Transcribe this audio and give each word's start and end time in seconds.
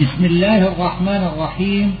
بسم 0.00 0.24
الله 0.24 0.58
الرحمن 0.58 1.22
الرحيم. 1.22 1.94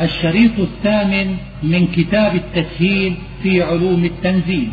الشريط 0.00 0.58
الثامن 0.58 1.36
من 1.62 1.86
كتاب 1.86 2.34
التسهيل 2.34 3.16
في 3.42 3.62
علوم 3.62 4.04
التنزيل. 4.04 4.72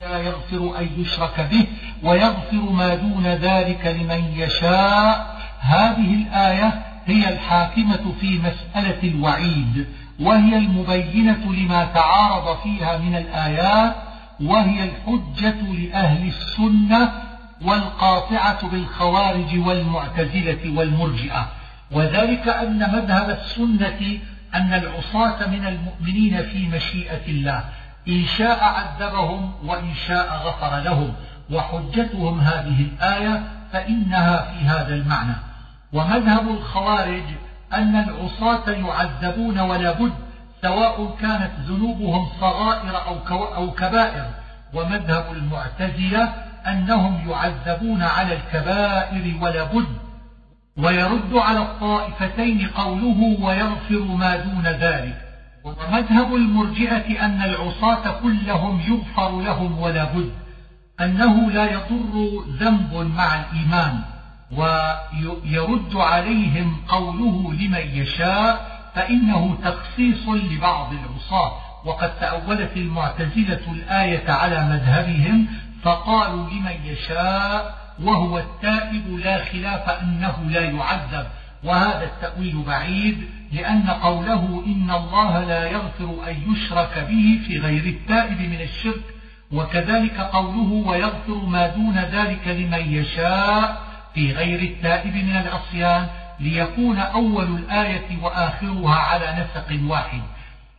لا 0.00 0.18
يغفر 0.18 0.78
أن 0.78 0.88
يشرك 0.98 1.48
به 1.50 1.66
ويغفر 2.02 2.72
ما 2.72 2.94
دون 2.94 3.26
ذلك 3.26 3.86
لمن 3.86 4.24
يشاء. 4.36 5.38
هذه 5.60 6.14
الآية 6.14 6.82
هي 7.06 7.28
الحاكمة 7.32 8.12
في 8.20 8.38
مسألة 8.38 9.02
الوعيد 9.02 9.86
وهي 10.20 10.56
المبينة 10.56 11.52
لما 11.52 11.84
تعارض 11.84 12.56
فيها 12.62 12.98
من 12.98 13.14
الآيات 13.14 13.94
وهي 14.40 14.84
الحجة 14.84 15.60
لأهل 15.72 16.28
السنة 16.28 17.27
والقاطعة 17.64 18.68
بالخوارج 18.68 19.58
والمعتزلة 19.58 20.78
والمرجئة. 20.78 21.48
وذلك 21.90 22.48
أن 22.48 22.78
مذهب 22.78 23.30
السنة 23.30 24.18
أن 24.54 24.74
العصاة 24.74 25.46
من 25.46 25.66
المؤمنين 25.66 26.42
في 26.42 26.68
مشيئة 26.68 27.26
الله. 27.28 27.64
إن 28.08 28.24
شاء 28.26 28.64
عذبهم 28.64 29.52
وإن 29.64 29.94
شاء 30.06 30.42
غفر 30.44 30.80
لهم. 30.80 31.12
وحجتهم 31.50 32.40
هذه 32.40 32.80
الآية 32.80 33.42
فإنها 33.72 34.36
في 34.36 34.64
هذا 34.64 34.94
المعنى. 34.94 35.34
ومذهب 35.92 36.48
الخوارج 36.48 37.24
أن 37.72 37.96
العصاة 37.96 38.70
يعذبون 38.70 39.60
ولا 39.60 39.92
بد 39.92 40.12
سواء 40.62 41.16
كانت 41.20 41.50
ذنوبهم 41.66 42.28
صغائر 42.40 43.02
أو 43.56 43.70
كبائر. 43.70 44.26
ومذهب 44.74 45.32
المعتزلة 45.32 46.47
أنهم 46.66 47.30
يعذبون 47.30 48.02
على 48.02 48.34
الكبائر 48.34 49.34
ولا 49.42 49.64
بد 49.64 49.86
ويرد 50.76 51.34
على 51.34 51.58
الطائفتين 51.58 52.66
قوله 52.66 53.36
ويغفر 53.40 54.02
ما 54.02 54.36
دون 54.36 54.66
ذلك. 54.66 55.16
ومذهب 55.64 56.34
المرجئة 56.34 57.24
أن 57.24 57.42
العصاة 57.42 58.20
كلهم 58.22 58.80
يغفر 58.80 59.40
لهم 59.40 59.78
ولا 59.78 60.04
بد 60.04 60.32
أنه 61.00 61.50
لا 61.50 61.70
يضر 61.72 62.44
ذنب 62.60 62.94
مع 63.16 63.40
الإيمان 63.40 64.00
ويرد 64.52 65.96
عليهم 65.96 66.76
قوله 66.88 67.52
لمن 67.52 68.00
يشاء 68.00 68.78
فإنه 68.94 69.58
تخصيص 69.64 70.28
لبعض 70.28 70.92
العصاة. 70.92 71.52
وقد 71.84 72.18
تأولت 72.20 72.76
المعتزلة 72.76 73.72
الآية 73.72 74.30
على 74.30 74.64
مذهبهم 74.64 75.46
فقالوا 75.88 76.50
لمن 76.50 76.76
يشاء 76.84 77.74
وهو 78.02 78.38
التائب 78.38 79.18
لا 79.24 79.44
خلاف 79.44 79.88
أنه 79.88 80.36
لا 80.48 80.60
يعذب. 80.60 81.26
وهذا 81.64 82.04
التأويل 82.04 82.62
بعيد 82.66 83.30
لأن 83.52 83.90
قوله 83.90 84.62
إن 84.66 84.90
الله 84.90 85.44
لا 85.44 85.70
يغفر 85.70 86.18
أن 86.28 86.52
يشرك 86.52 87.06
به 87.08 87.40
في 87.46 87.58
غير 87.58 87.84
التائب 87.84 88.40
من 88.40 88.60
الشرك 88.60 89.02
وكذلك 89.52 90.20
قوله 90.20 90.88
ويغفر 90.88 91.34
ما 91.34 91.66
دون 91.66 91.98
ذلك 91.98 92.48
لمن 92.48 92.94
يشاء 92.94 93.82
في 94.14 94.32
غير 94.32 94.62
التائب 94.62 95.14
من 95.14 95.36
العصيان 95.36 96.06
ليكون 96.40 96.98
أول 96.98 97.44
الآية 97.44 98.22
وآخرها 98.22 98.94
على 98.94 99.44
نسق 99.44 99.90
واحد. 99.90 100.22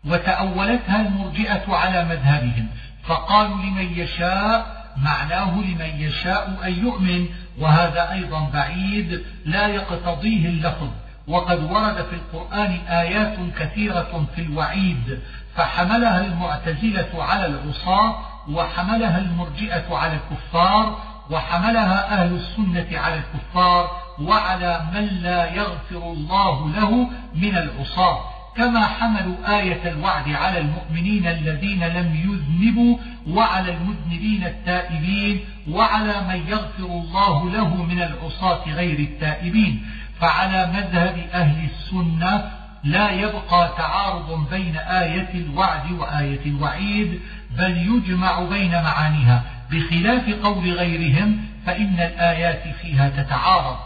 وتأولتها 0.06 1.02
المرجئة 1.02 1.76
على 1.76 2.06
مذهبهم 2.06 2.68
فقالوا 3.04 3.58
لمن 3.58 3.94
يشاء 4.00 4.79
معناه 4.98 5.52
لمن 5.56 6.02
يشاء 6.02 6.60
أن 6.64 6.86
يؤمن 6.86 7.26
وهذا 7.60 8.12
أيضا 8.12 8.50
بعيد 8.54 9.26
لا 9.46 9.68
يقتضيه 9.68 10.46
اللفظ. 10.46 10.90
وقد 11.28 11.64
ورد 11.64 12.06
في 12.06 12.16
القرآن 12.16 12.80
آيات 12.88 13.38
كثيرة 13.60 14.26
في 14.36 14.42
الوعيد 14.42 15.20
فحملها 15.56 16.26
المعتزلة 16.26 17.24
على 17.24 17.46
العصاة 17.46 18.20
وحملها 18.50 19.18
المرجئة 19.18 19.96
على 19.96 20.14
الكفار 20.14 21.00
وحملها 21.32 22.22
أهل 22.22 22.36
السنة 22.36 23.00
على 23.00 23.16
الكفار 23.16 24.02
وعلى 24.22 24.86
من 24.94 25.06
لا 25.06 25.54
يغفر 25.54 26.12
الله 26.12 26.70
له 26.70 27.10
من 27.36 27.58
العصاة. 27.58 28.20
كما 28.60 28.86
حملوا 28.86 29.60
آية 29.60 29.90
الوعد 29.92 30.30
على 30.30 30.60
المؤمنين 30.60 31.28
الذين 31.28 31.84
لم 31.84 32.16
يذنبوا 32.16 32.98
وعلى 33.28 33.74
المذنبين 33.74 34.44
التائبين 34.44 35.40
وعلى 35.70 36.22
من 36.28 36.48
يغفر 36.48 36.86
الله 36.86 37.50
له 37.50 37.84
من 37.84 38.02
العصاة 38.02 38.74
غير 38.74 39.00
التائبين. 39.00 39.86
فعلى 40.20 40.68
مذهب 40.68 41.28
أهل 41.34 41.66
السنة 41.66 42.52
لا 42.84 43.12
يبقى 43.12 43.74
تعارض 43.78 44.50
بين 44.50 44.78
آية 44.78 45.30
الوعد 45.34 45.92
وآية 45.92 46.46
الوعيد 46.46 47.20
بل 47.58 47.78
يجمع 47.78 48.40
بين 48.44 48.72
معانيها. 48.72 49.44
بخلاف 49.72 50.30
قول 50.30 50.72
غيرهم 50.72 51.46
فإن 51.66 51.94
الآيات 52.00 52.76
فيها 52.82 53.10
تتعارض. 53.10 53.78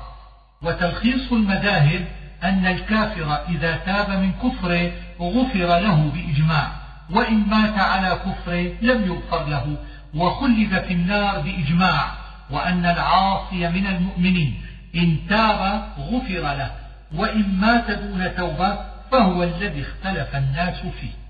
وتلخيص 0.62 1.32
المذاهب 1.32 2.06
أن 2.44 2.66
الكافر 2.66 3.36
إذا 3.50 3.78
تاب 3.78 4.10
من 4.10 4.32
كفره 4.32 4.92
غفر 5.20 5.80
له 5.80 6.12
بإجماع 6.14 6.72
وإن 7.12 7.48
مات 7.50 7.80
على 7.80 8.20
كفره 8.26 8.72
لم 8.82 9.06
يغفر 9.06 9.48
له 9.48 9.78
وخلد 10.16 10.84
في 10.88 10.94
النار 10.94 11.40
بإجماع 11.40 12.12
وأن 12.52 12.86
العاصي 12.86 13.70
من 13.70 13.88
المؤمنين 13.88 14.62
إن 14.96 15.18
تاب 15.30 15.84
غفر 16.00 16.42
له 16.42 16.72
وإن 17.16 17.60
مات 17.60 17.92
دون 17.92 18.36
توبة 18.36 18.78
فهو 19.12 19.44
الذي 19.44 19.82
اختلف 19.82 20.36
الناس 20.36 20.80
فيه. 20.80 21.24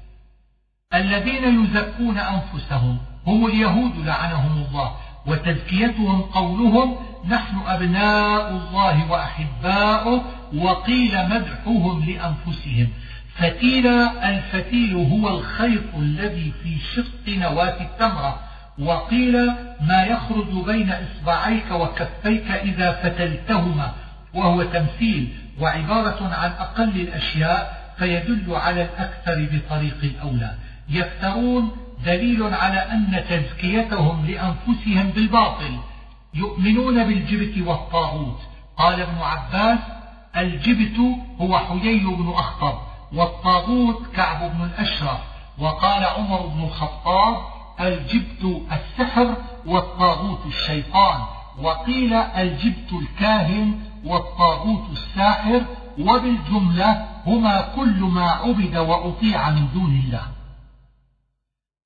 الذين 0.93 1.63
يزكون 1.63 2.17
أنفسهم 2.17 2.97
هم 3.27 3.45
اليهود 3.45 4.05
لعنهم 4.05 4.65
الله 4.65 4.95
وتزكيتهم 5.25 6.21
قولهم 6.21 6.95
نحن 7.27 7.57
أبناء 7.67 8.49
الله 8.49 9.11
وأحباؤه 9.11 10.23
وقيل 10.55 11.29
مدحهم 11.29 12.05
لأنفسهم. 12.05 12.87
فتيل 13.35 13.87
الفتيل 13.87 14.95
هو 14.95 15.29
الخيط 15.29 15.95
الذي 15.95 16.53
في 16.63 16.77
شق 16.95 17.37
نواة 17.37 17.81
التمرة. 17.81 18.39
وقيل 18.79 19.51
ما 19.81 20.03
يخرج 20.03 20.65
بين 20.65 20.91
إصبعيك 20.91 21.71
وكفيك 21.71 22.51
إذا 22.51 22.91
فتلتهما. 22.91 23.93
وهو 24.33 24.63
تمثيل 24.63 25.27
وعبارة 25.59 26.33
عن 26.33 26.51
أقل 26.51 27.01
الأشياء 27.01 27.93
فيدل 27.97 28.55
على 28.55 28.81
الأكثر 28.81 29.47
بطريق 29.51 29.97
الأولى. 30.03 30.53
يفترون 30.89 31.71
دليل 32.05 32.43
على 32.43 32.77
أن 32.77 33.23
تزكيتهم 33.29 34.25
لأنفسهم 34.25 35.09
بالباطل. 35.09 35.79
يؤمنون 36.33 37.03
بالجبت 37.03 37.67
والطاغوت. 37.67 38.39
قال 38.77 39.01
ابن 39.01 39.17
عباس 39.17 39.79
الجبت 40.37 40.99
هو 41.41 41.59
حيي 41.59 42.05
بن 42.05 42.29
أخطب 42.29 42.77
والطاغوت 43.13 44.07
كعب 44.15 44.51
بن 44.51 44.63
الأشرف. 44.63 45.19
وقال 45.59 46.03
عمر 46.03 46.47
بن 46.47 46.63
الخطاب 46.63 47.37
الجبت 47.79 48.61
السحر 48.71 49.35
والطاغوت 49.65 50.45
الشيطان. 50.45 51.21
وقيل 51.61 52.13
الجبت 52.13 52.93
الكاهن 52.93 53.79
والطاغوت 54.05 54.89
الساحر 54.91 55.61
وبالجملة 55.99 57.05
هما 57.27 57.61
كل 57.75 57.99
ما 57.99 58.29
عبد 58.29 58.77
وأطيع 58.77 59.49
من 59.49 59.67
دون 59.73 60.01
الله. 60.05 60.21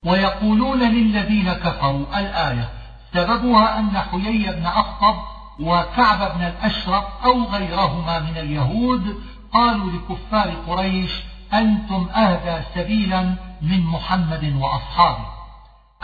ويقولون 0.06 0.78
للذين 0.78 1.52
كفروا 1.52 2.18
الآية 2.18 2.68
سببها 3.14 3.78
أن 3.78 3.98
حيي 3.98 4.52
بن 4.52 4.66
أخطب 4.66 5.37
وكعب 5.60 6.34
بن 6.34 6.44
الأشرف 6.44 7.04
أو 7.24 7.44
غيرهما 7.44 8.18
من 8.18 8.36
اليهود 8.36 9.22
قالوا 9.52 9.90
لكفار 9.90 10.54
قريش 10.66 11.10
أنتم 11.52 12.08
أهدى 12.08 12.64
سبيلا 12.74 13.34
من 13.62 13.80
محمد 13.80 14.54
وأصحابه. 14.58 15.26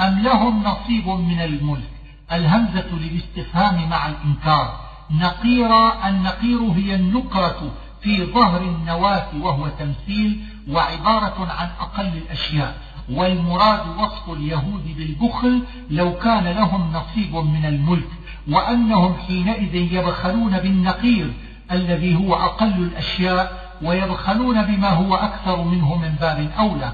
أم 0.00 0.18
لهم 0.18 0.62
نصيب 0.62 1.08
من 1.08 1.40
الملك؟ 1.40 1.90
الهمزة 2.32 2.86
للاستفهام 2.92 3.88
مع 3.88 4.06
الإنكار. 4.06 4.80
نقيرا 5.10 6.08
النقير 6.08 6.60
هي 6.72 6.94
النقرة 6.94 7.72
في 8.02 8.24
ظهر 8.24 8.60
النواة 8.60 9.26
وهو 9.40 9.68
تمثيل 9.68 10.44
وعبارة 10.68 11.52
عن 11.52 11.68
أقل 11.80 12.06
الأشياء. 12.06 12.78
والمراد 13.10 13.98
وصف 13.98 14.30
اليهود 14.30 14.94
بالبخل 14.96 15.62
لو 15.90 16.18
كان 16.18 16.44
لهم 16.44 16.92
نصيب 16.92 17.36
من 17.36 17.66
الملك. 17.66 18.08
وأنهم 18.50 19.14
حينئذ 19.26 19.74
يبخلون 19.74 20.58
بالنقير 20.58 21.32
الذي 21.72 22.16
هو 22.16 22.34
أقل 22.34 22.72
الأشياء 22.72 23.70
ويبخلون 23.82 24.62
بما 24.62 24.88
هو 24.88 25.14
أكثر 25.14 25.64
منه 25.64 25.96
من 25.96 26.14
باب 26.20 26.50
أولى. 26.58 26.92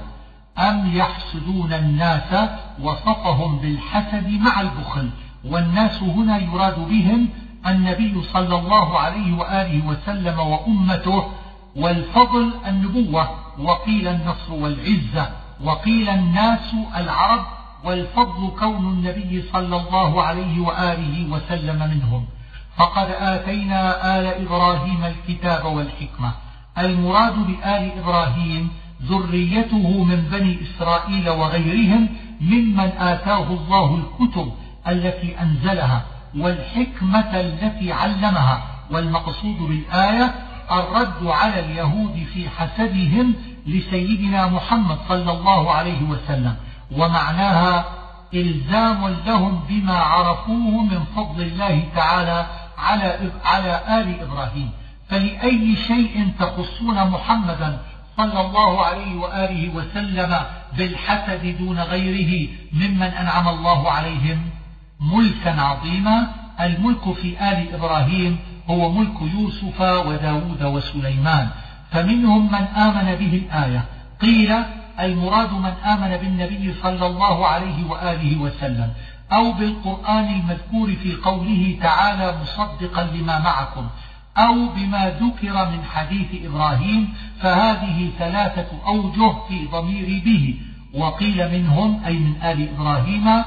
أم 0.59 0.91
يحسدون 0.95 1.73
الناس 1.73 2.49
وصفهم 2.81 3.57
بالحسد 3.57 4.29
مع 4.29 4.61
البخل؟ 4.61 5.09
والناس 5.45 6.03
هنا 6.03 6.37
يراد 6.37 6.79
بهم 6.79 7.29
النبي 7.67 8.21
صلى 8.33 8.55
الله 8.55 8.99
عليه 8.99 9.37
وآله 9.37 9.87
وسلم 9.87 10.39
وأمته 10.39 11.31
والفضل 11.75 12.53
النبوة 12.67 13.29
وقيل 13.59 14.07
النصر 14.07 14.53
والعزة 14.53 15.29
وقيل 15.63 16.09
الناس 16.09 16.75
العرب 16.95 17.45
والفضل 17.83 18.51
كون 18.59 18.85
النبي 18.93 19.43
صلى 19.53 19.75
الله 19.75 20.23
عليه 20.23 20.59
وآله 20.59 21.31
وسلم 21.31 21.89
منهم. 21.89 22.25
فقد 22.77 23.07
آتينا 23.19 24.19
آل 24.19 24.25
إبراهيم 24.45 25.05
الكتاب 25.05 25.65
والحكمة. 25.65 26.31
المراد 26.77 27.33
بآل 27.47 27.91
إبراهيم 27.99 28.69
ذريته 29.03 30.03
من 30.03 30.27
بني 30.31 30.57
إسرائيل 30.61 31.29
وغيرهم 31.29 32.07
ممن 32.41 32.91
آتاه 32.99 33.47
الله 33.47 34.01
الكتب 34.01 34.51
التي 34.87 35.41
أنزلها 35.41 36.05
والحكمة 36.37 37.39
التي 37.39 37.91
علمها. 37.91 38.63
والمقصود 38.91 39.57
بالآية 39.57 40.35
الرد 40.71 41.27
على 41.27 41.59
اليهود 41.59 42.25
في 42.33 42.49
حسدهم 42.49 43.33
لسيدنا 43.67 44.47
محمد 44.47 44.97
صلى 45.09 45.31
الله 45.31 45.71
عليه 45.71 46.03
وسلم. 46.03 46.55
ومعناها 46.97 47.85
إلزام 48.33 49.07
لهم 49.25 49.63
بما 49.69 49.97
عرفوه 49.97 50.83
من 50.83 51.03
فضل 51.15 51.41
الله 51.41 51.83
تعالى 51.95 52.45
على 52.77 53.31
على 53.45 53.81
آل 53.99 54.21
إبراهيم. 54.21 54.71
فلأي 55.09 55.75
شيء 55.75 56.31
تخصون 56.39 57.09
محمدا 57.09 57.77
صلى 58.17 58.41
الله 58.41 58.85
عليه 58.85 59.15
وآله 59.15 59.69
وسلم 59.75 60.39
بالحسد 60.77 61.57
دون 61.59 61.79
غيره 61.79 62.49
ممن 62.73 63.03
أنعم 63.03 63.47
الله 63.47 63.91
عليهم 63.91 64.49
ملكا 64.99 65.61
عظيما. 65.61 66.27
الملك 66.61 67.13
في 67.13 67.51
آل 67.51 67.73
إبراهيم 67.73 68.39
هو 68.69 68.91
ملك 68.91 69.21
يوسف 69.21 69.81
وداود 69.81 70.63
وسليمان. 70.63 71.47
فمنهم 71.91 72.51
من 72.51 72.61
آمن 72.61 73.15
به 73.15 73.41
الآية. 73.45 73.85
قيل 74.21 74.63
المراد 75.01 75.53
من 75.53 75.73
آمن 75.85 76.17
بالنبي 76.17 76.73
صلى 76.73 77.05
الله 77.05 77.47
عليه 77.47 77.89
وآله 77.89 78.37
وسلم 78.37 78.93
أو 79.31 79.51
بالقرآن 79.51 80.25
المذكور 80.25 80.95
في 80.95 81.15
قوله 81.15 81.77
تعالى 81.81 82.37
مصدقا 82.41 83.03
لما 83.03 83.39
معكم 83.39 83.87
أو 84.37 84.53
بما 84.75 85.09
ذكر 85.09 85.69
من 85.71 85.83
حديث 85.83 86.45
إبراهيم 86.45 87.13
فهذه 87.39 88.11
ثلاثة 88.19 88.67
أوجه 88.87 89.33
في 89.47 89.67
ضمير 89.67 90.21
به. 90.25 90.59
وقيل 90.93 91.51
منهم 91.51 92.03
أي 92.05 92.19
من 92.19 92.41
آل 92.43 92.69
إبراهيم 92.75 93.43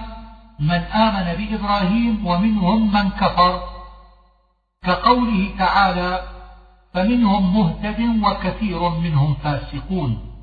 من 0.60 0.80
آمن 0.80 1.34
بإبراهيم 1.38 2.26
ومنهم 2.26 2.92
من 2.92 3.10
كفر. 3.10 3.60
كقوله 4.82 5.50
تعالى 5.58 6.22
فمنهم 6.94 7.56
مهتد 7.56 8.00
وكثير 8.22 8.88
منهم 8.88 9.34
فاسقون. 9.34 10.33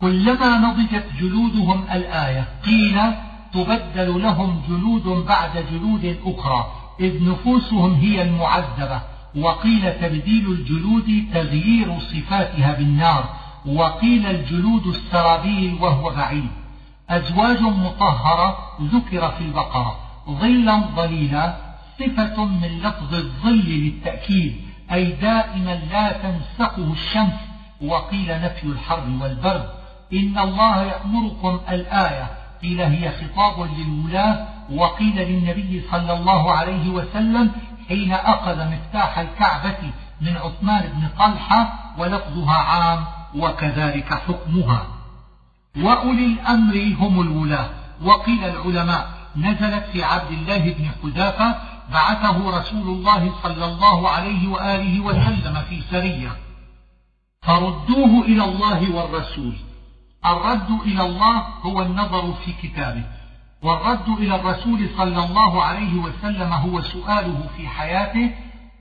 كلما 0.00 0.58
نضجت 0.58 1.04
جلودهم 1.20 1.84
الآية 1.92 2.48
قيل 2.64 3.00
تبدل 3.54 4.22
لهم 4.22 4.62
جلود 4.68 5.26
بعد 5.26 5.64
جلود 5.72 6.16
أخرى 6.24 6.72
إذ 7.00 7.30
نفوسهم 7.30 7.94
هي 7.94 8.22
المعذبة 8.22 9.00
وقيل 9.36 10.00
تبديل 10.00 10.46
الجلود 10.46 11.24
تغيير 11.32 11.98
صفاتها 11.98 12.72
بالنار 12.72 13.24
وقيل 13.66 14.26
الجلود 14.26 14.86
السرابيل 14.86 15.78
وهو 15.80 16.10
بعيد. 16.10 16.50
أزواج 17.10 17.60
مطهرة 17.62 18.58
ذكر 18.82 19.30
في 19.30 19.40
البقرة 19.40 19.96
ظلا 20.30 20.80
ظليلا 20.96 21.56
صفة 21.98 22.44
من 22.44 22.80
لفظ 22.82 23.14
الظل 23.14 23.64
للتأكيد 23.68 24.56
أي 24.92 25.12
دائما 25.12 25.80
لا 25.90 26.12
تنسقه 26.12 26.92
الشمس 26.92 27.40
وقيل 27.82 28.28
نفي 28.28 28.64
الحر 28.64 29.04
والبرد. 29.22 29.79
إن 30.12 30.38
الله 30.38 30.82
يأمركم 30.82 31.60
الآية. 31.70 32.30
قيل 32.62 32.80
هي 32.80 33.12
خطاب 33.12 33.68
للولاة 33.78 34.46
وقيل 34.72 35.16
للنبي 35.16 35.82
صلى 35.90 36.12
الله 36.12 36.52
عليه 36.52 36.90
وسلم 36.90 37.52
حين 37.88 38.12
أخذ 38.12 38.70
مفتاح 38.70 39.18
الكعبة 39.18 39.78
من 40.20 40.36
عثمان 40.36 40.82
بن 40.92 41.08
طلحة 41.18 41.72
ولفظها 41.98 42.56
عام 42.56 43.04
وكذلك 43.36 44.14
حكمها. 44.14 44.86
وأولي 45.76 46.26
الأمر 46.26 46.94
هم 47.00 47.20
الولاة. 47.20 47.68
وقيل 48.02 48.44
العلماء 48.44 49.08
نزلت 49.36 49.84
في 49.92 50.04
عبد 50.04 50.30
الله 50.30 50.58
بن 50.58 50.88
حذافة 51.02 51.54
بعثه 51.92 52.58
رسول 52.58 52.88
الله 52.88 53.32
صلى 53.42 53.64
الله 53.64 54.08
عليه 54.08 54.48
وآله 54.48 55.00
وسلم 55.00 55.62
في 55.68 55.82
سرية. 55.90 56.30
فردوه 57.42 58.24
إلى 58.24 58.44
الله 58.44 58.94
والرسول. 58.94 59.69
الرد 60.26 60.70
إلى 60.70 61.02
الله 61.02 61.38
هو 61.62 61.82
النظر 61.82 62.32
في 62.32 62.52
كتابه. 62.52 63.04
والرد 63.62 64.08
إلى 64.08 64.34
الرسول 64.34 64.88
صلى 64.96 65.24
الله 65.24 65.62
عليه 65.62 65.94
وسلم 65.94 66.52
هو 66.52 66.80
سؤاله 66.80 67.48
في 67.56 67.68
حياته 67.68 68.30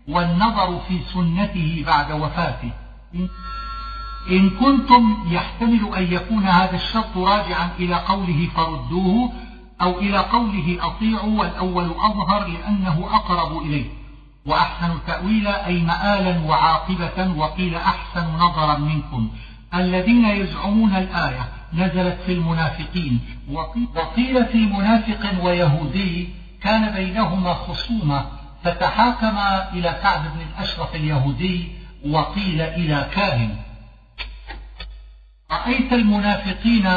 والنظر 0.07 0.79
في 0.87 0.99
سنته 1.13 1.83
بعد 1.87 2.11
وفاته. 2.11 2.71
إن 4.31 4.49
كنتم 4.49 5.17
يحتمل 5.27 5.95
أن 5.97 6.13
يكون 6.13 6.43
هذا 6.43 6.75
الشرط 6.75 7.17
راجعا 7.17 7.69
إلى 7.79 7.95
قوله 7.95 8.47
فردوه 8.55 9.31
أو 9.81 9.99
إلى 9.99 10.17
قوله 10.17 10.77
أطيعوا 10.81 11.39
والأول 11.39 11.85
أظهر 11.85 12.47
لأنه 12.47 13.09
أقرب 13.11 13.57
إليه. 13.57 13.85
وأحسن 14.45 14.97
تأويلا 15.07 15.67
أي 15.67 15.81
مآلا 15.81 16.45
وعاقبة 16.45 17.33
وقيل 17.37 17.75
أحسن 17.75 18.27
نظرا 18.37 18.77
منكم. 18.77 19.29
الذين 19.73 20.25
يزعمون 20.25 20.95
الآية 20.95 21.49
نزلت 21.73 22.17
في 22.25 22.33
المنافقين. 22.33 23.19
وقيل 23.95 24.45
في 24.45 24.57
منافق 24.57 25.43
ويهودي 25.43 26.29
كان 26.61 26.93
بينهما 26.93 27.53
خصومة 27.53 28.25
فتحاكم 28.63 29.37
إلى 29.73 29.99
كعب 30.03 30.21
بن 30.21 30.41
الأشرف 30.53 30.95
اليهودي 30.95 31.67
وقيل 32.05 32.61
إلى 32.61 33.09
كاهن. 33.15 33.55
رأيت 35.51 35.93
المنافقين 35.93 36.87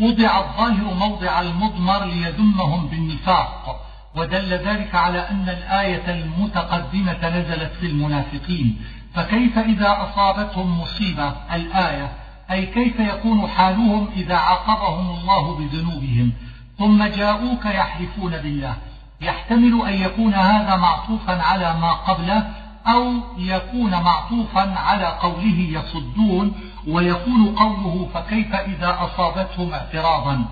وضع 0.00 0.38
الظاهر 0.38 0.94
موضع 0.94 1.40
المضمر 1.40 2.04
ليذمهم 2.04 2.86
بالنفاق 2.88 3.86
ودل 4.14 4.54
ذلك 4.54 4.94
على 4.94 5.18
أن 5.18 5.48
الآية 5.48 6.10
المتقدمة 6.14 7.28
نزلت 7.38 7.72
في 7.80 7.86
المنافقين. 7.86 8.80
فكيف 9.16 9.58
إذا 9.58 9.96
أصابتهم 10.02 10.80
مصيبة 10.80 11.32
الآية؟ 11.54 12.12
أي 12.50 12.66
كيف 12.66 13.00
يكون 13.00 13.48
حالهم 13.48 14.08
إذا 14.16 14.34
عاقبهم 14.36 15.10
الله 15.10 15.58
بذنوبهم؟ 15.58 16.32
ثم 16.78 17.04
جاءوك 17.04 17.66
يحلفون 17.66 18.30
بالله. 18.30 18.74
يحتمل 19.20 19.86
أن 19.86 19.94
يكون 19.94 20.34
هذا 20.34 20.76
معطوفا 20.76 21.42
على 21.42 21.76
ما 21.80 21.92
قبله 21.92 22.50
أو 22.86 23.12
يكون 23.38 23.90
معطوفا 23.90 24.78
على 24.78 25.06
قوله 25.06 25.68
يصدون 25.70 26.52
ويكون 26.88 27.54
قوله 27.54 28.08
فكيف 28.14 28.54
إذا 28.54 28.98
أصابتهم 29.00 29.72
اعتراضا؟ 29.72 30.44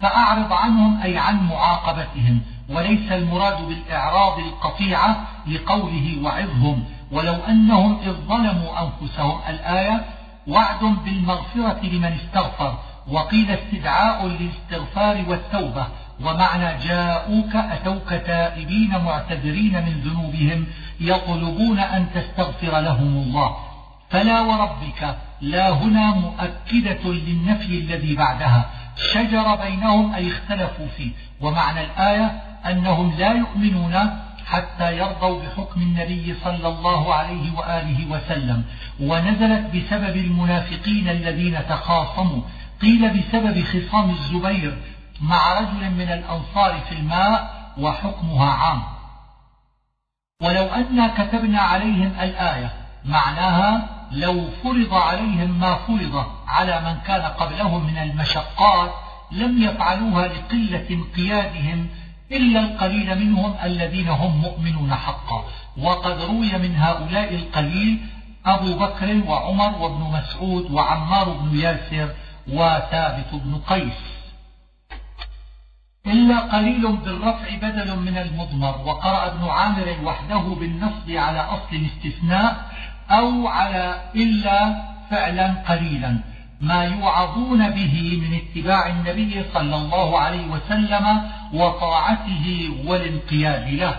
فأعرض 0.00 0.52
عنهم 0.52 1.02
أي 1.02 1.18
عن 1.18 1.48
معاقبتهم 1.48 2.40
وليس 2.68 3.12
المراد 3.12 3.68
بالإعراض 3.68 4.38
القطيعة 4.38 5.26
لقوله 5.46 6.18
وعظهم. 6.22 6.84
ولو 7.14 7.34
أنهم 7.48 7.98
إذ 8.02 8.12
ظلموا 8.12 8.70
أنفسهم 8.82 9.38
الآية 9.48 10.04
وعد 10.46 10.80
بالمغفرة 11.04 11.80
لمن 11.82 12.18
استغفر 12.24 12.78
وقيل 13.08 13.50
استدعاء 13.50 14.26
للاستغفار 14.26 15.24
والتوبة 15.28 15.86
ومعنى 16.24 16.78
جاءوك 16.78 17.56
أتوك 17.56 18.08
تائبين 18.08 18.98
معتذرين 19.04 19.72
من 19.72 20.00
ذنوبهم 20.04 20.66
يطلبون 21.00 21.78
أن 21.78 22.06
تستغفر 22.14 22.80
لهم 22.80 23.16
الله. 23.16 23.56
فلا 24.10 24.40
وربك 24.40 25.16
لا 25.40 25.70
هنا 25.70 26.14
مؤكدة 26.14 27.12
للنفي 27.12 27.78
الذي 27.78 28.16
بعدها. 28.16 28.64
شجر 29.12 29.54
بينهم 29.54 30.14
أي 30.14 30.28
اختلفوا 30.28 30.86
فيه. 30.96 31.10
ومعنى 31.40 31.80
الآية 31.80 32.42
أنهم 32.66 33.14
لا 33.18 33.32
يؤمنون 33.32 33.94
حتى 34.46 34.96
يرضوا 34.96 35.42
بحكم 35.42 35.82
النبي 35.82 36.34
صلى 36.44 36.68
الله 36.68 37.14
عليه 37.14 37.52
وآله 37.58 38.06
وسلم. 38.10 38.64
ونزلت 39.00 39.76
بسبب 39.76 40.16
المنافقين 40.16 41.08
الذين 41.08 41.66
تخاصموا. 41.68 42.42
قيل 42.82 43.10
بسبب 43.10 43.64
خصام 43.64 44.10
الزبير 44.10 44.78
مع 45.20 45.60
رجل 45.60 45.90
من 45.90 46.08
الأنصار 46.12 46.80
في 46.88 46.92
الماء 46.92 47.54
وحكمها 47.78 48.50
عام. 48.50 48.82
ولو 50.42 50.64
أنا 50.64 51.08
كتبنا 51.08 51.60
عليهم 51.60 52.12
الآية 52.20 52.72
معناها 53.04 53.88
لو 54.12 54.50
فرض 54.62 54.94
عليهم 54.94 55.58
ما 55.60 55.74
فرض 55.74 56.26
على 56.48 56.80
من 56.80 57.00
كان 57.06 57.22
قبلهم 57.22 57.86
من 57.86 57.98
المشقات 57.98 58.90
لم 59.32 59.62
يفعلوها 59.62 60.28
لقلة 60.28 60.86
انقيادهم 60.90 61.88
إلا 62.36 62.60
القليل 62.60 63.18
منهم 63.18 63.54
الذين 63.64 64.08
هم 64.08 64.40
مؤمنون 64.40 64.94
حقا. 64.94 65.44
وقد 65.78 66.20
روي 66.20 66.58
من 66.58 66.76
هؤلاء 66.76 67.34
القليل 67.34 67.98
أبو 68.46 68.78
بكر 68.78 69.22
وعمر 69.28 69.82
وابن 69.82 70.02
مسعود 70.18 70.70
وعمار 70.70 71.28
بن 71.28 71.58
ياسر 71.58 72.08
وثابت 72.48 73.30
بن 73.32 73.60
قيس. 73.66 74.00
إلا 76.06 76.38
قليل 76.38 76.96
بالرفع 76.96 77.54
بدل 77.62 77.96
من 77.96 78.16
المضمر. 78.18 78.80
وقرأ 78.86 79.26
ابن 79.26 79.44
عامر 79.48 79.96
وحده 80.04 80.38
بالنصب 80.60 81.10
على 81.10 81.40
أصل 81.40 81.86
استثناء 81.86 82.70
أو 83.10 83.48
على 83.48 84.10
إلا 84.14 84.82
فعلا 85.10 85.54
قليلا. 85.68 86.33
ما 86.60 86.84
يوعظون 86.84 87.70
به 87.70 88.20
من 88.22 88.38
اتباع 88.38 88.86
النبي 88.88 89.44
صلى 89.54 89.76
الله 89.76 90.18
عليه 90.18 90.46
وسلم 90.46 91.30
وطاعته 91.52 92.74
والانقياد 92.86 93.68
له. 93.68 93.96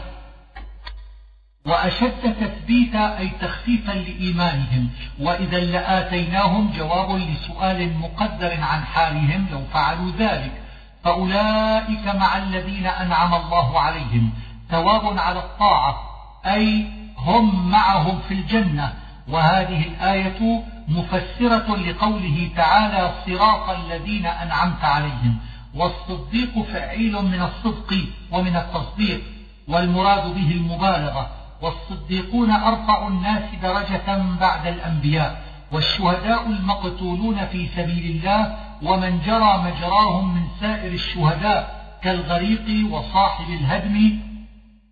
وأشد 1.65 2.35
تثبيتا 2.41 3.17
أي 3.17 3.29
تخفيفا 3.41 3.91
لإيمانهم 3.91 4.89
وإذا 5.19 5.59
لآتيناهم 5.59 6.71
جواب 6.77 7.15
لسؤال 7.15 7.97
مقدر 7.97 8.51
عن 8.61 8.83
حالهم 8.83 9.47
لو 9.51 9.61
فعلوا 9.73 10.11
ذلك. 10.19 10.51
فأولئك 11.03 12.15
مع 12.15 12.37
الذين 12.37 12.85
أنعم 12.85 13.33
الله 13.33 13.79
عليهم 13.79 14.33
ثواب 14.69 15.19
على 15.19 15.39
الطاعة 15.39 15.95
أي 16.45 16.87
هم 17.17 17.69
معهم 17.69 18.19
في 18.27 18.33
الجنة. 18.33 18.93
وهذه 19.27 19.87
الآية 19.87 20.63
مفسرة 20.87 21.75
لقوله 21.75 22.49
تعالى 22.55 23.13
صراط 23.25 23.69
الذين 23.69 24.25
أنعمت 24.25 24.83
عليهم 24.83 25.37
والصديق 25.75 26.61
فعيل 26.73 27.13
من 27.13 27.41
الصدق 27.41 27.93
ومن 28.31 28.55
التصديق 28.55 29.21
والمراد 29.67 30.35
به 30.35 30.51
المبالغة. 30.51 31.29
والصديقون 31.61 32.51
أرفع 32.51 33.07
الناس 33.07 33.43
درجة 33.61 34.23
بعد 34.39 34.67
الأنبياء 34.67 35.41
والشهداء 35.71 36.47
المقتولون 36.47 37.45
في 37.45 37.67
سبيل 37.67 38.15
الله 38.15 38.55
ومن 38.83 39.21
جرى 39.25 39.57
مجراهم 39.57 40.35
من 40.35 40.47
سائر 40.59 40.93
الشهداء 40.93 41.85
كالغريق 42.03 42.91
وصاحب 42.91 43.49
الهدم. 43.49 44.19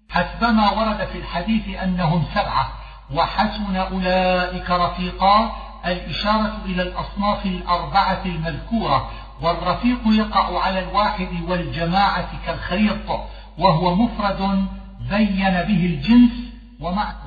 حسبما 0.10 0.72
ورد 0.72 1.08
في 1.08 1.18
الحديث 1.18 1.78
أنهم 1.84 2.24
سبعة 2.34 2.68
وحسن 3.14 3.76
أولئك 3.76 4.70
رفيقا. 4.70 5.52
الإشارة 5.86 6.58
إلى 6.66 6.82
الأصناف 6.82 7.46
الأربعة 7.46 8.22
المذكورة 8.26 9.10
والرفيق 9.42 10.00
يقع 10.06 10.60
على 10.64 10.80
الواحد 10.80 11.28
والجماعة 11.48 12.28
كالخريط 12.46 13.10
وهو 13.58 13.96
مفرد 13.96 14.66
بين 15.10 15.52
به 15.52 15.86
الجنس 15.86 16.32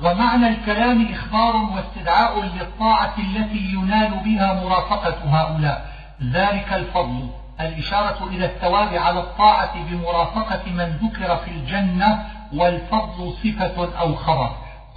ومعنى 0.03 0.47
الكلام 0.47 1.07
إخبار 1.13 1.55
واستدعاء 1.55 2.41
للطاعة 2.41 3.13
التي 3.17 3.57
ينال 3.57 4.11
بها 4.25 4.63
مرافقة 4.63 5.15
هؤلاء. 5.25 5.91
ذلك 6.23 6.73
الفضل 6.73 7.29
الإشارة 7.61 8.27
إلى 8.27 8.45
الثواب 8.45 8.93
على 8.93 9.19
الطاعة 9.19 9.83
بمرافقة 9.83 10.71
من 10.71 10.97
ذكر 11.03 11.37
في 11.37 11.51
الجنة 11.51 12.25
والفضل 12.53 13.33
صفة 13.43 13.99
أو 13.99 14.15
خبر. 14.15 14.51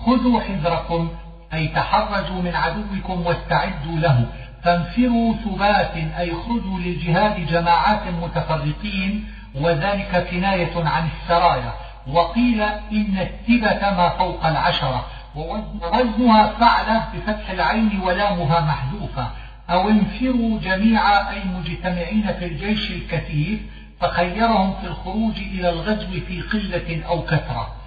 خذوا 0.07 0.41
حذركم 0.41 1.09
أي 1.55 1.69
تحرجوا 1.69 2.43
من 2.43 2.55
عدوكم 2.55 3.27
واستعدوا 3.27 3.99
له. 3.99 4.27
فانفروا 4.63 5.35
ثبات 5.35 5.97
أي 6.19 6.33
خذوا 6.33 6.79
للجهاد 6.79 7.47
جماعات 7.47 8.03
متفرقين 8.23 9.25
وذلك 9.55 10.29
كناية 10.31 10.89
عن 10.89 11.09
السرايا. 11.09 11.73
وقيل 12.07 12.63
إن 12.93 13.19
التبة 13.19 13.91
ما 13.91 14.09
فوق 14.09 14.47
العشرة. 14.47 15.07
ووزنها 15.35 16.47
فعلة 16.47 17.05
بفتح 17.15 17.51
العين 17.51 18.01
ولامها 18.01 18.61
محذوفة. 18.61 19.31
أو 19.71 19.89
انفروا 19.89 20.59
جميعا 20.61 21.31
أي 21.31 21.43
مجتمعين 21.45 22.33
في 22.39 22.45
الجيش 22.45 22.91
الكثير 22.91 23.59
فخيرهم 24.01 24.75
في 24.81 24.87
الخروج 24.87 25.39
إلى 25.39 25.69
الغزو 25.69 26.21
في 26.29 26.41
قلة 26.41 27.03
أو 27.09 27.23
كثرة. 27.23 27.80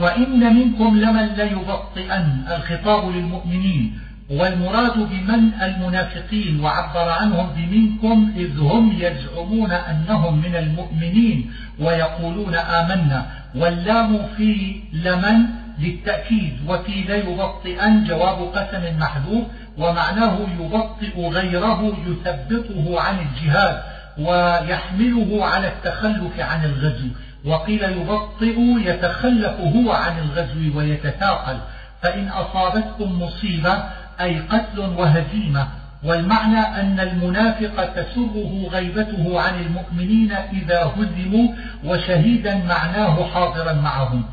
وإن 0.00 0.54
منكم 0.54 0.96
لمن 1.00 1.26
ليبطئن 1.26 2.44
الخطاب 2.56 3.08
للمؤمنين 3.08 3.98
والمراد 4.30 4.98
بمن 4.98 5.54
المنافقين 5.62 6.60
وعبر 6.60 7.08
عنهم 7.08 7.48
بمنكم 7.56 8.32
إذ 8.36 8.58
هم 8.58 8.92
يزعمون 8.98 9.72
أنهم 9.72 10.40
من 10.42 10.56
المؤمنين 10.56 11.50
ويقولون 11.80 12.54
آمنا 12.54 13.26
واللام 13.54 14.26
في 14.36 14.80
لمن 14.92 15.36
للتأكيد 15.78 16.52
وفي 16.68 16.92
ليبطئن 16.92 18.04
جواب 18.04 18.38
قسم 18.54 18.98
محذوف 18.98 19.44
ومعناه 19.78 20.38
يبطئ 20.60 21.28
غيره 21.28 21.92
يثبطه 22.06 23.00
عن 23.00 23.14
الجهاد 23.18 23.82
ويحمله 24.18 25.44
على 25.44 25.68
التخلف 25.68 26.40
عن 26.40 26.64
الغزو. 26.64 27.08
وقيل 27.44 27.82
يبطئ 27.82 28.60
يتخلف 28.88 29.60
هو 29.60 29.92
عن 29.92 30.18
الغزو 30.18 30.78
ويتثاقل 30.78 31.58
فإن 32.02 32.28
أصابتكم 32.28 33.22
مصيبة 33.22 33.82
أي 34.20 34.38
قتل 34.38 34.80
وهزيمة 34.80 35.68
والمعنى 36.04 36.58
أن 36.58 37.00
المنافق 37.00 37.84
تسره 37.84 38.68
غيبته 38.70 39.40
عن 39.40 39.60
المؤمنين 39.60 40.32
إذا 40.32 40.92
هزموا 40.96 41.48
وشهيدا 41.84 42.54
معناه 42.54 43.24
حاضرا 43.34 43.72
معهم. 43.72 44.24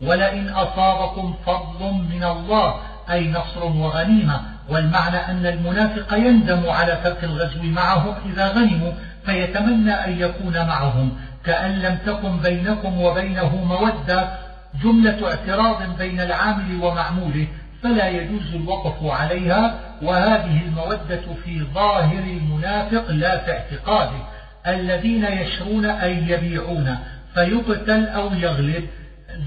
ولئن 0.00 0.48
أصابكم 0.48 1.34
فضل 1.46 1.92
من 1.92 2.24
الله 2.24 2.74
أي 3.10 3.28
نصر 3.28 3.64
وغنيمة 3.64 4.40
والمعنى 4.68 5.16
أن 5.16 5.46
المنافق 5.46 6.14
يندم 6.14 6.68
على 6.68 7.00
ترك 7.04 7.24
الغزو 7.24 7.62
معهم 7.62 8.14
إذا 8.32 8.48
غنموا 8.48 8.92
فيتمنى 9.26 9.92
أن 9.92 10.20
يكون 10.20 10.66
معهم. 10.66 11.12
كأن 11.44 11.72
لم 11.72 11.98
تكن 12.06 12.38
بينكم 12.38 13.00
وبينه 13.00 13.56
مودة 13.64 14.38
جملة 14.82 15.30
اعتراض 15.30 15.98
بين 15.98 16.20
العامل 16.20 16.82
ومعموله 16.82 17.46
فلا 17.82 18.08
يجوز 18.08 18.54
الوقف 18.54 19.04
عليها 19.04 19.80
وهذه 20.02 20.62
المودة 20.62 21.22
في 21.44 21.62
ظاهر 21.74 22.18
المنافق 22.18 23.10
لا 23.10 23.38
في 23.38 23.52
اعتقاده 23.52 24.26
الذين 24.66 25.24
يشرون 25.24 25.86
أي 25.86 26.28
يبيعون 26.28 26.98
فيقتل 27.34 28.06
أو 28.06 28.34
يغلب. 28.34 28.88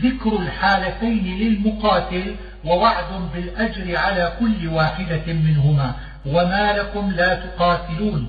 ذكر 0.04 0.40
الحالتين 0.40 1.38
للمقاتل 1.40 2.36
ووعد 2.66 3.30
بالأجر 3.34 3.98
على 3.98 4.34
كل 4.40 4.68
واحدة 4.68 5.34
منهما. 5.34 5.96
وما 6.26 6.74
لكم 6.74 7.12
لا 7.12 7.36
تقاتلون. 7.36 8.28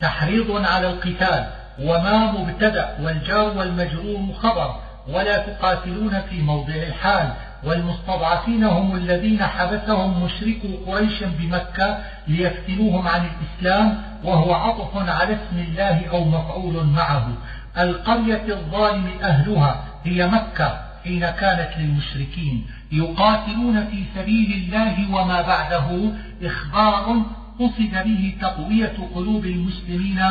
تحريض 0.00 0.50
على 0.50 0.90
القتال. 0.90 1.59
وما 1.78 2.32
مبتدأ 2.32 2.96
والجار 3.00 3.58
والمجرور 3.58 4.34
خبر 4.42 4.74
ولا 5.08 5.38
تقاتلون 5.38 6.20
في 6.20 6.42
موضع 6.42 6.74
الحال 6.74 7.32
والمستضعفين 7.64 8.64
هم 8.64 8.96
الذين 8.96 9.42
حبسهم 9.42 10.24
مشركو 10.24 10.68
قريش 10.86 11.22
بمكة 11.22 11.98
ليفتنوهم 12.28 13.08
عن 13.08 13.20
الإسلام 13.26 14.02
وهو 14.24 14.54
عطف 14.54 15.08
على 15.08 15.34
اسم 15.34 15.58
الله 15.58 16.06
أو 16.10 16.24
مفعول 16.24 16.86
معه. 16.86 17.28
القرية 17.78 18.44
الظالم 18.48 19.10
أهلها 19.22 19.84
هي 20.04 20.26
مكة 20.26 20.80
حين 21.04 21.30
كانت 21.30 21.70
للمشركين. 21.78 22.66
يقاتلون 22.92 23.86
في 23.86 24.04
سبيل 24.14 24.52
الله 24.52 25.14
وما 25.14 25.42
بعده 25.42 26.12
إخبار 26.42 27.22
قصد 27.60 27.92
به 28.04 28.34
تقوية 28.40 28.96
قلوب 29.14 29.44
المسلمين 29.44 30.22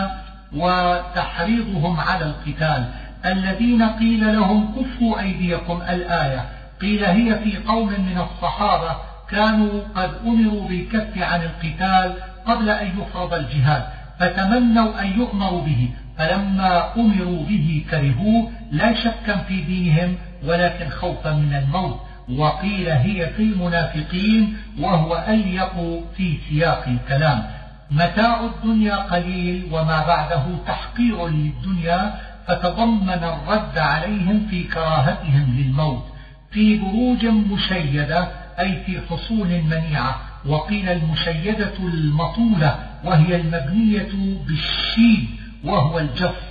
وتحريضهم 0.55 1.99
على 1.99 2.25
القتال. 2.25 2.85
الذين 3.25 3.83
قيل 3.83 4.33
لهم 4.35 4.75
كفوا 4.75 5.19
أيديكم 5.19 5.81
الآية. 5.89 6.45
قيل 6.81 7.05
هي 7.05 7.39
في 7.39 7.57
قوم 7.57 7.87
من 7.87 8.17
الصحابة 8.17 8.95
كانوا 9.29 9.81
قد 9.95 10.11
أمروا 10.25 10.67
بالكف 10.67 11.17
عن 11.17 11.41
القتال 11.41 12.13
قبل 12.45 12.69
أن 12.69 12.87
يفرض 12.87 13.33
الجهاد 13.33 13.83
فتمنوا 14.19 15.01
أن 15.01 15.19
يؤمروا 15.19 15.61
به 15.61 15.89
فلما 16.17 16.95
أمروا 16.97 17.43
به 17.43 17.85
كرهوه 17.91 18.51
لا 18.71 18.93
شكا 18.93 19.37
في 19.37 19.61
دينهم 19.61 20.15
ولكن 20.45 20.89
خوفا 20.89 21.33
من 21.33 21.53
الموت. 21.53 21.99
وقيل 22.37 22.89
هي 22.89 23.27
في 23.27 23.43
المنافقين 23.43 24.57
وهو 24.79 25.25
أليق 25.27 26.03
في 26.17 26.37
سياق 26.49 26.85
الكلام. 26.87 27.43
متاع 27.91 28.45
الدنيا 28.45 28.95
قليل 28.95 29.67
وما 29.71 30.07
بعده 30.07 30.43
تحقير 30.67 31.27
للدنيا 31.27 32.13
فتضمن 32.47 33.09
الرد 33.09 33.77
عليهم 33.77 34.47
في 34.49 34.63
كراهتهم 34.63 35.55
للموت 35.57 36.03
في 36.51 36.77
بروج 36.77 37.25
مشيدة 37.25 38.27
أي 38.59 38.83
في 38.85 39.01
حصون 39.09 39.47
منيعة 39.47 40.21
وقيل 40.45 40.89
المشيدة 40.89 41.73
المطولة 41.79 42.79
وهي 43.03 43.35
المبنية 43.35 44.09
بالشيد 44.47 45.27
وهو 45.63 45.99
الجف. 45.99 46.49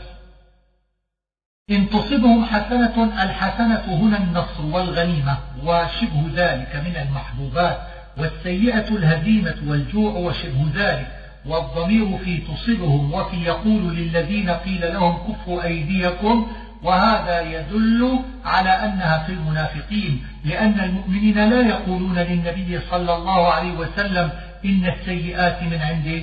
إن 1.70 1.90
تصبهم 1.90 2.44
حسنة 2.44 3.22
الحسنة 3.22 3.84
هنا 3.88 4.18
النصر 4.18 4.66
والغنيمة 4.66 5.38
وشبه 5.64 6.30
ذلك 6.34 6.76
من 6.86 6.96
المحبوبات 6.96 7.78
والسيئة 8.16 8.88
الهزيمة 8.88 9.56
والجوع 9.66 10.12
وشبه 10.12 10.66
ذلك 10.74 11.17
والضمير 11.46 12.18
في 12.18 12.36
تصبهم 12.36 13.14
وفي 13.14 13.36
يقول 13.36 13.96
للذين 13.96 14.50
قيل 14.50 14.92
لهم 14.92 15.18
كفوا 15.28 15.64
أيديكم 15.64 16.46
وهذا 16.82 17.40
يدل 17.40 18.18
على 18.44 18.70
أنها 18.70 19.18
في 19.18 19.32
المنافقين 19.32 20.24
لأن 20.44 20.80
المؤمنين 20.80 21.50
لا 21.50 21.60
يقولون 21.68 22.18
للنبي 22.18 22.80
صلى 22.90 23.16
الله 23.16 23.52
عليه 23.52 23.72
وسلم 23.72 24.30
إن 24.64 24.86
السيئات 24.86 25.62
من 25.62 25.80
عنده 25.82 26.20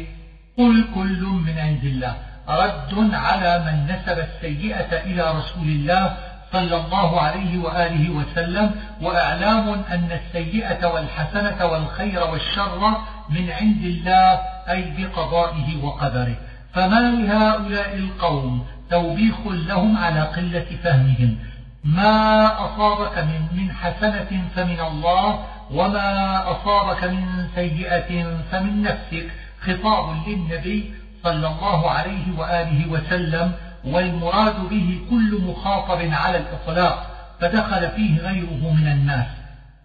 قل 0.58 0.86
كل 0.96 1.24
من 1.24 1.60
عند 1.60 1.84
الله 1.84 2.16
رد 2.50 3.14
على 3.14 3.60
من 3.60 3.96
نسب 3.96 4.20
السيئة 4.20 5.04
إلى 5.04 5.22
رسول 5.22 5.68
الله 5.68 6.18
صلى 6.52 6.76
الله 6.76 7.22
عليه 7.22 7.58
وآله 7.58 8.10
وسلم 8.10 8.72
وإعلام 9.02 9.70
أن 9.92 10.10
السيئة 10.12 10.88
والحسنة 10.88 11.66
والخير 11.66 12.24
والشر 12.24 12.98
من 13.30 13.50
عند 13.50 13.84
الله 13.84 14.40
أي 14.70 14.94
بقضائه 14.98 15.84
وقدره. 15.84 16.36
فما 16.74 17.00
لهؤلاء 17.00 17.96
القوم 17.96 18.66
توبيخ 18.90 19.36
لهم 19.48 19.98
على 19.98 20.22
قلة 20.22 20.66
فهمهم؟ 20.84 21.38
ما 21.84 22.46
أصابك 22.66 23.18
من, 23.18 23.48
من 23.52 23.72
حسنة 23.72 24.44
فمن 24.56 24.80
الله 24.80 25.40
وما 25.72 26.42
أصابك 26.52 27.04
من 27.04 27.48
سيئة 27.56 28.40
فمن 28.52 28.82
نفسك؟ 28.82 29.32
خطاب 29.62 30.28
للنبي 30.28 30.94
صلى 31.24 31.48
الله 31.48 31.92
عليه 31.92 32.38
وآله 32.38 32.92
وسلم 32.92 33.52
والمراد 33.86 34.70
به 34.70 35.00
كل 35.10 35.42
مخاطب 35.48 36.00
على 36.12 36.38
الإطلاق 36.38 37.12
فدخل 37.42 37.90
فيه 37.90 38.20
غيره 38.20 38.74
من 38.74 38.88
الناس. 38.88 39.28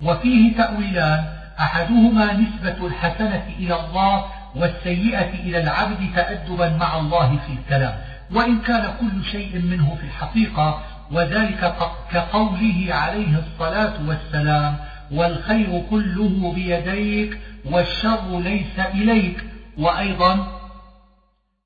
وفيه 0.03 0.57
تأويلان 0.57 1.40
أحدهما 1.61 2.33
نسبة 2.33 2.87
الحسنة 2.87 3.43
إلى 3.59 3.75
الله 3.81 4.25
والسيئة 4.57 5.35
إلى 5.35 5.61
العبد 5.61 6.11
تأدبا 6.15 6.77
مع 6.77 6.99
الله 6.99 7.39
في 7.47 7.53
الكلام 7.53 7.95
وإن 8.33 8.59
كان 8.61 8.95
كل 9.01 9.25
شيء 9.25 9.59
منه 9.59 9.97
في 10.01 10.07
الحقيقة 10.07 10.83
وذلك 11.13 11.75
كقوله 12.13 12.87
عليه 12.91 13.39
الصلاة 13.39 13.95
والسلام 14.07 14.77
والخير 15.13 15.83
كله 15.91 16.53
بيديك 16.55 17.39
والشر 17.65 18.41
ليس 18.41 18.79
إليك 18.79 19.45
وأيضا 19.79 20.47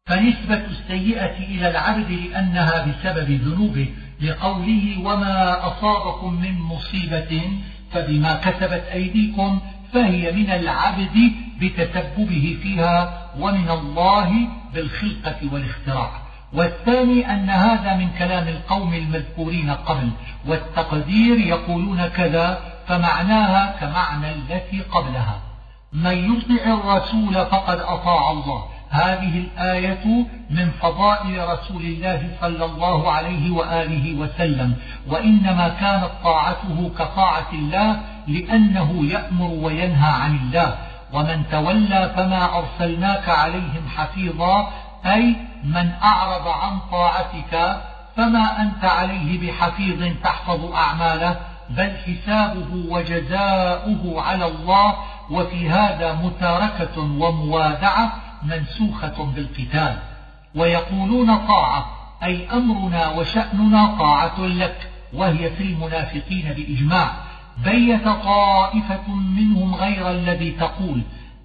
فنسبة 0.06 0.62
السيئة 0.66 1.38
إلى 1.38 1.70
العبد 1.70 2.10
لأنها 2.10 2.86
بسبب 2.86 3.30
ذنوبه 3.30 3.88
لقوله 4.20 4.98
وما 5.04 5.66
أصابكم 5.66 6.34
من 6.34 6.60
مصيبة 6.60 7.42
فبما 7.92 8.34
كسبت 8.34 8.84
أيديكم 8.92 9.60
فهي 9.94 10.32
من 10.32 10.50
العبد 10.50 11.32
بتسببه 11.60 12.58
فيها 12.62 13.28
ومن 13.38 13.70
الله 13.70 14.48
بالخلقة 14.74 15.52
والاختراع. 15.52 16.10
والثاني 16.52 17.32
أن 17.32 17.50
هذا 17.50 17.96
من 17.96 18.08
كلام 18.18 18.48
القوم 18.48 18.94
المذكورين 18.94 19.70
قبل 19.70 20.10
والتقدير 20.46 21.38
يقولون 21.38 22.06
كذا 22.06 22.60
فمعناها 22.86 23.76
كمعنى 23.80 24.30
التي 24.30 24.80
قبلها. 24.80 25.40
من 25.92 26.36
يطع 26.36 26.74
الرسول 26.74 27.34
فقد 27.34 27.78
أطاع 27.78 28.30
الله. 28.30 28.73
هذه 28.94 29.38
الآية 29.38 30.26
من 30.50 30.70
فضائل 30.82 31.48
رسول 31.48 31.82
الله 31.82 32.28
صلى 32.40 32.64
الله 32.64 33.12
عليه 33.12 33.50
وآله 33.50 34.14
وسلم 34.14 34.74
وإنما 35.08 35.68
كانت 35.68 36.10
طاعته 36.24 36.90
كطاعة 36.98 37.52
الله 37.52 38.00
لأنه 38.26 39.04
يأمر 39.12 39.50
وينهى 39.50 40.12
عن 40.22 40.36
الله. 40.36 40.76
ومن 41.12 41.42
تولى 41.50 42.12
فما 42.16 42.58
أرسلناك 42.58 43.28
عليهم 43.28 43.88
حفيظا 43.96 44.72
أي 45.06 45.36
من 45.64 45.90
أعرض 46.04 46.48
عن 46.48 46.78
طاعتك 46.92 47.82
فما 48.16 48.62
أنت 48.62 48.84
عليه 48.84 49.40
بحفيظ 49.40 50.12
تحفظ 50.24 50.72
أعماله 50.72 51.36
بل 51.70 51.92
حسابه 52.06 52.84
وجزاؤه 52.88 54.22
على 54.22 54.46
الله 54.46 54.94
وفي 55.30 55.70
هذا 55.70 56.12
متاركة 56.12 57.00
وموادعة 57.00 58.12
منسوخة 58.44 59.24
بالقتال 59.24 59.98
ويقولون 60.54 61.36
طاعة 61.36 61.86
أي 62.24 62.50
أمرنا 62.52 63.08
وشأننا 63.08 63.96
طاعة 63.98 64.40
لك 64.40 64.90
وهي 65.12 65.50
في 65.50 65.62
المنافقين 65.62 66.52
بإجماع. 66.56 67.10
بيت 67.64 68.04
طائفة 68.08 69.08
منهم 69.14 69.74
غير 69.74 70.10
الذي 70.10 70.50
تقول. 70.50 71.02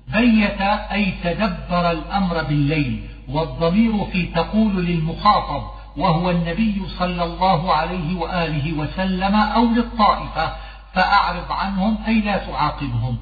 بيت 0.07 0.62
أي 0.91 1.13
تدبر 1.23 1.91
الأمر 1.91 2.43
بالليل 2.43 3.03
والضمير 3.29 4.05
في 4.05 4.25
تقول 4.25 4.85
للمخاطب 4.85 5.63
وهو 5.97 6.29
النبي 6.29 6.81
صلى 6.99 7.23
الله 7.23 7.73
عليه 7.73 8.15
وآله 8.15 8.73
وسلم 8.73 9.35
أو 9.35 9.65
للطائفة 9.65 10.53
فأعرض 10.93 11.51
عنهم 11.51 11.97
أي 12.07 12.21
لا 12.21 12.38
تعاقبهم. 12.38 13.17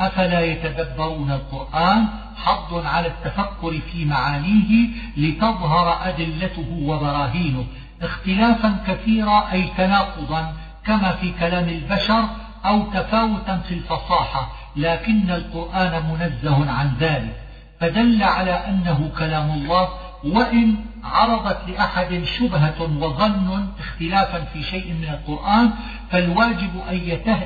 أفلا 0.00 0.40
يتدبرون 0.40 1.30
القرآن 1.30 2.06
حظ 2.36 2.86
على 2.86 3.06
التفكر 3.06 3.80
في 3.92 4.04
معانيه 4.04 4.88
لتظهر 5.16 6.08
أدلته 6.08 6.66
وبراهينه 6.82 7.64
اختلافا 8.02 8.76
كثيرا 8.86 9.52
أي 9.52 9.68
تناقضا 9.76 10.54
كما 10.86 11.12
في 11.12 11.32
كلام 11.32 11.68
البشر 11.68 12.24
أو 12.64 12.82
تفاوتا 12.82 13.56
في 13.56 13.74
الفصاحة 13.74 14.52
لكن 14.76 15.30
القرآن 15.30 16.02
منزه 16.10 16.70
عن 16.70 16.92
ذلك. 17.00 17.40
فدل 17.80 18.22
على 18.22 18.50
أنه 18.50 19.10
كلام 19.18 19.50
الله 19.50 19.88
وإن 20.24 20.76
عرضت 21.04 21.68
لأحد 21.68 22.24
شبهة 22.24 22.82
وظن 22.82 23.68
اختلافا 23.78 24.44
في 24.44 24.62
شيء 24.62 24.92
من 24.92 25.08
القرآن 25.08 25.70
فالواجب 26.10 26.70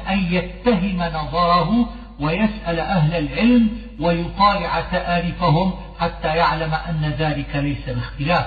أن 0.09 0.19
يتهم 0.31 1.03
نظره 1.03 1.89
ويسأل 2.21 2.81
أهل 2.81 3.15
العلم 3.15 3.71
ويطالع 4.01 4.81
تآلفهم 4.81 5.73
حتى 6.01 6.29
يعلم 6.29 6.75
أن 6.75 7.15
ذلك 7.19 7.57
ليس 7.57 7.89
باختلاف. 7.89 8.47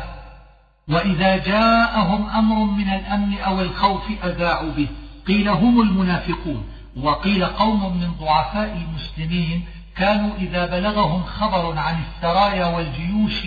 وإذا 0.90 1.38
جاءهم 1.38 2.30
أمر 2.30 2.56
من 2.56 2.94
الأمن 2.94 3.38
أو 3.40 3.62
الخوف 3.62 4.04
أذاعوا 4.24 4.72
به. 4.72 4.88
قيل 5.28 5.50
هم 5.50 5.82
المنافقون. 5.82 6.64
وقيل 7.02 7.46
قوم 7.46 7.98
من 7.98 8.12
ضعفاء 8.20 8.78
المسلمين 8.88 9.66
كانوا 9.96 10.36
إذا 10.38 10.66
بلغهم 10.66 11.24
خبر 11.24 11.78
عن 11.78 11.96
السرايا 12.02 12.66
والجيوش 12.66 13.42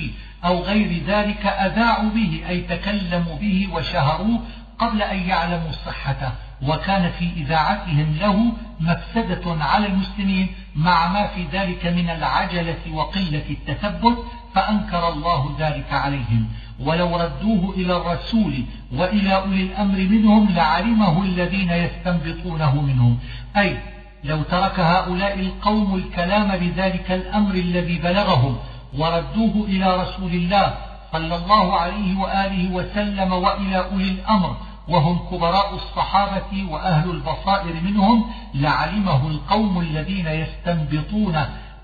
أو 0.44 0.62
غير 0.62 1.02
ذلك 1.06 1.46
أذاعوا 1.46 2.10
به 2.10 2.42
أي 2.48 2.60
تكلموا 2.60 3.36
به 3.36 3.68
وشهروه 3.72 4.40
قبل 4.78 5.02
أن 5.02 5.18
يعلموا 5.18 5.72
صحته. 5.72 6.32
وكان 6.62 7.10
في 7.18 7.30
إذاعتهم 7.36 8.16
له 8.20 8.52
مفسدة 8.80 9.64
على 9.64 9.86
المسلمين 9.86 10.48
مع 10.76 11.08
ما 11.08 11.26
في 11.26 11.44
ذلك 11.52 11.86
من 11.86 12.10
العجلة 12.10 12.92
وقلة 12.92 13.44
التثبت 13.50 14.18
فأنكر 14.54 15.08
الله 15.08 15.56
ذلك 15.58 15.92
عليهم. 15.92 16.48
ولو 16.80 17.16
ردوه 17.16 17.74
إلى 17.74 17.96
الرسول 17.96 18.64
وإلى 18.92 19.36
أولي 19.36 19.62
الأمر 19.62 19.98
منهم 19.98 20.48
لعلمه 20.50 21.22
الذين 21.22 21.70
يستنبطونه 21.70 22.82
منهم. 22.82 23.18
أي 23.56 23.78
لو 24.24 24.42
ترك 24.42 24.80
هؤلاء 24.80 25.40
القوم 25.40 25.94
الكلام 25.94 26.56
بذلك 26.56 27.12
الأمر 27.12 27.54
الذي 27.54 27.98
بلغهم 27.98 28.56
وردوه 28.98 29.66
إلى 29.68 29.96
رسول 29.96 30.32
الله 30.34 30.74
صلى 31.12 31.36
الله 31.36 31.80
عليه 31.80 32.18
وآله 32.18 32.70
وسلم 32.70 33.32
وإلى 33.32 33.76
أولي 33.76 34.10
الأمر 34.10 34.56
وهم 34.88 35.18
كبراء 35.30 35.74
الصحابة 35.74 36.66
وأهل 36.70 37.10
البصائر 37.10 37.74
منهم 37.84 38.30
لعلمه 38.54 39.28
القوم 39.28 39.80
الذين 39.80 40.26
يستنبطون 40.26 41.36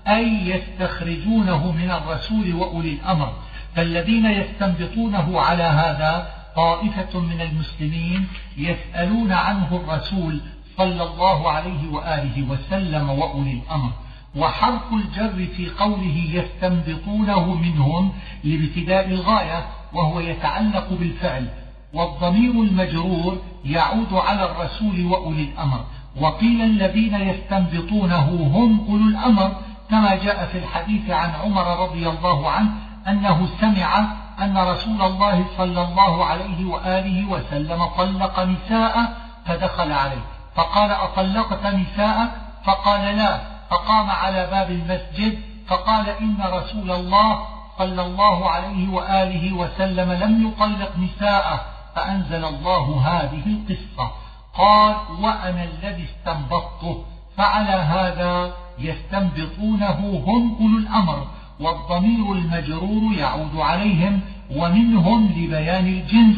أي 0.07 0.49
يستخرجونه 0.49 1.71
من 1.71 1.91
الرسول 1.91 2.53
وأولي 2.53 2.93
الأمر. 2.93 3.33
فالذين 3.75 4.25
يستنبطونه 4.25 5.41
على 5.41 5.63
هذا 5.63 6.27
طائفة 6.55 7.19
من 7.19 7.41
المسلمين 7.41 8.27
يسألون 8.57 9.31
عنه 9.31 9.81
الرسول 9.83 10.41
صلى 10.77 11.03
الله 11.03 11.51
عليه 11.51 11.91
وآله 11.91 12.49
وسلم 12.49 13.09
وأولي 13.09 13.51
الأمر. 13.51 13.91
وحرف 14.35 14.93
الجر 14.93 15.47
في 15.55 15.69
قوله 15.69 16.29
يستنبطونه 16.33 17.53
منهم 17.53 18.13
لابتداء 18.43 19.07
الغاية 19.07 19.65
وهو 19.93 20.19
يتعلق 20.19 20.89
بالفعل 20.89 21.47
والضمير 21.93 22.51
المجرور 22.51 23.37
يعود 23.65 24.13
على 24.13 24.45
الرسول 24.45 25.05
وأولي 25.05 25.43
الأمر. 25.43 25.79
وقيل 26.21 26.61
الذين 26.61 27.15
يستنبطونه 27.15 28.49
هم 28.55 28.85
أولو 28.89 29.07
الأمر 29.07 29.51
كما 29.89 30.15
جاء 30.15 30.45
في 30.45 30.57
الحديث 30.57 31.09
عن 31.09 31.29
عمر 31.43 31.83
رضي 31.83 32.09
الله 32.09 32.49
عنه 32.49 32.69
أنه 33.07 33.47
سمع 33.61 34.05
أن 34.41 34.57
رسول 34.57 35.01
الله 35.01 35.45
صلى 35.57 35.83
الله 35.83 36.25
عليه 36.25 36.65
وآله 36.65 37.25
وسلم 37.29 37.85
طلق 37.85 38.39
نساءه 38.39 39.09
فدخل 39.45 39.91
عليه. 39.91 40.21
فقال 40.55 40.91
أطلقت 40.91 41.65
نساءك 41.65 42.31
فقال 42.65 43.17
لا. 43.17 43.41
فقام 43.69 44.09
على 44.09 44.47
باب 44.51 44.71
المسجد 44.71 45.39
فقال 45.67 46.09
إن 46.09 46.37
رسول 46.43 46.91
الله 46.91 47.39
صلى 47.77 48.01
الله 48.01 48.49
عليه 48.49 48.89
وآله 48.89 49.53
وسلم 49.53 50.11
لم 50.11 50.47
يطلق 50.47 50.91
نساءه. 50.97 51.72
فأنزل 51.95 52.45
الله 52.45 53.01
هذه 53.07 53.43
القصة. 53.47 54.11
قال 54.57 54.95
وأنا 55.21 55.63
الذي 55.63 56.03
استنبطته 56.03 57.03
فعلى 57.37 57.71
هذا 57.71 58.53
يستنبطونه 58.79 60.23
هم 60.27 60.57
أولو 60.59 60.77
الأمر 60.77 61.27
والضمير 61.59 62.31
المجرور 62.31 63.13
يعود 63.13 63.55
عليهم 63.55 64.21
ومنهم 64.55 65.25
لبيان 65.25 65.87
الجنس. 65.87 66.37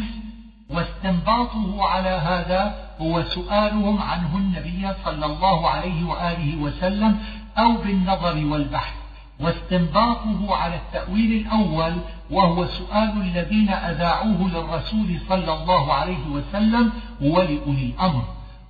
واستنباطه 0.70 1.84
على 1.84 2.10
هذا 2.10 2.76
هو 3.02 3.24
سؤالهم 3.24 4.02
عنه 4.02 4.38
النبي 4.38 4.94
صلى 5.06 5.26
الله 5.26 5.70
عليه 5.70 6.06
وآله 6.06 6.62
وسلم 6.62 7.20
أو 7.58 7.72
بالنظر 7.72 8.46
والبحث. 8.46 9.05
واستنباطه 9.40 10.56
على 10.56 10.76
التأويل 10.76 11.32
الأول 11.42 11.94
وهو 12.32 12.66
سؤال 12.66 13.22
الذين 13.22 13.70
أذاعوه 13.70 14.50
للرسول 14.50 15.20
صلى 15.30 15.54
الله 15.54 15.94
عليه 15.94 16.28
وسلم 16.28 16.92
ولأولي 17.22 17.86
الأمر. 17.86 18.24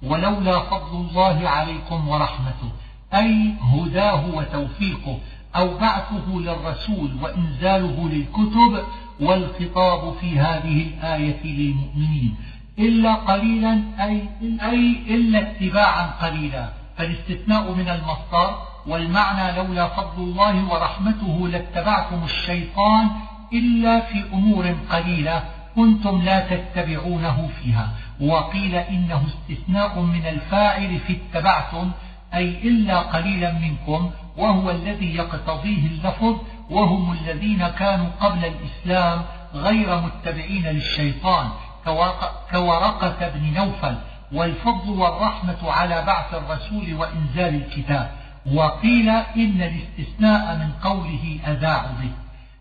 ولولا 0.04 0.60
فضل 0.60 0.97
الله 0.97 1.49
عليكم 1.49 2.08
ورحمته 2.08 2.71
أي 3.13 3.54
هداه 3.62 4.25
وتوفيقه 4.36 5.17
أو 5.56 5.78
بعثه 5.78 6.28
للرسول 6.30 7.12
وإنزاله 7.21 8.10
للكتب 8.10 8.84
والخطاب 9.21 10.13
في 10.21 10.39
هذه 10.39 10.88
الآية 10.88 11.43
للمؤمنين. 11.43 12.36
إلا 12.80 13.13
قليلا 13.13 13.82
أي, 13.99 14.30
أي 14.62 15.04
إلا 15.15 15.39
اتباعا 15.39 16.06
قليلا. 16.06 16.69
فالاستثناء 16.97 17.71
من 17.71 17.89
المصدر 17.89 18.74
والمعنى 18.88 19.58
لولا 19.58 19.88
فضل 19.88 20.24
الله 20.24 20.74
ورحمته 20.74 21.48
لاتبعتم 21.48 22.24
الشيطان 22.24 23.10
إلا 23.54 24.00
في 24.00 24.24
أمور 24.34 24.76
قليلة 24.91 25.43
كنتم 25.76 26.21
لا 26.21 26.39
تتبعونه 26.39 27.50
فيها. 27.63 27.89
وقيل 28.21 28.76
إنه 28.76 29.24
استثناء 29.28 30.00
من 30.00 30.26
الفاعل 30.26 31.00
في 31.00 31.17
اتبعتم 31.17 31.91
أي 32.34 32.50
إلا 32.63 33.00
قليلا 33.00 33.52
منكم 33.52 34.12
وهو 34.38 34.71
الذي 34.71 35.15
يقتضيه 35.15 35.88
اللفظ 35.88 36.36
وهم 36.69 37.12
الذين 37.12 37.67
كانوا 37.67 38.08
قبل 38.21 38.45
الإسلام 38.45 39.21
غير 39.54 40.02
متبعين 40.02 40.63
للشيطان 40.67 41.50
كورقة 42.52 43.32
بن 43.36 43.54
نوفل 43.54 43.95
والفضل 44.34 44.89
والرحمة 44.89 45.71
على 45.71 46.04
بعث 46.08 46.34
الرسول 46.34 46.93
وإنزال 46.93 47.56
الكتاب. 47.56 48.12
وقيل 48.53 49.10
إن 49.10 49.62
الاستثناء 49.62 50.55
من 50.55 50.71
قوله 50.84 51.39
أذاع 51.47 51.86
به 51.86 52.12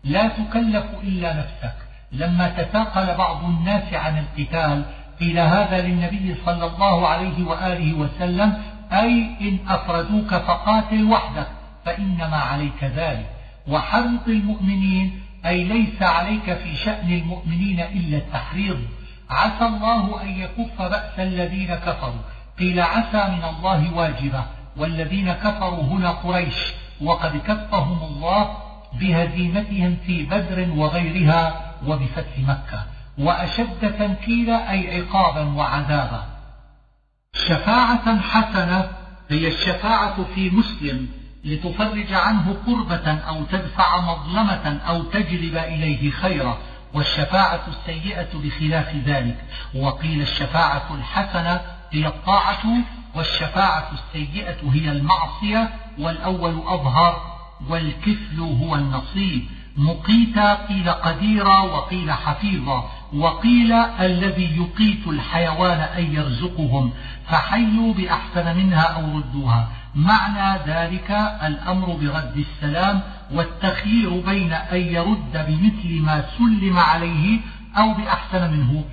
لا 0.03 0.27
تكلف 0.27 0.85
إلا 1.03 1.33
نفسك. 1.33 1.75
لما 2.11 2.49
تثاقل 2.49 3.17
بعض 3.17 3.43
الناس 3.43 3.93
عن 3.93 4.17
القتال 4.17 4.85
قيل 5.19 5.39
هذا 5.39 5.81
للنبي 5.81 6.35
صلى 6.45 6.65
الله 6.65 7.07
عليه 7.07 7.45
وآله 7.45 7.93
وسلم 7.93 8.63
أي 8.91 9.35
إن 9.41 9.59
أفردوك 9.67 10.35
فقاتل 10.35 11.03
وحدك 11.03 11.47
فإنما 11.85 12.37
عليك 12.37 12.83
ذلك. 12.83 13.29
وحرط 13.67 14.27
المؤمنين 14.27 15.21
أي 15.45 15.63
ليس 15.63 16.01
عليك 16.01 16.53
في 16.53 16.75
شأن 16.75 17.11
المؤمنين 17.11 17.79
إلا 17.79 18.17
التحريض. 18.17 18.79
عسى 19.29 19.65
الله 19.65 20.21
أن 20.21 20.29
يكف 20.29 20.81
بأس 20.81 21.19
الذين 21.19 21.75
كفروا. 21.75 22.21
قيل 22.59 22.79
عسى 22.79 23.31
من 23.31 23.43
الله 23.43 23.93
واجبة. 23.93 24.45
والذين 24.77 25.33
كفروا 25.33 25.83
هنا 25.83 26.11
قريش 26.11 26.73
وقد 27.01 27.37
كفهم 27.37 28.03
الله 28.03 28.57
بهزيمتهم 28.93 29.97
في 30.05 30.23
بدر 30.23 30.69
وغيرها 30.75 31.71
وبفتح 31.87 32.39
مكة 32.39 32.83
وأشد 33.17 33.97
تنكيلا 33.99 34.71
أي 34.71 35.01
عقابا 35.01 35.43
وعذابا. 35.55 36.23
شفاعة 37.33 38.19
حسنة 38.19 38.89
هي 39.29 39.47
الشفاعة 39.47 40.23
في 40.35 40.49
مسلم 40.49 41.09
لتفرج 41.43 42.13
عنه 42.13 42.55
قربة 42.67 43.11
أو 43.11 43.43
تدفع 43.43 43.99
مظلمة 43.99 44.79
أو 44.87 45.03
تجلب 45.03 45.57
إليه 45.57 46.11
خيرا 46.11 46.57
والشفاعة 46.93 47.61
السيئة 47.67 48.29
بخلاف 48.33 48.95
ذلك. 48.95 49.37
وقيل 49.75 50.21
الشفاعة 50.21 50.95
الحسنة 50.95 51.61
هي 51.91 52.07
الطاعة 52.07 52.67
والشفاعة 53.15 53.91
السيئة 53.93 54.71
هي 54.73 54.91
المعصية 54.91 55.69
والأول 55.99 56.61
أظهر 56.67 57.35
والكفل 57.69 58.39
هو 58.39 58.75
النصيب. 58.75 59.45
مقيتا 59.77 60.53
قيل 60.53 60.89
قديرا 60.89 61.59
وقيل 61.59 62.11
حفيظا 62.11 62.89
وقيل 63.13 63.73
الذي 63.73 64.57
يقيت 64.57 65.07
الحيوان 65.07 65.79
أن 65.79 66.13
يرزقهم 66.15 66.91
فحيوا 67.27 67.93
بأحسن 67.93 68.57
منها 68.57 68.81
أو 68.81 69.17
ردوها. 69.17 69.67
معنى 69.95 70.59
ذلك 70.67 71.11
الأمر 71.43 71.87
برد 71.87 72.37
السلام 72.37 73.01
والتخيير 73.33 74.21
بين 74.21 74.53
أن 74.53 74.77
يرد 74.81 75.45
بمثل 75.47 76.01
ما 76.01 76.25
سلم 76.37 76.77
عليه 76.77 77.39
أو 77.77 77.93
بأحسن 77.93 78.51
منه. 78.51 78.83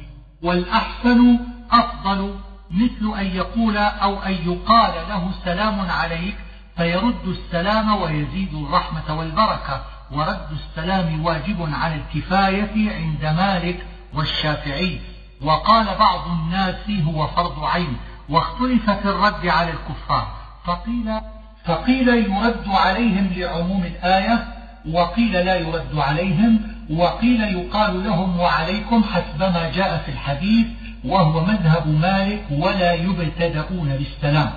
والأحسن 0.43 1.39
أفضل 1.73 2.35
مثل 2.73 3.19
أن 3.19 3.27
يقول 3.27 3.77
أو 3.77 4.23
أن 4.23 4.33
يقال 4.33 4.93
له 5.09 5.31
سلام 5.45 5.91
عليك 5.91 6.37
فيرد 6.77 7.27
السلام 7.27 8.03
ويزيد 8.03 8.55
الرحمة 8.55 9.19
والبركة. 9.19 9.83
ورد 10.11 10.47
السلام 10.53 11.25
واجب 11.25 11.69
على 11.73 11.95
الكفاية 11.95 12.93
عند 12.93 13.25
مالك 13.25 13.87
والشافعي. 14.15 15.01
وقال 15.43 15.87
بعض 15.99 16.21
الناس 16.29 16.91
هو 16.91 17.27
فرض 17.27 17.65
عين. 17.65 17.97
واختلف 18.29 18.91
في 18.91 19.09
الرد 19.09 19.47
على 19.47 19.71
الكفار. 19.71 20.27
فقيل, 20.65 21.21
فقيل 21.65 22.09
يرد 22.09 22.69
عليهم 22.69 23.31
لعموم 23.37 23.85
الآية 23.85 24.45
وقيل 24.91 25.33
لا 25.33 25.57
يرد 25.57 25.99
عليهم 25.99 26.61
وقيل 26.91 27.41
يقال 27.41 28.05
لهم 28.05 28.41
وعليكم 28.41 29.05
حسب 29.05 29.43
ما 29.43 29.71
جاء 29.75 30.03
في 30.07 30.13
الحديث 30.13 30.67
وهو 31.05 31.45
مذهب 31.45 31.87
مالك 31.87 32.45
ولا 32.51 32.93
يبتدؤون 32.93 33.97
بالسلام. 33.97 34.53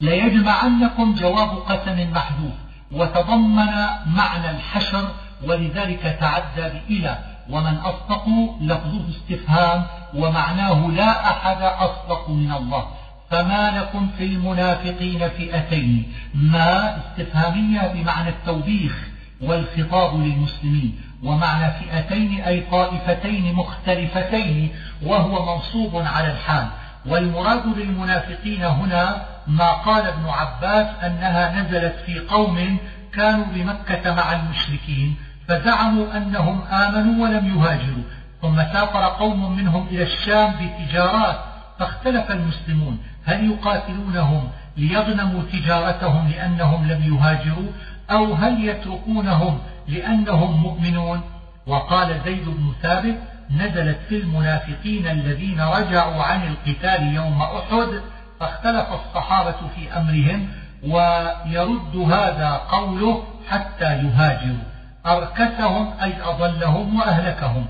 ليجمعنكم 0.00 1.14
جواب 1.14 1.48
قسم 1.48 2.10
محذوف 2.12 2.54
وتضمن 2.92 3.72
معنى 4.06 4.50
الحشر 4.50 5.08
ولذلك 5.44 6.16
تعدى 6.20 6.78
بإلى 6.78 7.18
ومن 7.50 7.76
أصدق 7.76 8.28
لفظه 8.60 9.08
استفهام 9.08 9.86
ومعناه 10.14 10.86
لا 10.88 11.30
أحد 11.30 11.62
أصدق 11.62 12.30
من 12.30 12.52
الله. 12.52 12.88
فما 13.30 13.78
لكم 13.78 14.08
في 14.18 14.24
المنافقين 14.24 15.28
فئتين 15.28 16.12
ما 16.34 16.96
استفهامية 16.96 17.92
بمعنى 17.94 18.28
التوبيخ 18.28 19.08
والخطاب 19.40 20.20
للمسلمين. 20.20 21.00
ومعنى 21.24 21.72
فئتين 21.72 22.40
أي 22.40 22.60
طائفتين 22.60 23.54
مختلفتين 23.54 24.70
وهو 25.02 25.56
منصوب 25.56 26.02
على 26.06 26.32
الحال. 26.32 26.66
والمراد 27.06 27.66
بالمنافقين 27.66 28.64
هنا 28.64 29.22
ما 29.46 29.72
قال 29.72 30.06
ابن 30.06 30.28
عباس 30.28 30.86
أنها 31.02 31.62
نزلت 31.62 31.94
في 32.06 32.18
قوم 32.18 32.78
كانوا 33.12 33.46
بمكة 33.54 34.14
مع 34.14 34.32
المشركين 34.32 35.16
فزعموا 35.48 36.16
أنهم 36.16 36.62
آمنوا 36.62 37.24
ولم 37.24 37.58
يهاجروا. 37.58 38.04
ثم 38.42 38.56
سافر 38.56 39.04
قوم 39.04 39.56
منهم 39.56 39.86
إلى 39.86 40.02
الشام 40.02 40.54
بتجارات 40.60 41.36
فاختلف 41.78 42.30
المسلمون. 42.30 42.98
هل 43.24 43.50
يقاتلونهم 43.50 44.48
ليغنموا 44.76 45.42
تجارتهم 45.52 46.28
لأنهم 46.28 46.88
لم 46.88 47.14
يهاجروا؟ 47.14 47.72
أو 48.10 48.34
هل 48.34 48.64
يتركونهم 48.68 49.58
لأنهم 49.88 50.62
مؤمنون؟ 50.62 51.20
وقال 51.66 52.20
زيد 52.24 52.44
بن 52.44 52.72
ثابت 52.82 53.16
نزلت 53.50 53.98
في 54.08 54.16
المنافقين 54.16 55.06
الذين 55.06 55.60
رجعوا 55.60 56.22
عن 56.22 56.40
القتال 56.42 57.14
يوم 57.14 57.42
أحد 57.42 58.00
فاختلف 58.40 58.86
الصحابة 58.92 59.56
في 59.76 59.92
أمرهم 59.96 60.48
ويرد 60.82 61.96
هذا 61.96 62.60
قوله 62.70 63.24
حتى 63.48 63.84
يهاجروا. 63.84 64.64
أركسهم 65.06 65.92
أي 66.02 66.22
أضلهم 66.22 66.96
وأهلكهم. 66.96 67.66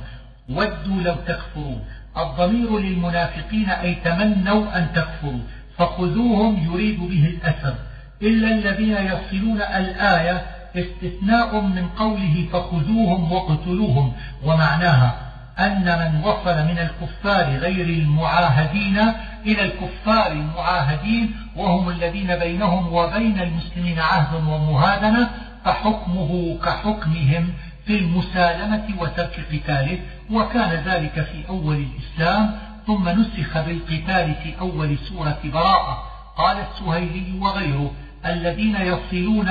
ودوا 0.49 1.03
لو 1.03 1.14
تكفرون. 1.14 1.85
الضمير 2.16 2.79
للمنافقين 2.79 3.70
أي 3.70 3.94
تمنوا 3.94 4.79
أن 4.79 4.92
تكفروا. 4.94 5.40
فخذوهم 5.79 6.72
يريد 6.72 7.01
به 7.01 7.27
الأثر 7.27 7.75
إلا 8.23 8.49
الذين 8.49 8.97
يصلون 8.97 9.61
الآية 9.61 10.47
استثناء 10.77 11.61
من 11.61 11.89
قوله 11.99 12.49
فخذوهم 12.53 13.33
واقتلوهم 13.33 14.13
ومعناها 14.45 15.27
أن 15.59 15.85
من 15.85 16.25
وصل 16.25 16.65
من 16.65 16.79
الكفار 16.79 17.57
غير 17.57 17.89
المعاهدين 17.89 18.99
إلى 19.47 19.63
الكفار 19.63 20.33
المعاهدين 20.33 21.37
وهم 21.57 21.89
الذين 21.89 22.37
بينهم 22.37 22.93
وبين 22.93 23.41
المسلمين 23.41 23.99
عهد 23.99 24.35
ومهادنة 24.35 25.31
فحكمه 25.65 26.59
كحكمهم 26.65 27.53
في 27.87 27.99
المسالمة 27.99 28.85
وترك 28.99 29.47
قتاله 29.53 29.99
وكان 30.31 30.71
ذلك 30.71 31.13
في 31.13 31.49
أول 31.49 31.77
الإسلام 31.77 32.59
ثم 32.87 33.09
نسخ 33.09 33.59
بالقتال 33.59 34.35
في 34.35 34.61
أول 34.61 34.99
سورة 34.99 35.39
براءة 35.45 36.03
قال 36.37 36.57
السهيلي 36.57 37.39
وغيره. 37.41 37.93
الذين 38.27 38.77
يصلون 38.77 39.49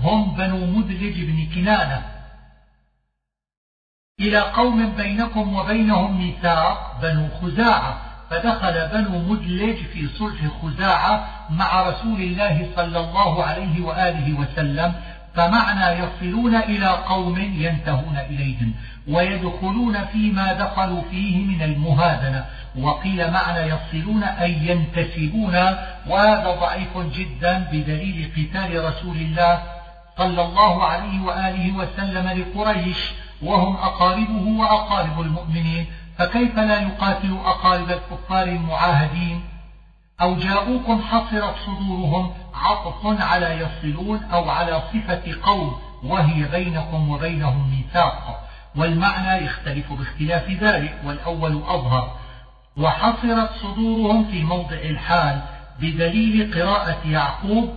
هم 0.00 0.34
بنو 0.36 0.66
مدلج 0.66 1.24
بن 1.24 1.46
كنانة. 1.54 2.02
إلى 4.20 4.38
قوم 4.38 4.92
بينكم 4.96 5.56
وبينهم 5.56 6.18
ميثاق 6.18 6.98
بنو 7.02 7.28
خزاعة 7.42 8.00
فدخل 8.30 8.88
بنو 8.88 9.18
مدلج 9.18 9.76
في 9.76 10.08
صلح 10.08 10.40
خزاعة 10.62 11.28
مع 11.50 11.82
رسول 11.82 12.20
الله 12.20 12.70
صلى 12.76 13.00
الله 13.00 13.44
عليه 13.44 13.84
وآله 13.84 14.40
وسلم 14.40 14.94
فمعنى 15.38 16.02
يصلون 16.02 16.54
إلى 16.54 16.86
قوم 16.86 17.38
ينتهون 17.38 18.18
إليهم 18.30 18.74
ويدخلون 19.08 20.04
فيما 20.04 20.52
دخلوا 20.52 21.02
فيه 21.10 21.44
من 21.44 21.62
المهادنة. 21.62 22.44
وقيل 22.78 23.30
معنى 23.30 23.60
يصلون 23.60 24.22
أي 24.22 24.52
ينتسبون 24.52 25.54
وهذا 26.06 26.56
ضعيف 26.60 26.98
جدا 26.98 27.58
بدليل 27.72 28.30
قتال 28.36 28.84
رسول 28.84 29.16
الله 29.16 29.62
صلى 30.18 30.42
الله 30.42 30.84
عليه 30.84 31.20
وآله 31.20 31.72
وسلم 31.72 32.28
لقريش 32.28 32.98
وهم 33.42 33.76
أقاربه 33.76 34.46
وأقارب 34.60 35.20
المؤمنين. 35.20 35.86
فكيف 36.18 36.58
لا 36.58 36.80
يقاتل 36.80 37.38
أقارب 37.44 37.90
الكفار 37.90 38.42
المعاهدين؟ 38.42 39.40
أو 40.20 40.36
جاءوكم 40.36 41.02
حصرت 41.02 41.54
صدورهم 41.66 42.32
عطف 42.54 43.22
على 43.22 43.60
يصلون 43.60 44.22
أو 44.24 44.50
على 44.50 44.82
صفة 44.92 45.22
قوم 45.42 45.76
وهي 46.04 46.48
بينكم 46.48 47.10
وبينهم 47.10 47.70
ميثاق. 47.70 48.44
والمعنى 48.76 49.44
يختلف 49.44 49.92
باختلاف 49.92 50.50
ذلك 50.50 51.00
والأول 51.04 51.62
أظهر. 51.68 52.16
وحصرت 52.76 53.50
صدورهم 53.62 54.24
في 54.24 54.44
موضع 54.44 54.76
الحال 54.76 55.42
بدليل 55.80 56.54
قراءة 56.54 57.08
يعقوب 57.08 57.74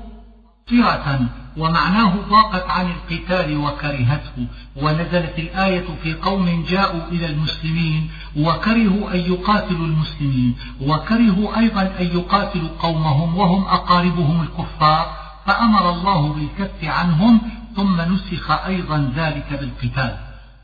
صرة 0.70 1.20
ومعناه 1.58 2.14
ضاقت 2.30 2.70
عن 2.70 2.86
القتال 2.92 3.58
وكرهته 3.58 4.48
ونزلت 4.76 5.40
الآية 5.40 5.86
في 6.04 6.14
قوم 6.14 6.66
جاءوا 6.70 7.02
إلى 7.12 7.26
المسلمين 7.26 8.10
وكرهوا 8.38 9.14
أن 9.14 9.20
يقاتلوا 9.20 9.86
المسلمين 9.86 10.56
وكرهوا 10.82 11.58
أيضا 11.60 11.82
أن 11.82 12.06
يقاتلوا 12.06 12.70
قومهم 12.80 13.38
وهم 13.38 13.64
أقاربهم 13.64 14.42
الكفار 14.42 15.22
فأمر 15.46 15.90
الله 15.90 16.34
بالكف 16.34 16.84
عنهم 16.84 17.42
ثم 17.76 18.02
نسخ 18.02 18.52
أيضا 18.52 19.12
ذلك 19.16 19.60
بالقتال. 19.60 20.16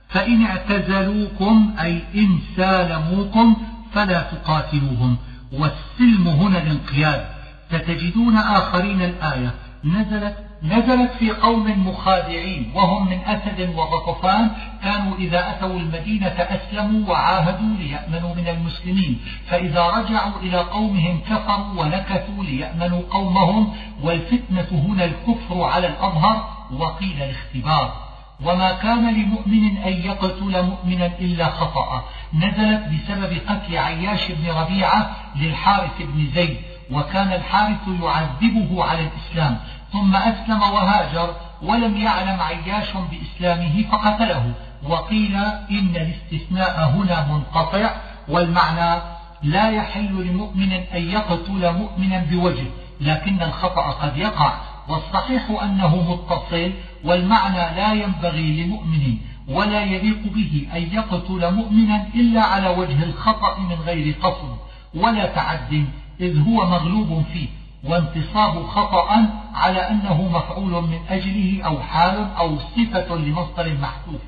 فإن 0.10 0.46
اعتزلوكم 0.46 1.74
أي 1.80 2.04
إن 2.16 2.40
سالموكم 2.58 3.56
فلا 3.94 4.22
تقاتلوهم. 4.22 5.18
والسلم 5.54 6.28
هنا 6.28 6.64
الانقياد 6.64 7.26
ستجدون 7.72 8.38
آخرين 8.38 9.02
الآية. 9.02 9.54
نزلت 9.84 10.47
نزلت 10.64 11.12
في 11.12 11.32
قوم 11.32 11.88
مخادعين 11.88 12.72
وهم 12.76 13.10
من 13.10 13.20
أسد 13.26 13.76
وغطفان 13.76 14.52
كانوا 14.84 15.18
إذا 15.18 15.50
أتوا 15.50 15.80
المدينة 15.80 16.28
أسلموا 16.28 17.10
وعاهدوا 17.10 17.76
ليأمنوا 17.80 18.36
من 18.36 18.48
المسلمين. 18.48 19.20
فإذا 19.48 19.88
رجعوا 19.88 20.40
إلى 20.42 20.58
قومهم 20.58 21.20
كفروا 21.30 21.82
ونكثوا 21.82 22.44
ليأمنوا 22.44 23.02
قومهم 23.10 23.74
والفتنة 24.04 24.68
هنا 24.72 25.06
الكفر 25.06 25.64
على 25.64 25.88
الأظهر 25.88 26.50
وقيل 26.74 27.24
الاختبار. 27.24 28.08
وما 28.46 28.72
كان 28.72 29.14
لمؤمن 29.14 29.78
أن 29.78 29.94
يقتل 29.94 30.64
مؤمنا 30.64 31.06
إلا 31.06 31.46
خطأ. 31.50 32.04
نزلت 32.34 32.84
بسبب 32.88 33.38
قتل 33.48 33.78
عياش 33.78 34.32
بن 34.32 34.52
ربيعة 34.52 35.12
للحارث 35.36 36.02
بن 36.02 36.28
زيد 36.36 36.58
وكان 36.92 37.34
الحارث 37.34 37.88
يعذبه 38.02 38.84
على 38.84 39.00
الإسلام. 39.08 39.58
ثم 39.92 40.16
أسلم 40.16 40.62
وهاجر 40.62 41.36
ولم 41.62 41.98
يعلم 41.98 42.42
عياش 42.42 42.88
بإسلامه 43.12 43.84
فقتله 43.92 44.54
وقيل 44.90 45.36
إن 45.72 45.94
الاستثناء 45.96 46.92
هنا 46.96 47.28
منقطع 47.32 47.92
والمعنى 48.28 49.02
لا 49.44 49.70
يحل 49.70 50.28
لمؤمن 50.28 50.74
أن 50.74 51.10
يقتل 51.10 51.74
مؤمنا 51.74 52.26
بوجه 52.30 52.68
لكن 53.02 53.42
الخطأ 53.42 53.82
قد 53.82 54.18
يقع 54.18 54.54
والصحيح 54.88 55.44
أنه 55.64 56.12
متصل 56.12 56.72
والمعنى 57.04 57.76
لا 57.76 57.94
ينبغي 57.94 58.64
لمؤمن 58.64 59.18
ولا 59.48 59.84
يليق 59.84 60.34
به 60.36 60.68
أن 60.74 60.82
يقتل 60.82 61.54
مؤمنا 61.54 62.08
إلا 62.16 62.42
على 62.42 62.68
وجه 62.68 63.04
الخطأ 63.04 63.60
من 63.60 63.76
غير 63.86 64.16
قصد 64.22 64.58
ولا 64.96 65.26
تعد 65.26 65.86
إذ 66.22 66.48
هو 66.48 66.66
مغلوب 66.66 67.24
فيه 67.34 67.48
وانتصاب 67.84 68.68
خطأ 68.68 69.30
على 69.54 69.80
أنه 69.80 70.22
مفعول 70.22 70.72
من 70.72 71.00
أجله 71.10 71.62
أو 71.66 71.80
حال 71.80 72.28
أو 72.38 72.58
صفة 72.60 73.16
لمصدر 73.16 73.78
محذوف. 73.82 74.22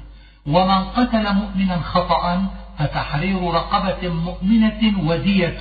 ومن 0.48 0.84
قتل 0.84 1.34
مؤمنا 1.34 1.80
خطأ 1.82 2.46
فتحرير 2.78 3.54
رقبة 3.54 4.10
مؤمنة 4.10 5.10
ودية. 5.10 5.60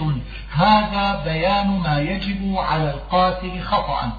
هذا 0.52 1.24
بيان 1.24 1.78
ما 1.78 2.00
يجب 2.00 2.56
على 2.56 2.90
القاتل 2.90 3.62
خطأ. 3.62 4.12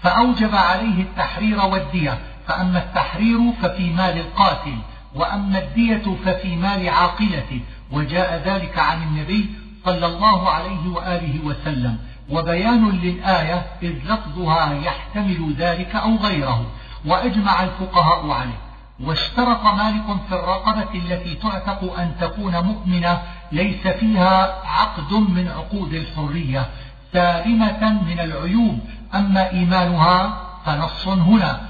فأوجب 0.00 0.54
عليه 0.54 1.02
التحرير 1.02 1.60
والدية. 1.60 2.18
فأما 2.46 2.78
التحرير 2.78 3.52
ففي 3.62 3.90
مال 3.90 4.18
القاتل 4.18 4.78
وأما 5.14 5.58
الدية 5.58 6.16
ففي 6.24 6.56
مال 6.56 6.88
عاقلته. 6.88 7.60
وجاء 7.92 8.42
ذلك 8.46 8.78
عن 8.78 9.02
النبي 9.02 9.65
صلى 9.86 10.06
الله 10.06 10.48
عليه 10.48 10.88
وآله 10.88 11.44
وسلم. 11.44 11.98
وبيان 12.30 12.90
للآية 12.90 13.66
إذ 13.82 13.94
لفظها 14.04 14.72
يحتمل 14.72 15.54
ذلك 15.58 15.96
أو 15.96 16.16
غيره. 16.16 16.66
وأجمع 17.06 17.62
الفقهاء 17.62 18.30
عليه. 18.30 18.58
واشترط 19.04 19.64
مالك 19.64 20.06
في 20.28 20.34
الرقبة 20.34 20.88
التي 20.94 21.34
تعتق 21.34 21.98
أن 21.98 22.12
تكون 22.20 22.60
مؤمنة 22.60 23.22
ليس 23.52 23.86
فيها 23.86 24.62
عقد 24.64 25.12
من 25.12 25.48
عقود 25.48 25.92
الحرية. 25.92 26.66
سالمة 27.12 28.02
من 28.08 28.20
العيوب. 28.20 28.78
أما 29.14 29.50
إيمانها 29.50 30.42
فنص 30.64 31.08
هنا. 31.08 31.60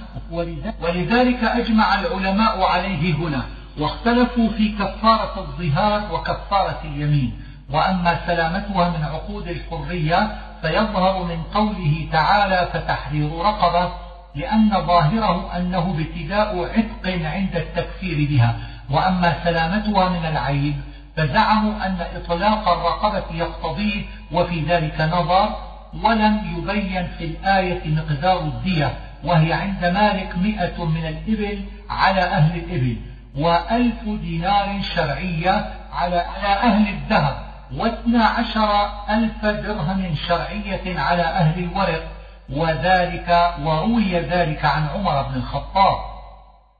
ولذلك 0.82 1.44
أجمع 1.44 2.00
العلماء 2.00 2.62
عليه 2.62 3.14
هنا. 3.14 3.42
واختلفوا 3.78 4.48
في 4.48 4.68
كفارة 4.68 5.34
الظهار 5.36 6.14
وكفارة 6.14 6.80
اليمين. 6.84 7.45
وأما 7.70 8.26
سلامتها 8.26 8.88
من 8.88 9.04
عقود 9.04 9.48
الحرية 9.48 10.36
فيظهر 10.62 11.24
من 11.24 11.42
قوله 11.42 12.08
تعالى 12.12 12.68
فتحرير 12.72 13.38
رقبة 13.38 13.92
لأن 14.34 14.70
ظاهره 14.86 15.56
أنه 15.56 15.96
ابتداء 15.98 16.64
عتق 16.64 17.26
عند 17.26 17.56
التكفير 17.56 18.28
بها. 18.28 18.56
وأما 18.90 19.44
سلامتها 19.44 20.08
من 20.08 20.26
العيب 20.26 20.74
فزعموا 21.16 21.86
أن 21.86 21.96
إطلاق 22.16 22.68
الرقبة 22.68 23.24
يقتضيه 23.34 24.04
وفي 24.32 24.60
ذلك 24.60 25.00
نظر 25.00 25.56
ولم 26.02 26.56
يبين 26.56 27.08
في 27.18 27.24
الآية 27.24 27.94
مقدار 27.94 28.40
الدية 28.40 28.92
وهي 29.24 29.52
عند 29.52 29.84
مالك 29.84 30.38
مئة 30.38 30.84
من 30.84 31.06
الإبل 31.06 31.64
على 31.90 32.20
أهل 32.20 32.58
الإبل 32.58 32.96
وألف 33.38 34.04
دينار 34.04 34.82
شرعية 34.82 35.72
على 35.92 36.26
أهل 36.62 36.88
الذهب. 36.88 37.45
واثنى 37.74 38.22
عشر 38.22 38.90
ألف 39.10 39.44
درهم 39.44 40.14
شرعية 40.28 41.00
على 41.00 41.22
أهل 41.22 41.64
الورق 41.64 42.08
وذلك 42.50 43.54
وروي 43.62 44.20
ذلك 44.20 44.64
عن 44.64 44.86
عمر 44.94 45.22
بن 45.22 45.34
الخطاب. 45.34 45.96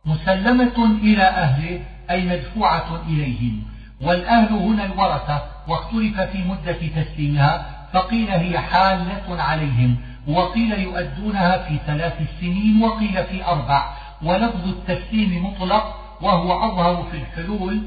مسلمة 0.05 0.99
إلى 1.03 1.23
أهله 1.23 1.81
أي 2.11 2.25
مدفوعة 2.25 3.01
إليهم. 3.09 3.63
والأهل 4.03 4.53
هنا 4.53 4.85
الورثة 4.85 5.43
واختلف 5.69 6.21
في 6.21 6.39
مدة 6.45 7.03
تسليمها 7.03 7.67
فقيل 7.93 8.31
هي 8.31 8.59
حالة 8.59 9.43
عليهم 9.43 9.97
وقيل 10.29 10.73
يؤدونها 10.73 11.59
في 11.59 11.79
ثلاث 11.87 12.15
سنين 12.41 12.83
وقيل 12.83 13.25
في 13.25 13.45
أربع. 13.45 13.91
ولفظ 14.23 14.69
التسليم 14.69 15.47
مطلق 15.47 15.97
وهو 16.23 16.65
أظهر 16.65 17.03
في 17.11 17.17
الحلول 17.17 17.83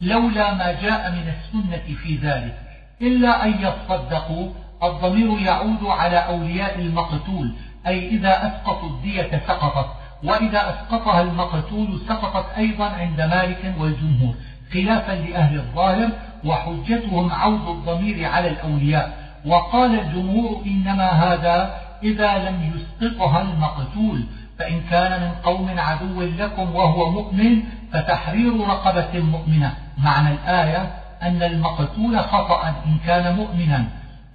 لولا 0.00 0.54
ما 0.54 0.72
جاء 0.72 1.10
من 1.10 1.28
السنة 1.28 1.96
في 1.96 2.16
ذلك 2.16 2.58
إلا 3.02 3.44
أن 3.44 3.54
يصدقوا 3.60 4.52
الضمير 4.82 5.38
يعود 5.38 5.84
على 5.84 6.16
أولياء 6.16 6.78
المقتول 6.78 7.54
أي 7.86 8.08
إذا 8.08 8.46
أسقطوا 8.46 8.88
الدية 8.88 9.42
سقطت 9.46 9.86
وإذا 10.24 10.70
أسقطها 10.70 11.22
المقتول 11.22 12.00
سقطت 12.08 12.46
أيضا 12.56 12.84
عند 12.84 13.20
مالك 13.20 13.74
والجمهور 13.78 14.34
خلافا 14.74 15.12
لأهل 15.12 15.58
الظاهر 15.58 16.08
وحجتهم 16.44 17.32
عود 17.32 17.68
الضمير 17.68 18.28
على 18.28 18.48
الأولياء. 18.48 19.26
وقال 19.46 20.00
الجمهور 20.00 20.62
إنما 20.66 21.08
هذا 21.08 21.80
إذا 22.02 22.50
لم 22.50 22.72
يسقطها 22.74 23.42
المقتول 23.42 24.24
فإن 24.58 24.80
كان 24.90 25.20
من 25.20 25.30
قوم 25.44 25.78
عدو 25.78 26.22
لكم 26.22 26.74
وهو 26.74 27.10
مؤمن 27.10 27.62
فتحرير 27.92 28.60
رقبة 28.60 29.20
مؤمنة. 29.20 29.85
معنى 29.98 30.30
الآية 30.30 30.90
أن 31.22 31.42
المقتول 31.42 32.20
خطأ 32.20 32.68
إن 32.68 32.96
كان 33.06 33.36
مؤمنا 33.36 33.84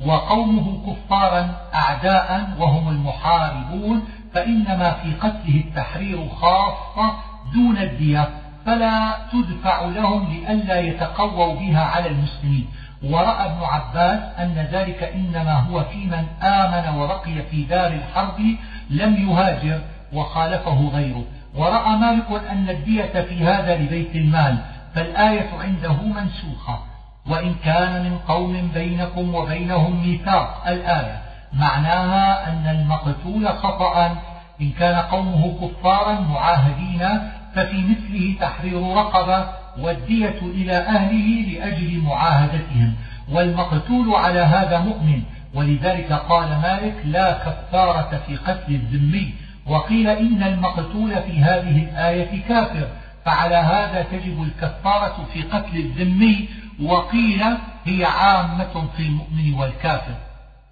وقومه 0.05 0.93
كفارا 0.93 1.55
أعداء 1.73 2.49
وهم 2.59 2.89
المحاربون 2.89 4.03
فإنما 4.33 4.91
في 4.91 5.13
قتله 5.13 5.55
التحرير 5.55 6.29
خاصة 6.29 7.13
دون 7.53 7.77
الدية 7.77 8.29
فلا 8.65 9.17
تدفع 9.31 9.81
لهم 9.81 10.33
لئلا 10.33 10.79
يتقووا 10.79 11.55
بها 11.55 11.83
على 11.83 12.09
المسلمين. 12.09 12.67
ورأى 13.03 13.45
ابن 13.45 13.63
عباس 13.63 14.19
أن 14.39 14.67
ذلك 14.71 15.03
إنما 15.03 15.53
هو 15.53 15.83
في 15.83 15.97
من 15.97 16.25
آمن 16.41 16.99
وبقي 16.99 17.43
في 17.51 17.63
دار 17.63 17.91
الحرب 17.91 18.55
لم 18.89 19.29
يهاجر 19.29 19.81
وخالفه 20.13 20.89
غيره. 20.93 21.23
ورأى 21.55 21.97
مالك 21.97 22.41
أن 22.51 22.69
الدية 22.69 23.21
في 23.21 23.45
هذا 23.45 23.77
لبيت 23.77 24.15
المال 24.15 24.57
فالآية 24.95 25.49
عنده 25.59 25.93
منسوخة. 25.93 26.79
وإن 27.27 27.55
كان 27.63 28.03
من 28.03 28.17
قوم 28.17 28.71
بينكم 28.73 29.35
وبينهم 29.35 30.07
ميثاق. 30.07 30.63
الآية 30.67 31.21
معناها 31.53 32.47
أن 32.49 32.67
المقتول 32.67 33.47
خطأ. 33.47 34.17
إن 34.61 34.71
كان 34.79 34.95
قومه 34.95 35.57
كفارا 35.61 36.19
معاهدين 36.19 37.07
ففي 37.55 37.77
مثله 37.77 38.35
تحرير 38.41 38.95
رقبة 38.95 39.45
والدية 39.79 40.39
إلى 40.41 40.77
أهله 40.77 41.51
لأجل 41.51 41.99
معاهدتهم. 41.99 42.95
والمقتول 43.31 44.15
على 44.15 44.39
هذا 44.39 44.79
مؤمن. 44.79 45.23
ولذلك 45.53 46.13
قال 46.13 46.49
مالك 46.49 46.95
لا 47.05 47.31
كفارة 47.33 48.21
في 48.27 48.35
قتل 48.35 48.73
الذمي. 48.73 49.33
وقيل 49.67 50.09
إن 50.09 50.43
المقتول 50.43 51.21
في 51.21 51.43
هذه 51.43 51.83
الآية 51.83 52.41
كافر. 52.49 52.87
فعلى 53.25 53.55
هذا 53.55 54.01
تجب 54.11 54.43
الكفارة 54.43 55.25
في 55.33 55.41
قتل 55.41 55.77
الذمي 55.77 56.49
وقيل 56.83 57.43
هي 57.85 58.05
عامة 58.05 58.87
في 58.97 59.03
المؤمن 59.03 59.53
والكافر. 59.53 60.15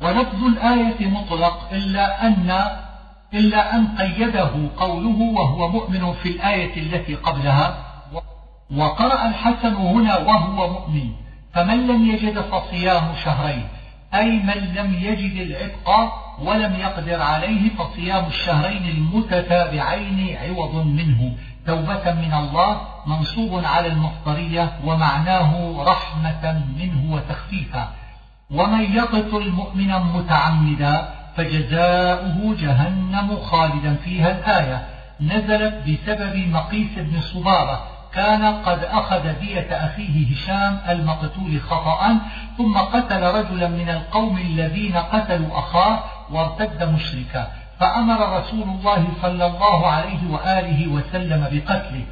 ولفظ 0.02 0.44
الآية 0.44 1.08
مطلق 1.08 1.70
إلا 1.72 2.28
أن 2.28 2.62
إلا 3.34 3.76
أن 3.76 3.88
قيده 3.88 4.52
قوله 4.78 5.22
وهو 5.22 5.68
مؤمن 5.68 6.14
في 6.14 6.30
الآية 6.30 6.78
التي 6.78 7.16
قبلها. 7.16 7.78
وقرأ 8.78 9.28
الحسن 9.28 9.76
هنا 9.76 10.18
وهو 10.18 10.70
مؤمن. 10.70 11.10
فمن 11.54 11.88
لم 11.88 12.10
يجد 12.10 12.42
فصيام 12.42 13.16
شهرين 13.24 13.68
أي 14.14 14.30
من 14.30 14.74
لم 14.76 14.94
يجد 14.94 15.36
العتق 15.48 16.14
ولم 16.42 16.76
يقدر 16.76 17.22
عليه 17.22 17.70
فصيام 17.70 18.26
الشهرين 18.26 18.90
المتتابعين 18.90 20.38
عوض 20.38 20.86
منه. 20.86 21.36
توبة 21.70 22.14
من 22.14 22.34
الله 22.34 22.82
منصوب 23.06 23.66
على 23.66 23.88
المصدرية 23.88 24.72
ومعناه 24.86 25.52
رحمة 25.92 26.64
منه 26.80 27.14
وتخفيفا. 27.14 27.88
ومن 28.52 28.96
يقتل 28.96 29.52
مؤمنا 29.52 30.00
متعمدا 30.00 31.10
فجزاؤه 31.36 32.56
جهنم 32.60 33.38
خالدا 33.38 33.96
فيها 34.04 34.32
الآية. 34.32 34.88
نزلت 35.22 35.76
بسبب 35.88 36.36
مقيس 36.38 36.94
بن 36.98 37.22
صبارة 37.22 37.84
كان 38.14 38.44
قد 38.46 38.84
أخذ 38.84 39.40
دية 39.40 39.70
أخيه 39.86 40.36
هشام 40.36 40.80
المقتول 40.90 41.62
خطأ 41.62 42.18
ثم 42.58 42.78
قتل 42.78 43.22
رجلا 43.24 43.68
من 43.68 43.90
القوم 43.90 44.38
الذين 44.38 44.98
قتلوا 44.98 45.60
أخاه 45.60 46.00
وارتد 46.32 46.84
مشركا. 46.84 47.48
فأمر 47.80 48.40
رسول 48.40 48.64
الله 48.64 49.08
صلى 49.22 49.46
الله 49.46 49.88
عليه 49.88 50.32
وآله 50.32 50.88
وسلم 50.88 51.42
بقتله 51.52 52.04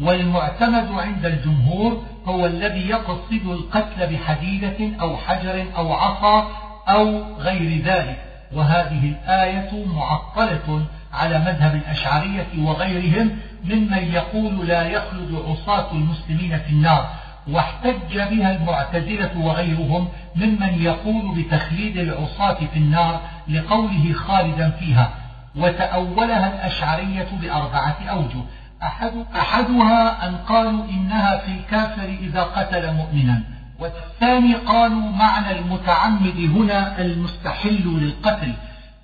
والمعتمد 0.00 0.88
عند 0.98 1.26
الجمهور 1.26 2.02
هو 2.26 2.46
الذي 2.46 2.88
يقصد 2.88 3.46
القتل 3.46 4.06
بحديدة 4.06 4.76
أو 5.00 5.16
حجر 5.16 5.66
أو 5.76 5.92
عصا 5.92 6.48
أو 6.88 7.22
غير 7.38 7.82
ذلك 7.84 8.18
وهذه 8.52 9.08
الآية 9.08 9.86
معطلة 9.86 10.84
على 11.12 11.38
مذهب 11.38 11.74
الأشعرية 11.74 12.46
وغيرهم 12.58 13.30
ممن 13.64 14.12
يقول 14.12 14.66
لا 14.66 14.88
يخلد 14.88 15.42
عصاة 15.48 15.92
المسلمين 15.92 16.58
في 16.58 16.70
النار 16.70 17.10
واحتج 17.48 18.14
بها 18.14 18.56
المعتزلة 18.56 19.30
وغيرهم 19.38 20.08
ممن 20.36 20.82
يقول 20.82 21.34
بتخليد 21.42 21.96
العصاة 21.96 22.58
في 22.72 22.76
النار 22.76 23.20
لقوله 23.50 24.12
خالدا 24.12 24.70
فيها 24.70 25.10
وتأولها 25.56 26.54
الأشعرية 26.54 27.28
بأربعة 27.40 27.96
أوجه. 28.10 28.42
أحد 28.82 29.12
أحدها 29.36 30.28
أن 30.28 30.36
قالوا 30.36 30.84
إنها 30.84 31.38
في 31.38 31.52
الكافر 31.52 32.04
إذا 32.20 32.42
قتل 32.42 32.94
مؤمنا. 32.94 33.42
والثاني 33.78 34.54
قالوا 34.54 35.10
معنى 35.10 35.58
المتعمد 35.58 36.50
هنا 36.56 36.98
المستحل 37.00 37.82
للقتل 37.84 38.52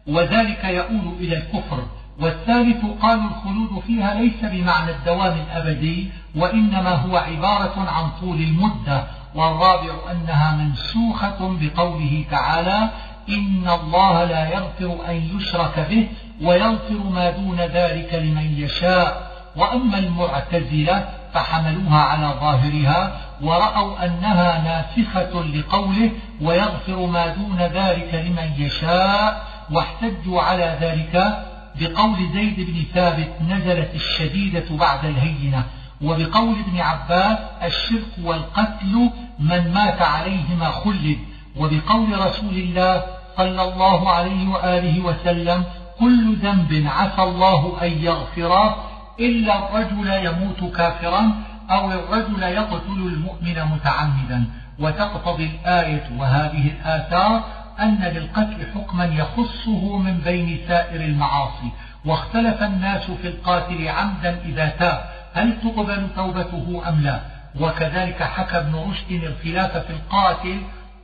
وذلك 0.07 0.65
يؤول 0.65 1.15
إلى 1.21 1.37
الكفر. 1.37 1.87
والثالث 2.21 2.85
قالوا 3.03 3.25
الخلود 3.25 3.83
فيها 3.87 4.15
ليس 4.15 4.45
بمعنى 4.45 4.91
الدوام 4.91 5.37
الأبدي 5.47 6.11
وإنما 6.37 6.91
هو 6.91 7.17
عبارة 7.17 7.91
عن 7.91 8.11
طول 8.21 8.37
المدة. 8.37 9.05
والرابع 9.35 9.93
أنها 10.11 10.57
منسوخة 10.57 11.57
بقوله 11.61 12.25
تعالى 12.31 12.91
إن 13.29 13.69
الله 13.69 14.25
لا 14.25 14.49
يغفر 14.49 14.99
أن 15.09 15.37
يشرك 15.37 15.87
به 15.91 16.09
ويغفر 16.43 17.03
ما 17.15 17.31
دون 17.31 17.61
ذلك 17.61 18.15
لمن 18.15 18.55
يشاء. 18.59 19.37
وأما 19.57 19.99
المعتزلة 19.99 21.09
فحملوها 21.35 21.99
على 21.99 22.35
ظاهرها 22.41 23.21
ورأوا 23.43 24.05
أنها 24.05 24.63
ناسخة 24.63 25.45
لقوله 25.45 26.11
ويغفر 26.41 27.07
ما 27.07 27.27
دون 27.27 27.59
ذلك 27.59 28.15
لمن 28.15 28.53
يشاء 28.59 29.47
واحتجوا 29.71 30.43
على 30.43 30.79
ذلك 30.81 31.45
بقول 31.81 32.17
زيد 32.35 32.57
بن 32.71 32.83
ثابت 32.95 33.29
نزلت 33.49 33.95
الشديدة 33.95 34.65
بعد 34.71 35.05
الهينة 35.05 35.65
وبقول 36.03 36.57
ابن 36.69 36.81
عباس 36.81 37.39
الشرك 37.65 38.13
والقتل 38.23 39.11
من 39.39 39.73
مات 39.75 40.03
عليهما 40.03 40.71
خلد 40.71 41.19
وبقول 41.57 42.19
رسول 42.27 42.55
الله 42.57 43.05
صلى 43.37 43.63
الله 43.63 44.11
عليه 44.11 44.49
وآله 44.49 45.01
وسلم 45.01 45.65
كل 46.01 46.37
ذنب 46.37 46.87
عسى 46.87 47.23
الله 47.23 47.77
أن 47.83 47.91
يغفره 47.91 48.77
إلا 49.21 49.59
الرجل 49.59 50.09
يموت 50.27 50.77
كافرا 50.77 51.33
أو 51.71 51.93
الرجل 51.93 52.43
يقتل 52.43 52.99
المؤمن 53.13 53.65
متعمدا. 53.73 54.45
وتقتضي 54.79 55.45
الآية 55.47 56.05
وهذه 56.19 56.71
الآثار 56.71 57.45
أن 57.81 57.99
للقتل 58.03 58.67
حكما 58.75 59.05
يخصه 59.05 59.99
من 59.99 60.19
بين 60.25 60.59
سائر 60.69 61.01
المعاصي. 61.01 61.71
واختلف 62.05 62.63
الناس 62.63 63.11
في 63.11 63.29
القاتل 63.29 63.89
عمدا 63.89 64.41
إذا 64.45 64.69
تاب 64.69 65.05
هل 65.35 65.61
تقبل 65.61 66.09
توبته 66.17 66.83
أم 66.89 67.01
لا؟ 67.01 67.21
وكذلك 67.61 68.23
حكى 68.23 68.57
ابن 68.59 68.75
رشد 68.75 69.11
الخلاف 69.11 69.77
في 69.77 69.91
القاتل 69.91 70.61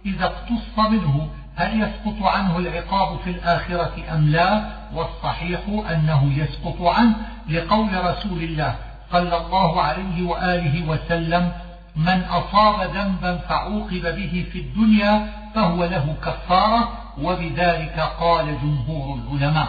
إذا 0.06 0.24
اقتص 0.24 0.78
منه. 0.90 1.28
هل 1.56 1.82
يسقط 1.82 2.22
عنه 2.22 2.58
العقاب 2.58 3.18
في 3.24 3.30
الآخرة 3.30 3.92
أم 4.14 4.28
لا؟ 4.28 4.64
والصحيح 4.94 5.60
أنه 5.90 6.32
يسقط 6.36 6.82
عنه. 6.82 7.14
لقول 7.48 8.04
رسول 8.04 8.42
الله 8.42 8.74
صلى 9.12 9.36
الله 9.36 9.82
عليه 9.82 10.26
وآله 10.26 10.88
وسلم 10.88 11.52
من 11.96 12.22
أصاب 12.24 12.90
ذنبا 12.90 13.36
فعوقب 13.36 14.16
به 14.16 14.46
في 14.52 14.58
الدنيا 14.58 15.28
فهو 15.54 15.84
له 15.84 16.14
كفارة. 16.24 17.02
وبذلك 17.18 18.00
قال 18.20 18.60
جمهور 18.62 19.18
العلماء 19.18 19.68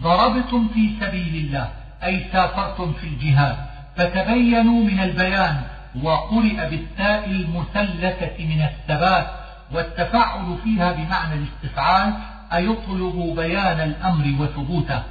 ضربتم 0.00 0.68
في 0.68 0.90
سبيل 1.00 1.44
الله 1.44 1.70
أي 2.04 2.26
سافرتم 2.32 2.92
في 2.92 3.06
الجهاد 3.06 3.56
فتبينوا 3.96 4.84
من 4.84 5.00
البيان 5.00 5.62
وقرئ 6.02 6.70
بالتاء 6.70 7.30
المثلثة 7.30 8.44
من 8.44 8.62
الثبات 8.62 9.26
والتفاعل 9.74 10.56
فيها 10.64 10.92
بمعنى 10.92 11.34
الاستفعال 11.34 12.14
أيطلب 12.52 13.34
بيان 13.36 13.80
الأمر 13.80 14.42
وثبوته. 14.42 15.02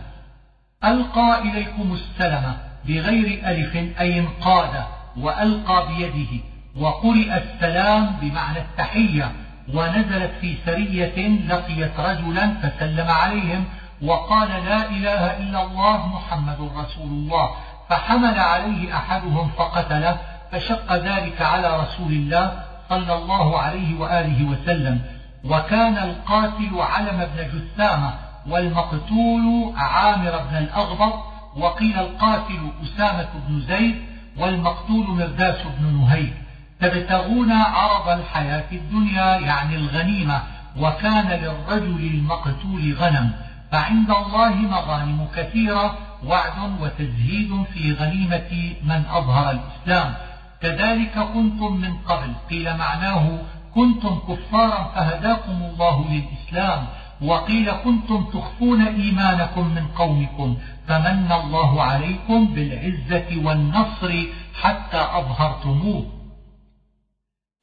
ألقى 0.84 1.42
إليكم 1.42 1.94
السلم 1.94 2.58
بغير 2.86 3.48
ألف 3.48 3.76
أي 4.00 4.20
انقاد 4.20 4.84
وألقى 5.18 5.88
بيده 5.88 6.44
وقرئ 6.80 7.38
السلام 7.38 8.16
بمعنى 8.22 8.60
التحية 8.60 9.32
ونزلت 9.74 10.32
في 10.42 10.56
سرية 10.66 11.28
لقيت 11.28 12.00
رجلا 12.00 12.54
فسلم 12.62 13.12
عليهم 13.12 13.66
وقال 14.02 14.50
لا 14.50 14.90
إله 14.90 15.38
إلا 15.38 15.64
الله 15.64 16.08
محمد 16.08 16.72
رسول 16.78 17.08
الله. 17.08 17.50
فحمل 17.90 18.40
عليه 18.40 18.98
أحدهم 18.98 19.50
فقتله 19.58 20.18
فشق 20.52 20.94
ذلك 20.94 21.42
على 21.42 21.80
رسول 21.80 22.12
الله 22.12 22.65
صلى 22.90 23.14
الله 23.16 23.60
عليه 23.60 24.00
وآله 24.00 24.46
وسلم 24.46 25.02
وكان 25.44 25.98
القاتل 25.98 26.80
علم 26.80 27.28
بن 27.36 27.60
جثامة 27.60 28.14
والمقتول 28.48 29.74
عامر 29.78 30.44
بن 30.50 30.58
الأغبط 30.58 31.24
وقيل 31.58 32.00
القاتل 32.00 32.72
أسامة 32.84 33.30
بن 33.48 33.62
زيد 33.62 33.96
والمقتول 34.38 35.08
مرداس 35.08 35.58
بن 35.80 36.02
نهيك 36.02 36.34
تبتغون 36.82 37.52
عرض 37.52 38.10
الحياة 38.20 38.72
الدنيا 38.72 39.38
يعني 39.38 39.76
الغنيمة 39.76 40.42
وكان 40.80 41.28
للرجل 41.28 42.12
المقتول 42.14 42.96
غنم 43.00 43.32
فعند 43.72 44.10
الله 44.10 44.56
مغانم 44.56 45.28
كثيرة 45.36 45.98
وعد 46.26 46.58
وتزهيد 46.82 47.64
في 47.74 47.94
غنيمة 47.94 48.74
من 48.84 49.04
أظهر 49.12 49.52
الإسلام. 49.52 50.14
كذلك 50.62 51.20
كنتم 51.34 51.74
من 51.74 51.94
قبل. 51.98 52.34
قيل 52.50 52.78
معناه 52.78 53.40
كنتم 53.76 54.20
كفارا 54.30 54.92
فهداكم 54.96 55.64
الله 55.64 56.06
للإسلام 56.10 56.88
وقيل 57.22 57.72
كنتم 57.72 58.26
تخفون 58.34 58.88
إيمانكم 58.88 59.76
من 59.76 59.88
قومكم 59.88 60.58
فمن 60.88 61.32
الله 61.32 61.84
عليكم 61.84 62.46
بالعزة 62.46 63.46
والنصر 63.46 64.24
حتى 64.62 64.98
أظهرتموه. 64.98 66.06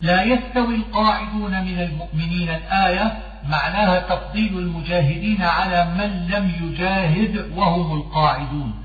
لا 0.01 0.23
يستوي 0.23 0.75
القاعدون 0.75 1.65
من 1.65 1.79
المؤمنين 1.79 2.49
الآية 2.49 3.19
معناها 3.49 4.01
تفضيل 4.01 4.59
المجاهدين 4.59 5.43
على 5.43 5.85
من 5.85 6.27
لم 6.27 6.53
يجاهد 6.63 7.53
وهم 7.57 7.97
القاعدون. 7.97 8.85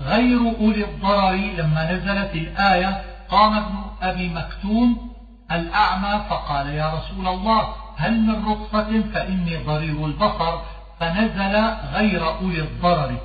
غير 0.00 0.40
أولي 0.60 0.84
الضرر 0.84 1.32
لما 1.32 1.92
نزلت 1.92 2.34
الآية 2.34 3.13
قام 3.34 3.56
ابن 3.56 3.74
أبي 4.02 4.28
مكتوم 4.28 5.10
الأعمى 5.52 6.24
فقال 6.30 6.66
يا 6.66 6.94
رسول 6.94 7.28
الله 7.28 7.68
هل 7.96 8.20
من 8.20 8.46
رخصة 8.46 9.02
فإني 9.14 9.56
ضرير 9.56 10.06
البصر؟ 10.06 10.58
فنزل 11.00 11.56
غير 11.92 12.28
أولي 12.28 12.60
الضرر 12.60 13.18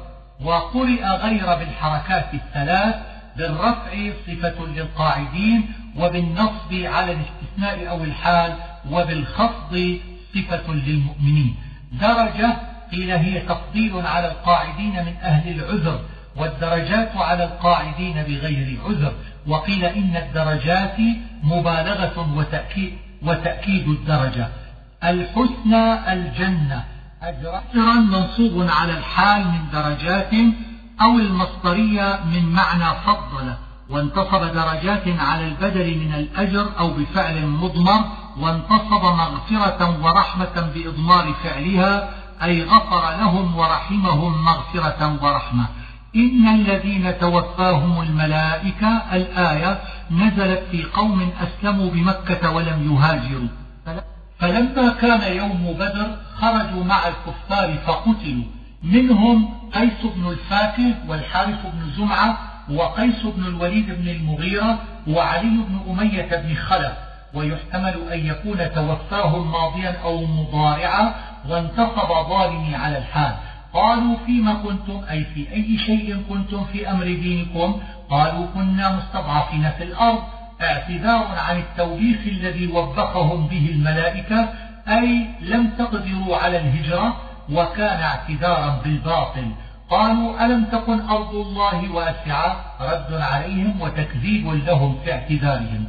وقرئ 0.43 1.05
غير 1.05 1.55
بالحركات 1.55 2.33
الثلاث 2.33 2.95
بالرفع 3.37 4.11
صفة 4.27 4.65
للقاعدين 4.65 5.71
وبالنصب 5.97 6.73
على 6.73 7.11
الاستثناء 7.11 7.89
أو 7.89 8.03
الحال 8.03 8.53
وبالخفض 8.91 9.99
صفة 10.35 10.73
للمؤمنين. 10.73 11.55
درجة 11.91 12.57
قيل 12.91 13.11
هي 13.11 13.39
تفضيل 13.39 14.05
على 14.05 14.27
القاعدين 14.27 15.05
من 15.05 15.15
أهل 15.21 15.49
العذر. 15.49 15.99
والدرجات 16.39 17.11
على 17.15 17.43
القاعدين 17.43 18.23
بغير 18.23 18.79
عذر. 18.85 19.13
وقيل 19.47 19.85
إن 19.85 20.15
الدرجات 20.17 20.97
مبالغة 21.43 22.35
وتأكيد, 22.37 22.93
وتأكيد 23.23 23.87
الدرجة. 23.87 24.47
الحسنى 25.03 26.13
الجنة. 26.13 26.83
أجرا 27.23 27.93
منصوب 27.93 28.67
على 28.69 28.93
الحال 28.97 29.47
من 29.47 29.69
درجات 29.73 30.33
أو 31.01 31.19
المصدرية 31.19 32.19
من 32.25 32.53
معنى 32.53 32.95
فضل. 33.05 33.53
وانتصب 33.89 34.43
درجات 34.43 35.03
على 35.19 35.47
البدل 35.47 35.97
من 35.97 36.13
الأجر 36.13 36.69
أو 36.79 36.89
بفعل 36.89 37.45
مضمر. 37.45 38.03
وانتصب 38.39 39.03
مغفرة 39.03 40.03
ورحمة 40.03 40.71
بإضمار 40.75 41.33
فعلها. 41.43 42.09
أي 42.43 42.63
غفر 42.63 43.11
لهم 43.19 43.55
ورحمهم 43.55 44.45
مغفرة 44.45 45.17
ورحمة. 45.23 45.65
إن 46.15 46.47
الذين 46.47 47.19
توفاهم 47.19 48.01
الملائكة 48.01 48.87
الآية 49.13 49.79
نزلت 50.11 50.63
في 50.71 50.83
قوم 50.83 51.31
أسلموا 51.41 51.91
بمكة 51.91 52.51
ولم 52.51 52.93
يهاجروا. 52.93 53.47
فلما 54.39 54.89
كان 55.01 55.37
يوم 55.37 55.75
بدر 55.79 56.17
خرجوا 56.35 56.83
مع 56.83 56.99
الكفار 57.07 57.77
فقتلوا. 57.87 58.43
منهم 58.83 59.53
قيس 59.73 60.01
بن 60.15 60.27
الفاكه 60.29 60.93
والحارث 61.07 61.59
بن 61.73 61.91
زمعة 61.97 62.37
وقيس 62.71 63.23
بن 63.23 63.45
الوليد 63.45 63.85
بن 64.01 64.07
المغيرة 64.09 64.79
وعلي 65.07 65.57
بن 65.67 65.79
أمية 65.89 66.29
بن 66.35 66.55
خلف. 66.55 66.93
ويحتمل 67.33 67.95
أن 68.11 68.19
يكون 68.25 68.73
توفاهم 68.75 69.51
ماضيا 69.51 69.95
أو 70.03 70.25
مضارعا 70.25 71.13
وانتصب 71.49 72.29
ظالمي 72.29 72.75
على 72.75 72.97
الحال. 72.97 73.35
قالوا 73.73 74.17
فيما 74.25 74.53
كنتم 74.53 75.01
أي 75.11 75.23
في 75.23 75.53
أي 75.53 75.77
شيء 75.77 76.23
كنتم 76.29 76.63
في 76.63 76.91
أمر 76.91 77.05
دينكم؟ 77.05 77.81
قالوا 78.09 78.45
كنا 78.53 78.97
مستضعفين 78.97 79.69
في 79.77 79.83
الأرض 79.83 80.23
اعتذار 80.61 81.27
عن 81.37 81.57
التوبيخ 81.57 82.19
الذي 82.27 82.67
وبخهم 82.67 83.47
به 83.47 83.69
الملائكة 83.71 84.49
أي 84.87 85.25
لم 85.41 85.69
تقدروا 85.77 86.37
على 86.37 86.57
الهجرة 86.57 87.15
وكان 87.51 88.01
اعتذارا 88.01 88.81
بالباطل. 88.83 89.51
قالوا 89.89 90.45
ألم 90.45 90.65
تكن 90.65 91.01
أرض 91.01 91.35
الله 91.35 91.91
واسعة؟ 91.91 92.55
رد 92.81 93.13
عليهم 93.13 93.81
وتكذيب 93.81 94.47
لهم 94.47 94.99
في 95.03 95.13
اعتذارهم. 95.13 95.85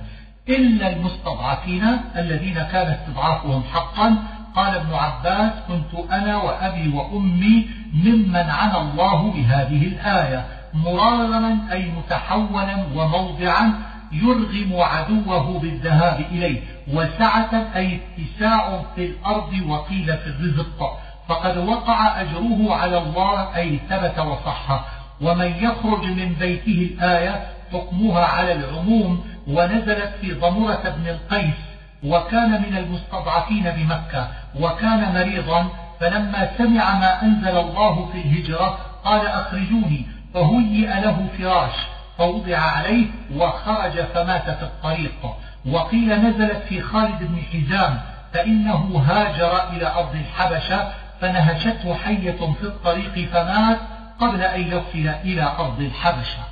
إلا 0.49 0.89
المستضعفين 0.93 1.85
الذين 2.17 2.55
كان 2.55 2.87
استضعافهم 2.93 3.63
حقا 3.63 4.17
قال 4.57 4.75
ابن 4.75 4.95
عباس 4.95 5.53
كنت 5.69 6.11
أنا 6.11 6.37
وأبي 6.37 6.89
وأمي 6.89 7.69
ممن 7.95 8.37
عنى 8.51 8.77
الله 8.77 9.33
بهذه 9.33 9.87
الآية. 9.87 10.45
مراغما 10.75 11.59
أي 11.73 11.91
متحولا 11.99 12.77
وموضعا 12.95 13.73
يرغم 14.13 14.81
عدوه 14.81 15.59
بالذهاب 15.59 16.21
إليه. 16.33 16.61
وسعة 16.93 17.51
أي 17.77 18.01
اتساع 18.19 18.83
في 18.95 19.05
الأرض 19.07 19.53
وقيل 19.69 20.07
في 20.07 20.27
الرزق. 20.27 20.99
فقد 21.29 21.59
وقع 21.59 22.21
أجره 22.21 22.75
على 22.75 22.99
الله 22.99 23.57
أي 23.57 23.81
ثبت 23.89 24.19
وصح. 24.19 24.85
ومن 25.21 25.47
يخرج 25.47 26.05
من 26.05 26.35
بيته 26.41 26.91
الآية 26.95 27.47
حكمها 27.73 28.25
على 28.25 28.53
العموم 28.53 29.25
ونزلت 29.47 30.13
في 30.21 30.33
ضمرة 30.33 30.95
بن 30.99 31.09
القيس 31.09 31.70
وكان 32.05 32.51
من 32.51 32.77
المستضعفين 32.77 33.71
بمكة 33.71 34.29
وكان 34.61 35.15
مريضا 35.15 35.69
فلما 36.01 36.51
سمع 36.59 36.99
ما 36.99 37.23
أنزل 37.23 37.59
الله 37.59 38.11
في 38.13 38.19
الهجرة 38.19 38.79
قال 39.05 39.27
أخرجوني 39.27 40.07
فهيئ 40.35 41.01
له 41.01 41.27
فراش 41.39 41.73
فوضع 42.19 42.57
عليه 42.59 43.07
وخرج 43.37 44.01
فمات 44.15 44.51
في 44.51 44.63
الطريق. 44.63 45.37
وقيل 45.67 46.23
نزلت 46.23 46.63
في 46.69 46.81
خالد 46.81 47.19
بن 47.21 47.43
حزام 47.53 48.01
فإنه 48.33 49.05
هاجر 49.09 49.69
إلى 49.71 49.87
أرض 49.87 50.15
الحبشة 50.15 50.93
فنهشته 51.21 51.95
حية 51.95 52.53
في 52.61 52.63
الطريق 52.63 53.29
فمات 53.33 53.79
قبل 54.21 54.43
أن 54.43 54.61
يصل 54.61 55.09
إلى 55.25 55.43
أرض 55.59 55.81
الحبشة. 55.81 56.43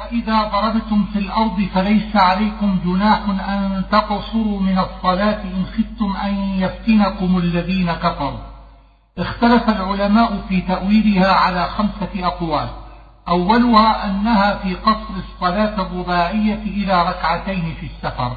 وإذا 0.00 0.42
ضربتم 0.42 1.04
في 1.12 1.18
الأرض 1.18 1.68
فليس 1.74 2.16
عليكم 2.16 2.78
جناح 2.84 3.20
أن 3.48 3.84
تقصروا 3.90 4.60
من 4.60 4.78
الصلاة 4.78 5.42
إن 5.42 5.64
خفتم 5.66 6.16
أن 6.16 6.34
يفتنكم 6.34 7.38
الذين 7.38 7.92
كفروا. 7.92 8.38
اختلف 9.18 9.68
العلماء 9.68 10.44
في 10.48 10.60
تأويلها 10.60 11.32
على 11.32 11.64
خمسة 11.64 12.26
أقوال. 12.26 12.68
أولها 13.28 14.04
أنها 14.04 14.54
في 14.54 14.74
قصر 14.74 15.14
الصلاة 15.16 15.82
الرباعية 15.82 16.62
إلى 16.62 17.02
ركعتين 17.02 17.74
في 17.80 17.86
السفر 17.86 18.32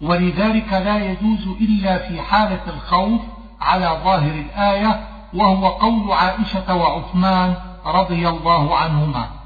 ولذلك 0.00 0.72
لا 0.72 0.98
يجوز 0.98 1.48
إلا 1.60 1.98
في 1.98 2.22
حالة 2.22 2.60
الخوف 2.66 3.20
على 3.60 3.98
ظاهر 4.04 4.32
الآية 4.32 5.00
وهو 5.34 5.68
قول 5.68 6.12
عائشة 6.12 6.74
وعثمان 6.74 7.54
رضي 7.86 8.28
الله 8.28 8.76
عنهما. 8.76 9.37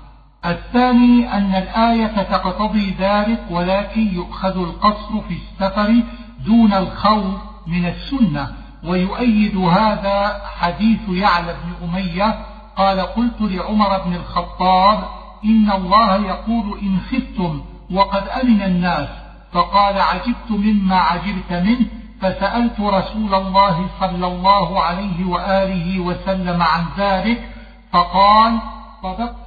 الثاني 0.47 1.33
أن 1.37 1.55
الآية 1.55 2.23
تقتضي 2.23 2.95
ذلك 2.99 3.45
ولكن 3.51 4.15
يؤخذ 4.15 4.59
القصر 4.59 5.21
في 5.29 5.35
السفر 5.35 6.03
دون 6.47 6.73
الخوف 6.73 7.41
من 7.67 7.87
السنة 7.87 8.49
ويؤيد 8.85 9.57
هذا 9.57 10.41
حديث 10.59 11.01
يعلى 11.09 11.55
بن 11.65 11.89
أمية 11.89 12.39
قال 12.77 13.01
قلت 13.01 13.41
لعمر 13.41 13.99
بن 13.99 14.15
الخطاب 14.15 15.05
إن 15.45 15.73
الله 15.73 16.17
يقول 16.17 16.79
إن 16.83 16.99
خفتم 17.11 17.63
وقد 17.91 18.29
أمن 18.29 18.63
الناس 18.63 19.09
فقال 19.53 20.01
عجبت 20.01 20.51
مما 20.51 20.97
عجبت 20.97 21.53
منه 21.53 21.87
فسألت 22.21 22.81
رسول 22.81 23.35
الله 23.35 23.87
صلى 24.01 24.27
الله 24.27 24.81
عليه 24.81 25.25
وآله 25.25 26.01
وسلم 26.01 26.63
عن 26.63 26.85
ذلك 26.99 27.49
فقال 27.93 28.59
صدق 29.03 29.42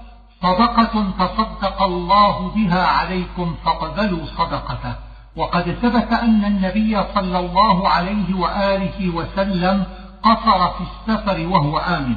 صدقة 0.45 1.11
تصدق 1.19 1.81
الله 1.81 2.51
بها 2.55 2.85
عليكم 2.85 3.55
فاقبلوا 3.65 4.25
صدقته. 4.25 4.95
وقد 5.35 5.63
ثبت 5.81 6.13
أن 6.13 6.45
النبي 6.45 7.03
صلى 7.15 7.39
الله 7.39 7.87
عليه 7.87 8.35
وآله 8.35 9.09
وسلم 9.09 9.83
قصر 10.23 10.67
في 10.67 10.83
السفر 10.83 11.47
وهو 11.47 11.77
آمن. 11.77 12.15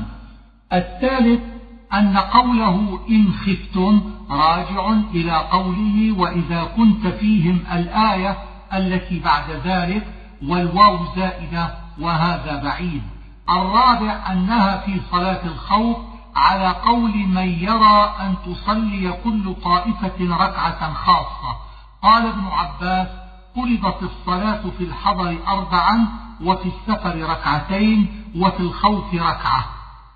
الثالث 0.72 1.40
أن 1.94 2.16
قوله 2.16 2.98
إن 3.10 3.32
خفتم 3.32 4.00
راجع 4.30 4.92
إلى 5.14 5.32
قوله 5.32 6.14
وإذا 6.18 6.64
كنت 6.76 7.06
فيهم 7.06 7.64
الآية 7.72 8.36
التي 8.72 9.18
بعد 9.18 9.50
ذلك 9.64 10.06
والواو 10.48 10.98
زائدة 11.16 11.74
وهذا 12.00 12.62
بعيد. 12.64 13.02
الرابع 13.50 14.32
أنها 14.32 14.78
في 14.78 15.00
صلاة 15.12 15.44
الخوف 15.44 15.96
على 16.38 16.68
قول 16.68 17.16
من 17.16 17.48
يرى 17.48 18.14
أن 18.20 18.34
تصلي 18.46 19.12
كل 19.24 19.54
طائفة 19.64 20.14
ركعة 20.20 20.94
خاصة. 20.94 21.56
قال 22.02 22.26
ابن 22.26 22.44
عباس 22.46 23.08
فرضت 23.56 24.02
الصلاة 24.02 24.62
في 24.78 24.84
الحضر 24.84 25.36
أربعا 25.48 26.06
وفي 26.44 26.68
السفر 26.68 27.22
ركعتين 27.30 28.24
وفي 28.36 28.60
الخوف 28.60 29.14
ركعة. 29.14 29.64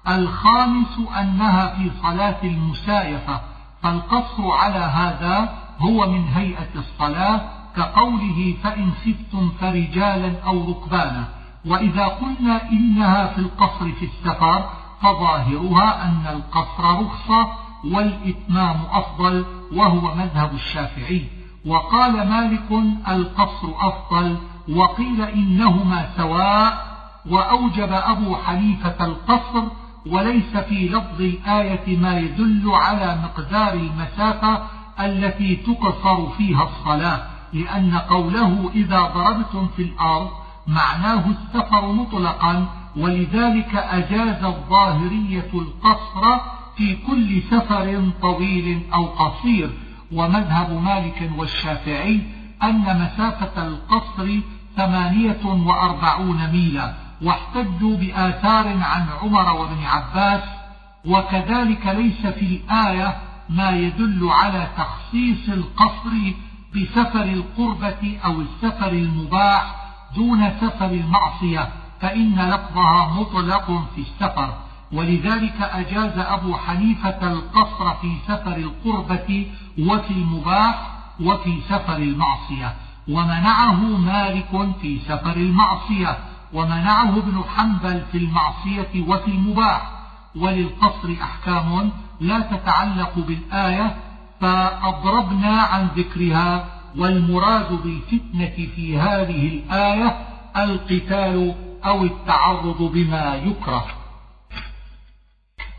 الخامس 0.08 0.98
أنها 1.20 1.66
في 1.66 1.90
صلاة 2.02 2.42
المسايفة 2.44 3.40
فالقصر 3.82 4.50
على 4.50 4.78
هذا 4.78 5.58
هو 5.78 6.10
من 6.10 6.28
هيئة 6.28 6.74
الصلاة 6.76 7.40
كقوله 7.76 8.54
فإن 8.62 8.92
خفتم 8.92 9.50
فرجالا 9.60 10.42
أو 10.46 10.70
ركبانا. 10.70 11.24
وإذا 11.66 12.06
قلنا 12.06 12.70
إنها 12.70 13.26
في 13.26 13.38
القصر 13.38 13.92
في 13.92 14.04
السفر 14.04 14.81
فظاهرها 15.02 16.04
أن 16.04 16.26
القصر 16.26 17.00
رخصة 17.00 17.48
والإتمام 17.84 18.76
أفضل 18.92 19.44
وهو 19.72 20.14
مذهب 20.14 20.54
الشافعي. 20.54 21.24
وقال 21.66 22.28
مالك 22.28 22.72
القصر 23.08 23.68
أفضل 23.80 24.36
وقيل 24.68 25.22
إنهما 25.22 26.08
سواء 26.16 26.92
وأوجب 27.30 27.92
أبو 27.92 28.36
حنيفة 28.36 29.04
القصر 29.04 29.62
وليس 30.06 30.56
في 30.56 30.88
لفظ 30.88 31.20
الآية 31.20 31.96
ما 31.96 32.18
يدل 32.18 32.70
على 32.70 33.18
مقدار 33.22 33.74
المسافة 33.74 34.62
التي 35.00 35.56
تقصر 35.56 36.28
فيها 36.28 36.62
الصلاة 36.62 37.22
لأن 37.52 37.98
قوله 37.98 38.70
إذا 38.74 39.00
ضربتم 39.00 39.68
في 39.76 39.82
الأرض 39.82 40.30
معناه 40.66 41.24
السفر 41.26 41.92
مطلقا 41.92 42.66
ولذلك 42.96 43.74
أجاز 43.74 44.44
الظاهرية 44.44 45.50
القصر 45.54 46.40
في 46.76 46.96
كل 47.06 47.42
سفر 47.50 48.10
طويل 48.22 48.82
أو 48.94 49.06
قصير 49.06 49.70
ومذهب 50.12 50.82
مالك 50.82 51.30
والشافعي 51.36 52.20
أن 52.62 52.80
مسافة 52.80 53.66
القصر 53.66 54.38
ثمانية 54.76 55.44
وأربعون 55.44 56.50
ميلا 56.52 56.94
واحتجوا 57.22 57.96
بآثار 57.96 58.68
عن 58.68 59.06
عمر 59.22 59.52
وابن 59.60 59.84
عباس 59.84 60.42
وكذلك 61.04 61.86
ليس 61.86 62.26
في 62.26 62.46
الآية 62.56 63.16
ما 63.48 63.70
يدل 63.70 64.28
على 64.30 64.68
تخصيص 64.78 65.48
القصر 65.48 66.10
بسفر 66.76 67.22
القربة 67.22 68.18
أو 68.24 68.40
السفر 68.40 68.92
المباح 68.92 69.76
دون 70.16 70.50
سفر 70.60 70.90
المعصية. 70.90 71.68
فإن 72.02 72.34
لفظها 72.34 73.14
مطلق 73.20 73.66
في 73.94 74.00
السفر 74.00 74.54
ولذلك 74.92 75.60
أجاز 75.60 76.18
أبو 76.18 76.56
حنيفة 76.56 77.32
القصر 77.32 77.94
في 77.94 78.16
سفر 78.28 78.56
القربة 78.56 79.46
وفي 79.78 80.10
المباح 80.10 80.90
وفي 81.20 81.60
سفر 81.68 81.96
المعصية. 81.96 82.74
ومنعه 83.08 83.82
مالك 83.98 84.74
في 84.82 84.98
سفر 84.98 85.36
المعصية 85.36 86.18
ومنعه 86.52 87.16
ابن 87.18 87.44
حنبل 87.56 88.02
في 88.12 88.18
المعصية 88.18 89.04
وفي 89.08 89.28
المباح. 89.28 89.90
وللقصر 90.36 91.16
أحكام 91.22 91.90
لا 92.20 92.40
تتعلق 92.40 93.12
بالآية 93.16 93.96
فأضربنا 94.40 95.60
عن 95.62 95.88
ذكرها 95.96 96.64
والمراد 96.98 97.72
بالفتنة 97.72 98.66
في 98.76 98.98
هذه 98.98 99.48
الآية 99.48 100.16
القتال 100.56 101.54
أو 101.84 102.04
التعرض 102.04 102.82
بما 102.82 103.34
يكره. 103.34 103.86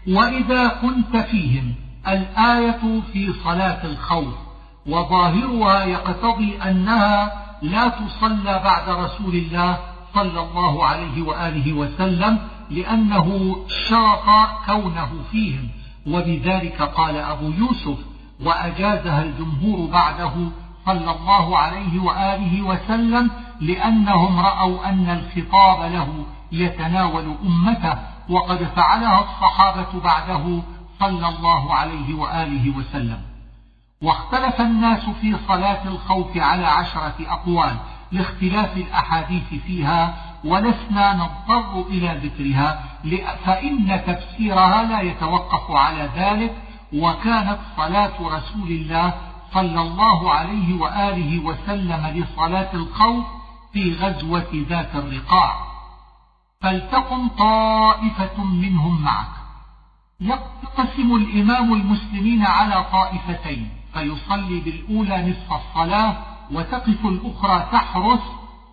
وإذا 0.08 0.68
كنت 0.68 1.18
فيهم 1.18 1.76
الآية 2.08 3.01
في 3.14 3.34
صلاة 3.43 3.86
الخوف 3.86 4.34
وظاهرها 4.86 5.84
يقتضي 5.86 6.58
أنها 6.58 7.43
لا 7.62 7.88
تصلى 7.88 8.62
بعد 8.64 8.89
رسول 8.89 9.36
الله 9.36 9.80
صلى 10.14 10.41
الله 10.41 10.86
عليه 10.86 11.22
وآله 11.22 11.74
وسلم 11.74 12.39
لأنه 12.70 13.56
شرط 13.89 14.26
كونه 14.66 15.10
فيهم. 15.32 15.70
وبذلك 16.08 16.82
قال 16.82 17.18
أبو 17.18 17.51
يوسف 17.51 17.97
وأجازها 18.43 19.24
الجمهور 19.24 19.91
بعده 19.91 20.34
صلى 20.86 21.12
الله 21.12 21.58
عليه 21.58 21.99
وآله 21.99 22.62
وسلم 22.62 23.32
لأنهم 23.64 24.39
رأوا 24.39 24.89
أن 24.89 25.09
الخطاب 25.09 25.91
له 25.91 26.26
يتناول 26.51 27.36
أمته 27.45 27.97
وقد 28.30 28.64
فعلها 28.64 29.20
الصحابة 29.20 29.99
بعده 30.03 30.61
صلى 30.99 31.28
الله 31.28 31.74
عليه 31.74 32.14
وآله 32.14 32.78
وسلم. 32.78 33.22
واختلف 34.01 34.61
الناس 34.61 35.09
في 35.22 35.36
صلاة 35.47 35.88
الخوف 35.88 36.38
على 36.38 36.66
عشرة 36.66 37.16
أقوال 37.28 37.76
لاختلاف 38.11 38.78
الأحاديث 38.78 39.53
فيها 39.68 40.14
ولسنا 40.45 41.14
نضطر 41.14 41.82
إلى 41.89 42.20
ذكرها 42.24 42.84
فإن 43.45 44.01
تفسيرها 44.07 44.84
لا 44.84 45.01
يتوقف 45.01 45.72
على 45.72 46.09
ذلك 46.16 46.55
وكانت 46.93 47.57
صلاة 47.78 48.14
رسول 48.22 48.68
الله 48.68 49.14
صلى 49.53 49.82
الله 49.82 50.32
عليه 50.32 50.80
وآله 50.82 51.39
وسلم 51.39 52.07
لصلاة 52.07 52.70
الخوف 52.74 53.26
في 53.74 53.93
غزوة 53.93 54.65
ذات 54.69 54.95
الرقاع 54.95 55.55
فلتقم 56.61 57.28
طائفة 57.28 58.43
منهم 58.43 59.01
معك. 59.01 59.28
يقسم 60.19 61.15
الإمام 61.15 61.74
المسلمين 61.74 62.45
على 62.45 62.86
طائفتين 62.91 63.69
فيصلي 63.93 64.59
بالأولى 64.59 65.30
نصف 65.30 65.53
الصلاة 65.53 66.17
وتقف 66.51 67.05
الأخرى 67.05 67.67
تحرس 67.71 68.19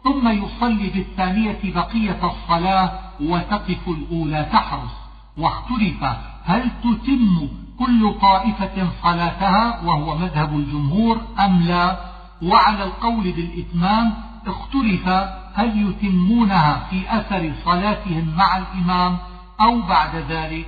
ثم 0.04 0.28
يصلي 0.28 0.88
بالثانية 0.88 1.60
بقية 1.64 2.20
الصلاة 2.24 2.98
وتقف 3.20 3.88
الأولى 3.88 4.48
تحرس. 4.52 4.96
واختلف 5.38 6.04
هل 6.44 6.70
تتم 6.84 7.48
كل 7.78 8.14
طائفة 8.20 8.88
صلاتها 9.02 9.80
وهو 9.84 10.16
مذهب 10.18 10.56
الجمهور 10.56 11.20
أم 11.44 11.62
لا؟ 11.62 12.10
وعلى 12.42 12.84
القول 12.84 13.32
بالإتمام 13.32 14.29
اختلف 14.46 15.08
هل 15.54 15.88
يتمونها 15.88 16.86
في 16.90 17.18
أثر 17.18 17.52
صلاتهم 17.64 18.34
مع 18.36 18.56
الإمام 18.56 19.18
أو 19.60 19.80
بعد 19.80 20.16
ذلك 20.16 20.66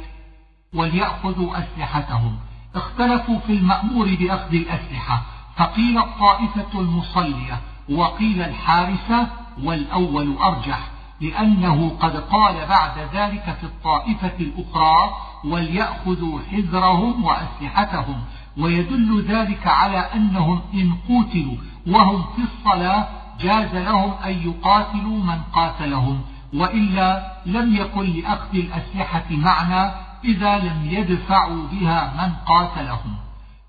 وليأخذوا 0.75 1.59
أسلحتهم. 1.59 2.37
اختلفوا 2.75 3.39
في 3.39 3.53
المأمور 3.53 4.15
بأخذ 4.15 4.55
الأسلحة 4.55 5.23
فقيل 5.57 5.99
الطائفة 5.99 6.81
المصلية 6.81 7.61
وقيل 7.91 8.43
الحارسة 8.43 9.27
والأول 9.63 10.37
أرجح 10.37 10.81
لأنه 11.21 11.97
قد 12.01 12.17
قال 12.17 12.67
بعد 12.67 12.99
ذلك 13.15 13.57
في 13.61 13.65
الطائفة 13.65 14.33
الأخرى 14.41 15.17
وليأخذوا 15.45 16.41
حذرهم 16.51 17.25
وأسلحتهم. 17.25 18.23
ويدل 18.59 19.25
ذلك 19.29 19.67
على 19.67 19.99
أنهم 19.99 20.61
إن 20.75 20.93
قوتلوا 21.09 21.57
وهم 21.87 22.25
في 22.37 22.43
الصلاة 22.43 23.09
جاز 23.43 23.75
لهم 23.75 24.13
أن 24.25 24.33
يقاتلوا 24.49 25.19
من 25.19 25.41
قاتلهم 25.53 26.21
وإلا 26.55 27.33
لم 27.47 27.77
يكن 27.77 28.03
لأخذ 28.03 28.55
الأسلحة 28.55 29.25
معنى 29.31 29.93
إذا 30.25 30.59
لم 30.59 30.89
يدفعوا 30.91 31.67
بها 31.73 32.13
من 32.17 32.33
قاتلهم. 32.47 33.17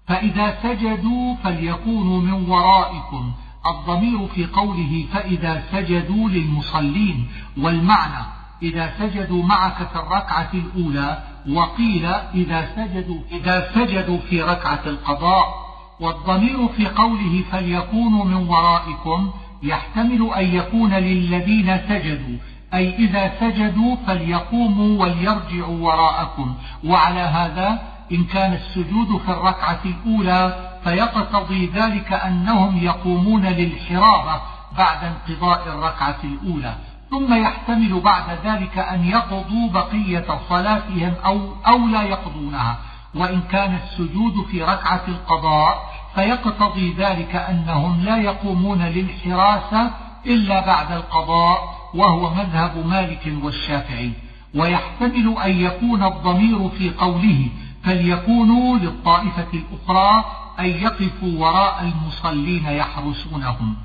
فإذا 0.07 0.57
سجدوا 0.63 1.35
فليكونوا 1.43 2.21
من 2.21 2.49
ورائكم. 2.49 3.33
الضمير 3.65 4.27
في 4.27 4.45
قوله 4.45 5.05
فإذا 5.13 5.63
سجدوا 5.71 6.29
للمصلين 6.29 7.27
والمعنى 7.57 8.25
إذا 8.61 8.93
سجدوا 8.99 9.43
معك 9.43 9.77
في 9.77 9.95
الركعة 9.95 10.49
الأولى 10.53 11.23
وقيل 11.49 12.05
إذا 12.05 12.69
سجدوا 12.75 13.21
إذا 13.31 13.71
سجدوا 13.75 14.17
في 14.17 14.41
ركعة 14.41 14.81
القضاء. 14.85 15.63
والضمير 15.99 16.67
في 16.67 16.87
قوله 16.87 17.43
فليكونوا 17.51 18.25
من 18.25 18.47
ورائكم 18.49 19.31
يحتمل 19.63 20.31
أن 20.35 20.45
يكون 20.55 20.93
للذين 20.93 21.77
سجدوا 21.89 22.37
أي 22.73 22.95
إذا 22.95 23.31
سجدوا 23.39 23.95
فليقوموا 24.07 25.01
وليرجعوا 25.01 25.77
وراءكم. 25.79 26.55
وعلى 26.83 27.19
هذا 27.19 27.81
إن 28.11 28.23
كان 28.23 28.53
السجود 28.53 29.17
في 29.17 29.31
الركعة 29.31 29.79
الأولى 29.85 30.69
فيقتضي 30.83 31.65
ذلك 31.65 32.13
أنهم 32.13 32.77
يقومون 32.77 33.45
للحرابة 33.45 34.41
بعد 34.77 34.97
انقضاء 35.03 35.67
الركعة 35.67 36.17
الأولى. 36.23 36.75
ثم 37.09 37.33
يحتمل 37.33 37.99
بعد 37.99 38.37
ذلك 38.45 38.77
أن 38.77 39.05
يقضوا 39.05 39.69
بقية 39.69 40.39
صلاتهم 40.49 41.13
أو, 41.25 41.53
أو 41.67 41.87
لا 41.87 42.03
يقضونها. 42.03 42.77
وإن 43.15 43.41
كان 43.41 43.75
السجود 43.75 44.45
في 44.51 44.63
ركعة 44.63 45.01
القضاء 45.07 45.93
فيقتضي 46.15 46.93
ذلك 46.93 47.35
أنهم 47.35 48.03
لا 48.03 48.17
يقومون 48.17 48.81
للحراسة 48.81 49.91
إلا 50.25 50.65
بعد 50.65 50.91
القضاء 50.91 51.57
وهو 51.93 52.33
مذهب 52.33 52.87
مالك 52.87 53.33
والشافعي. 53.43 54.11
ويحتمل 54.55 55.35
أن 55.45 55.51
يكون 55.51 56.03
الضمير 56.03 56.69
في 56.69 56.89
قوله 56.89 57.49
فليكونوا 57.83 58.77
للطائفة 58.77 59.47
الأخرى 59.53 60.25
أن 60.59 60.65
يقفوا 60.65 61.39
وراء 61.39 61.81
المصلين 61.81 62.65
يحرسونهم. 62.65 63.75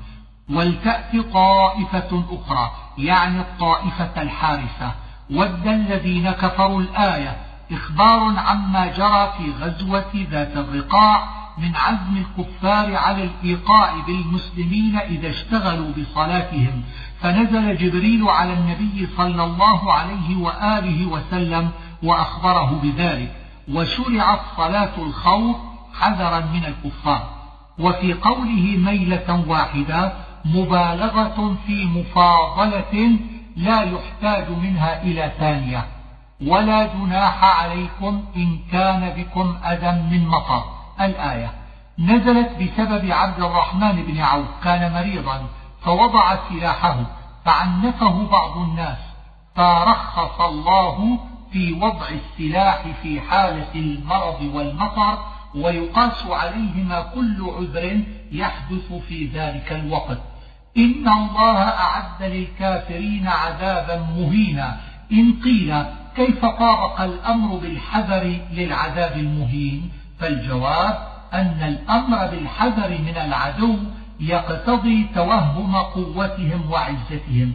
ولتأت 0.49 1.15
طائفة 1.33 2.23
أخرى 2.31 2.71
يعني 2.97 3.39
الطائفة 3.39 4.21
الحارسة. 4.21 4.91
ود 5.31 5.67
الذين 5.67 6.31
كفروا 6.31 6.81
الآية 6.81 7.37
إخبار 7.71 8.33
عما 8.37 8.87
جرى 8.97 9.33
في 9.37 9.51
غزوة 9.63 10.11
ذات 10.31 10.57
الرقاع 10.57 11.38
من 11.61 11.75
عزم 11.75 12.17
الكفار 12.17 12.95
على 12.95 13.23
الإيقاع 13.23 13.93
بالمسلمين 14.07 14.95
إذا 14.95 15.29
اشتغلوا 15.29 15.91
بصلاتهم. 15.97 16.83
فنزل 17.21 17.77
جبريل 17.77 18.29
على 18.29 18.53
النبي 18.53 19.07
صلى 19.17 19.43
الله 19.43 19.93
عليه 19.93 20.37
وآله 20.37 21.05
وسلم 21.05 21.69
وأخبره 22.03 22.79
بذلك. 22.83 23.35
وشرعت 23.73 24.39
صلاة 24.57 24.97
الخوف 24.97 25.57
حذرا 25.93 26.39
من 26.39 26.65
الكفار. 26.65 27.29
وفي 27.79 28.13
قوله 28.13 28.77
ميلة 28.77 29.43
واحدة 29.47 30.13
مبالغة 30.45 31.57
في 31.67 31.85
مفاضلة 31.85 33.19
لا 33.57 33.81
يحتاج 33.81 34.49
منها 34.49 35.03
إلى 35.03 35.31
ثانية. 35.39 35.85
ولا 36.47 36.93
جناح 36.93 37.43
عليكم 37.43 38.23
إن 38.35 38.59
كان 38.71 39.13
بكم 39.17 39.57
أذى 39.65 39.91
من 39.91 40.27
مطر. 40.27 40.78
الآية. 41.01 41.51
نزلت 41.99 42.49
بسبب 42.61 43.11
عبد 43.11 43.39
الرحمن 43.39 44.03
بن 44.03 44.19
عوف 44.19 44.47
كان 44.63 44.93
مريضا 44.93 45.47
فوضع 45.81 46.35
سلاحه 46.49 46.95
فعنفه 47.45 48.27
بعض 48.27 48.57
الناس 48.57 48.97
فرخص 49.55 50.41
الله 50.41 51.19
في 51.51 51.73
وضع 51.73 52.05
السلاح 52.09 52.83
في 53.01 53.21
حالة 53.21 53.75
المرض 53.75 54.41
والمطر 54.41 55.17
ويقاس 55.55 56.25
عليهما 56.29 57.01
كل 57.01 57.51
عذر 57.57 58.03
يحدث 58.31 58.93
في 58.93 59.25
ذلك 59.25 59.71
الوقت. 59.71 60.19
إن 60.77 61.07
الله 61.07 61.57
أعد 61.57 62.23
للكافرين 62.23 63.27
عذابا 63.27 63.97
مهينا. 63.97 64.77
إن 65.11 65.39
قيل 65.43 65.83
كيف 66.15 66.45
طابق 66.45 67.01
الأمر 67.01 67.57
بالحذر 67.57 68.39
للعذاب 68.51 69.17
المهين؟ 69.17 69.91
فالجواب 70.19 70.97
أن 71.33 71.63
الأمر 71.63 72.27
بالحذر 72.27 72.89
من 72.89 73.17
العدو 73.17 73.77
يقتضي 74.19 75.07
توهم 75.15 75.75
قوتهم 75.75 76.71
وعزتهم. 76.71 77.53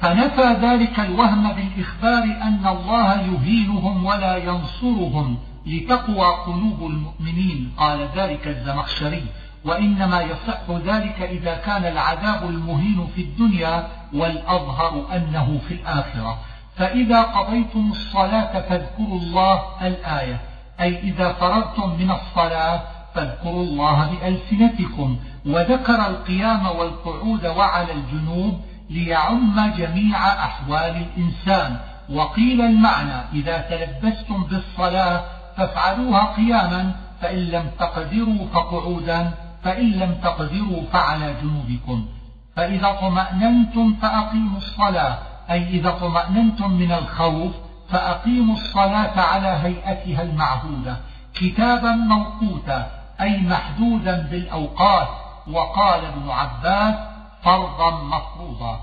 فنفى 0.00 0.56
ذلك 0.62 1.00
الوهم 1.00 1.52
بالإخبار 1.52 2.22
أن 2.22 2.66
الله 2.66 3.20
يهينهم 3.20 4.04
ولا 4.04 4.36
ينصرهم 4.36 5.38
لتقوى 5.66 6.26
قلوب 6.46 6.90
المؤمنين. 6.90 7.72
قال 7.76 8.08
ذلك 8.16 8.48
الزمخشري. 8.48 9.26
وإنما 9.64 10.20
يصح 10.22 10.70
ذلك 10.70 11.22
إذا 11.22 11.54
كان 11.54 11.84
العذاب 11.84 12.50
المهين 12.50 13.06
في 13.14 13.22
الدنيا 13.22 13.86
والأظهر 14.14 15.06
أنه 15.16 15.58
في 15.68 15.74
الآخرة. 15.74 16.38
فإذا 16.76 17.22
قضيتم 17.22 17.90
الصلاة 17.90 18.60
فاذكروا 18.60 19.18
الله 19.18 19.62
الآية. 19.82 20.40
أي 20.80 20.98
إذا 20.98 21.32
فرغتم 21.32 21.96
من 21.98 22.10
الصلاة 22.10 22.82
فاذكروا 23.14 23.62
الله 23.62 24.10
بألسنتكم 24.10 25.16
وذكر 25.46 26.06
القيام 26.06 26.66
والقعود 26.66 27.46
وعلى 27.46 27.92
الجنوب 27.92 28.60
ليعم 28.90 29.72
جميع 29.76 30.28
أحوال 30.28 31.06
الإنسان. 31.06 31.76
وقيل 32.10 32.60
المعنى 32.60 33.22
إذا 33.32 33.58
تلبستم 33.58 34.44
بالصلاة 34.44 35.24
فافعلوها 35.56 36.24
قياما 36.36 36.92
فإن 37.22 37.38
لم 37.38 37.70
تقدروا 37.78 38.46
فقعودا 38.54 39.30
فإن 39.64 39.90
لم 39.90 40.14
تقدروا 40.22 40.82
فعلى 40.92 41.34
جنوبكم. 41.42 42.06
فإذا 42.56 42.92
طمأننتم 42.92 43.94
فأقيموا 44.02 44.58
الصلاة 44.58 45.18
أي 45.50 45.68
إذا 45.68 45.90
طمأننتم 45.90 46.72
من 46.72 46.92
الخوف 46.92 47.52
فأقيموا 47.88 48.54
الصلاة 48.54 49.20
على 49.20 49.48
هيئتها 49.48 50.22
المعهودة 50.22 50.96
كتابا 51.34 51.92
موقوتا 51.92 52.90
أي 53.20 53.40
محدودا 53.40 54.26
بالأوقات 54.30 55.08
وقال 55.52 56.04
ابن 56.04 56.30
عباس 56.30 56.94
فرضا 57.42 57.90
مفروضا. 58.02 58.80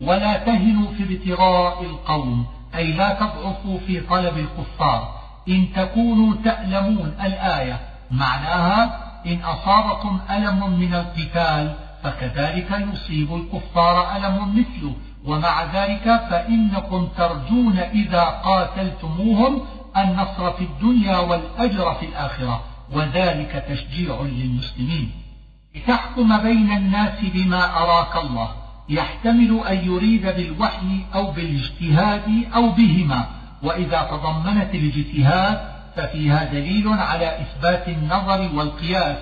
ولا 0.00 0.38
تهنوا 0.38 0.92
في 0.92 1.02
ابتغاء 1.02 1.82
القوم 1.82 2.46
أي 2.74 2.92
لا 2.92 3.14
تضعفوا 3.14 3.78
في 3.86 4.00
طلب 4.00 4.38
الكفار. 4.38 5.14
إن 5.48 5.72
تكونوا 5.76 6.34
تألمون 6.44 7.14
الآية 7.22 7.80
معناها 8.10 8.98
إن 9.26 9.40
أصابكم 9.40 10.20
ألم 10.30 10.70
من 10.80 10.94
القتال 10.94 11.74
فكذلك 12.02 12.70
يصيب 12.92 13.34
الكفار 13.34 14.16
ألم 14.16 14.58
مثله. 14.58 14.94
ومع 15.26 15.64
ذلك 15.64 16.20
فإنكم 16.30 17.08
ترجون 17.16 17.78
إذا 17.78 18.22
قاتلتموهم 18.24 19.62
النصر 19.96 20.52
في 20.52 20.64
الدنيا 20.64 21.18
والأجر 21.18 21.94
في 21.94 22.06
الآخرة 22.06 22.62
وذلك 22.92 23.64
تشجيع 23.68 24.20
للمسلمين. 24.20 25.10
لتحكم 25.74 26.38
بين 26.38 26.72
الناس 26.72 27.20
بما 27.34 27.76
أراك 27.76 28.24
الله. 28.24 28.48
يحتمل 28.88 29.60
أن 29.68 29.76
يريد 29.76 30.26
بالوحي 30.26 31.04
أو 31.14 31.30
بالاجتهاد 31.30 32.44
أو 32.54 32.70
بهما. 32.70 33.26
وإذا 33.62 34.08
تضمنت 34.10 34.74
الاجتهاد 34.74 35.72
ففيها 35.96 36.44
دليل 36.44 36.88
على 36.88 37.40
إثبات 37.40 37.88
النظر 37.88 38.50
والقياس 38.54 39.16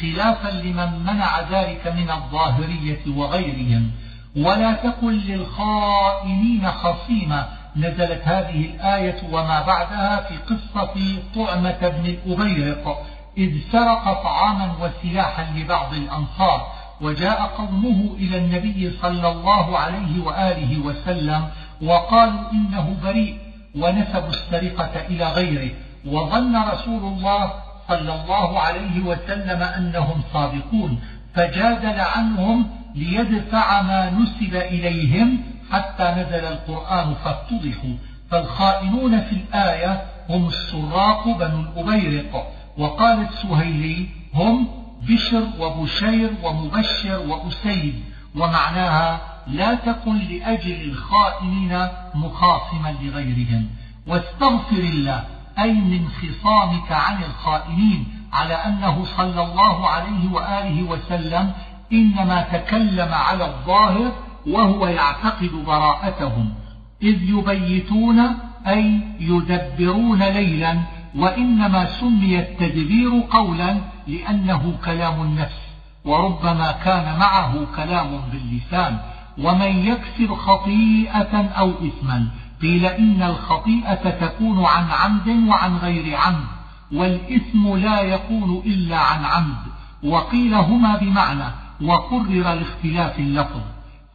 خلافا 0.00 0.48
لمن 0.48 1.04
منع 1.04 1.40
ذلك 1.40 1.86
من 1.86 2.10
الظاهرية 2.10 3.02
وغيرهم. 3.06 3.90
ولا 4.36 4.72
تكن 4.72 5.12
للخائنين 5.12 6.70
خصيما 6.70 7.48
نزلت 7.76 8.22
هذه 8.24 8.64
الآية 8.64 9.22
وما 9.32 9.62
بعدها 9.62 10.16
في 10.28 10.36
قصة 10.36 10.94
طعمة 11.34 11.88
بن 11.88 12.06
الأبيرق 12.06 13.06
إذ 13.38 13.60
سرق 13.72 14.22
طعاما 14.22 14.72
وسلاحا 14.80 15.46
لبعض 15.56 15.94
الأنصار. 15.94 16.66
وجاء 17.00 17.50
قومه 17.58 18.14
إلى 18.18 18.38
النبي 18.38 18.90
صلى 19.02 19.28
الله 19.28 19.78
عليه 19.78 20.22
وآله 20.24 20.78
وسلم 20.78 21.48
وقالوا 21.82 22.52
إنه 22.52 22.96
بريء 23.02 23.38
ونسبوا 23.78 24.28
السرقة 24.28 25.06
إلى 25.08 25.24
غيره. 25.24 25.70
وظن 26.06 26.56
رسول 26.56 27.02
الله 27.12 27.52
صلى 27.88 28.14
الله 28.14 28.60
عليه 28.60 29.00
وسلم 29.04 29.62
أنهم 29.62 30.22
صادقون. 30.32 31.00
فجادل 31.34 32.00
عنهم 32.00 32.83
ليدفع 32.94 33.82
ما 33.82 34.10
نسب 34.10 34.54
إليهم 34.54 35.38
حتى 35.72 36.04
نزل 36.04 36.44
القرآن 36.44 37.14
فافتضحوا 37.14 37.94
فالخائنون 38.30 39.20
في 39.20 39.32
الآية 39.32 40.02
هم 40.30 40.48
السراق 40.48 41.28
بنو 41.28 41.60
الأبيرق. 41.60 42.52
وقال 42.78 43.20
السهيلي 43.20 44.06
هم 44.34 44.68
بشر 45.02 45.44
وبشير 45.60 46.30
ومبشر 46.42 47.18
وأسيد 47.28 47.94
ومعناها 48.34 49.20
لا 49.46 49.74
تكن 49.74 50.18
لأجل 50.18 50.82
الخائنين 50.90 51.88
مخاصما 52.14 52.94
لغيرهم. 53.02 53.68
واستغفر 54.06 54.76
الله 54.76 55.24
أي 55.58 55.72
من 55.72 56.08
خصامك 56.08 56.92
عن 56.92 57.22
الخائنين 57.22 58.08
على 58.32 58.54
أنه 58.54 59.04
صلى 59.04 59.42
الله 59.42 59.88
عليه 59.88 60.32
وآله 60.32 60.82
وسلم 60.82 61.52
إنما 61.92 62.46
تكلم 62.52 63.08
على 63.12 63.44
الظاهر 63.46 64.12
وهو 64.46 64.86
يعتقد 64.86 65.50
براءتهم 65.66 66.54
إذ 67.02 67.22
يبيتون 67.22 68.20
أي 68.66 69.00
يدبرون 69.20 70.22
ليلا 70.22 70.78
وإنما 71.16 71.84
سمي 71.84 72.38
التدبير 72.38 73.24
قولا 73.30 73.76
لأنه 74.06 74.74
كلام 74.84 75.22
النفس 75.22 75.60
وربما 76.04 76.72
كان 76.84 77.18
معه 77.18 77.66
كلام 77.76 78.20
باللسان 78.32 78.98
ومن 79.38 79.86
يكسب 79.86 80.34
خطيئة 80.34 81.50
أو 81.58 81.70
إثما 81.70 82.26
قيل 82.62 82.86
إن 82.86 83.22
الخطيئة 83.22 84.10
تكون 84.10 84.64
عن 84.64 84.84
عمد 84.90 85.48
وعن 85.48 85.76
غير 85.76 86.16
عمد 86.16 86.44
والإثم 86.92 87.76
لا 87.76 88.00
يكون 88.00 88.62
إلا 88.66 88.96
عن 88.98 89.24
عمد 89.24 89.56
وقيل 90.04 90.54
هما 90.54 90.96
بمعنى 90.96 91.63
وقرر 91.84 92.54
لاختلاف 92.54 93.18
اللفظ. 93.18 93.60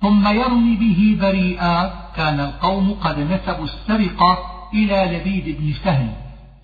ثم 0.01 0.27
يرمي 0.27 0.75
به 0.75 1.17
بريئا 1.21 1.91
كان 2.15 2.39
القوم 2.39 2.95
قد 3.03 3.19
نسبوا 3.19 3.65
السرقة 3.65 4.37
إلى 4.73 5.17
لبيد 5.17 5.57
بن 5.59 5.73
سهل. 5.83 6.09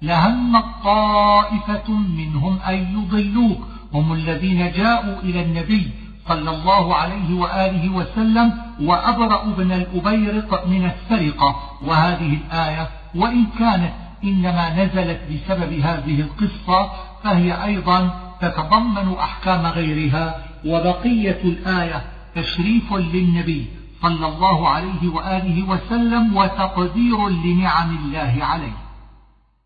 لهم 0.02 0.64
طائفة 0.84 1.92
منهم 1.92 2.60
أن 2.70 2.76
يضلوك. 2.76 3.60
هم 3.94 4.14
الذين 4.14 4.72
جاءوا 4.72 5.20
إلى 5.24 5.42
النبي 5.44 5.90
صلى 6.28 6.50
الله 6.50 6.96
عليه 6.96 7.34
وآله 7.34 7.90
وسلم 7.90 8.54
وأبرأ 8.82 9.42
ابن 9.44 9.72
الأبيرق 9.72 10.68
من 10.68 10.92
السرقة. 10.92 11.56
وهذه 11.86 12.38
الآية 12.42 12.90
وإن 13.16 13.46
كانت 13.60 13.94
إنما 14.24 14.84
نزلت 14.84 15.20
بسبب 15.32 15.74
هذه 15.74 16.22
القصة 16.22 16.92
فهي 17.24 17.64
أيضا 17.64 18.10
تتضمن 18.42 19.16
أحكام 19.20 19.66
غيرها. 19.66 20.55
وبقية 20.66 21.42
الآية 21.44 22.06
تشريف 22.36 22.94
للنبي 22.94 23.66
صلى 24.02 24.28
الله 24.28 24.70
عليه 24.70 25.08
وآله 25.08 25.70
وسلم 25.70 26.38
وتقدير 26.38 27.30
لنعم 27.30 27.98
الله 27.98 28.38
عليه. 28.42 28.78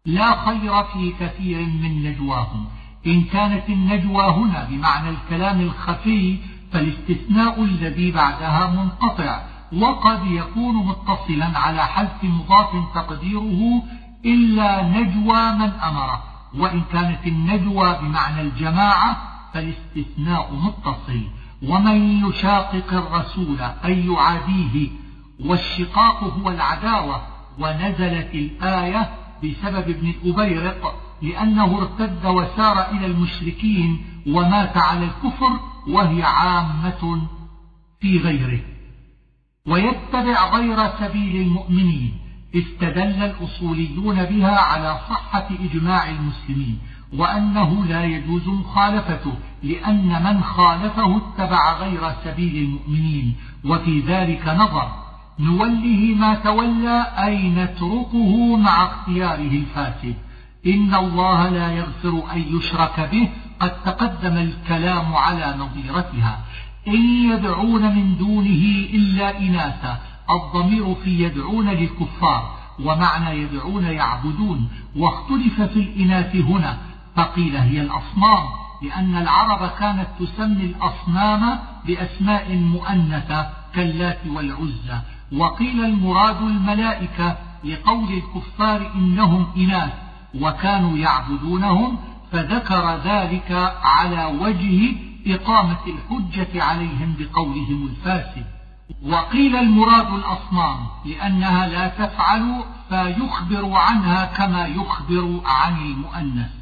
لا 0.06 0.45
خير 0.45 0.84
في 0.84 1.14
كثير 1.20 1.60
من 1.60 2.04
نجواهم. 2.04 2.66
إن 3.08 3.22
كانت 3.22 3.70
النجوى 3.70 4.24
هنا 4.24 4.68
بمعنى 4.70 5.10
الكلام 5.10 5.62
الخفي 5.62 6.38
فالاستثناء 6.72 7.64
الذي 7.64 8.12
بعدها 8.12 8.70
منقطع 8.70 9.41
وقد 9.78 10.26
يكون 10.26 10.76
متصلا 10.76 11.60
على 11.60 11.86
حذف 11.86 12.24
مضاف 12.24 12.95
تقديره 12.95 13.84
إلا 14.26 14.84
نجوى 14.84 15.52
من 15.52 15.72
أمره. 15.84 16.24
وإن 16.58 16.82
كانت 16.93 17.28
النجوى 17.28 17.97
بمعنى 18.02 18.41
الجماعة 18.41 19.29
فالاستثناء 19.54 20.54
متصل 20.54 21.22
ومن 21.64 22.28
يشاقق 22.30 22.93
الرسول 22.93 23.62
أي 23.62 24.06
يعاديه 24.06 24.89
والشقاق 25.45 26.24
هو 26.24 26.50
العداوة 26.50 27.22
ونزلت 27.60 28.34
الآية 28.34 29.10
بسبب 29.43 29.89
ابن 29.89 30.10
الأبيرق 30.10 30.95
لأنه 31.22 31.78
ارتد 31.78 32.26
وسار 32.26 32.91
إلى 32.91 33.06
المشركين 33.06 34.06
ومات 34.28 34.78
على 34.78 35.06
الكفر 35.06 35.60
وهي 35.88 36.24
عامة 36.24 37.22
في 38.00 38.18
غيره. 38.18 38.60
ويتبع 39.66 40.58
غير 40.58 40.89
سبيل 41.00 41.41
المؤمنين 41.41 42.18
استدل 42.56 43.24
الأصوليون 43.24 44.26
بها 44.26 44.60
على 44.60 45.00
صحة 45.10 45.47
إجماع 45.60 46.10
المسلمين. 46.10 46.80
وأنه 47.18 47.86
لا 47.86 48.03
يجوز 48.05 48.47
مخالفته 48.47 49.34
لأن 49.64 50.24
من 50.24 50.43
خالفه 50.43 51.18
اتبع 51.18 51.74
غير 51.74 52.12
سبيل 52.24 52.55
المؤمنين 52.55 53.36
وفي 53.66 53.99
ذلك 53.99 54.47
نظر. 54.47 54.91
نوله 55.39 56.16
ما 56.20 56.36
تولى 56.36 57.07
أي 57.18 57.49
نتركه 57.49 58.57
مع 58.57 58.86
اختياره 58.86 59.51
الفاسد. 59.51 60.16
إن 60.68 60.95
الله 60.95 61.49
لا 61.49 61.72
يغفر 61.72 62.24
أن 62.34 62.57
يشرك 62.57 63.10
به 63.12 63.30
قد 63.60 63.84
تقدم 63.84 64.38
الكلام 64.38 65.16
على 65.16 65.55
نظيرتها. 65.60 66.39
إن 66.88 67.30
يدعون 67.32 67.95
من 67.95 68.18
دونه 68.18 68.88
إلا 68.93 69.39
إناثا 69.39 69.99
الضمير 70.30 70.95
في 70.95 71.24
يدعون 71.24 71.70
للكفار 71.70 72.60
ومعنى 72.84 73.41
يدعون 73.41 73.84
يعبدون. 73.84 74.70
واختلف 74.95 75.62
في 75.62 75.80
الإناث 75.80 76.36
هنا 76.36 76.78
فقيل 77.20 77.57
هي 77.57 77.82
الأصنام 77.82 78.45
لأن 78.82 79.15
العرب 79.15 79.70
كانت 79.80 80.07
تسمي 80.20 80.63
الأصنام 80.63 81.59
بأسماء 81.86 82.55
مؤنثة 82.55 83.49
كاللات 83.76 84.20
والعزى. 84.28 84.99
وقيل 85.38 85.86
المراد 85.86 86.41
الملائكة 86.41 87.38
لقول 87.63 88.13
الكفار 88.13 88.91
إنهم 88.95 89.47
إناث 89.57 89.93
وكانوا 90.41 90.97
يعبدونهم 90.97 91.97
فذكر 92.32 92.95
ذلك 93.05 93.76
على 93.84 94.26
وجه 94.26 94.95
إقامة 95.28 95.78
الحجة 95.88 96.63
عليهم 96.63 97.15
بقولهم 97.20 97.88
الفاسد. 97.88 98.45
وقيل 99.05 99.55
المراد 99.55 100.13
الأصنام 100.13 100.78
لأنها 101.05 101.67
لا 101.67 101.88
تفعل 101.88 102.63
فيخبر 102.89 103.74
عنها 103.74 104.26
كما 104.26 104.65
يخبر 104.67 105.41
عن 105.45 105.78
المؤنث. 105.78 106.59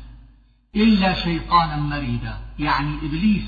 إلا 0.84 1.14
شيطانا 1.14 1.78
مريدا 1.78 2.38
يعني 2.60 2.96
إبليس. 3.04 3.44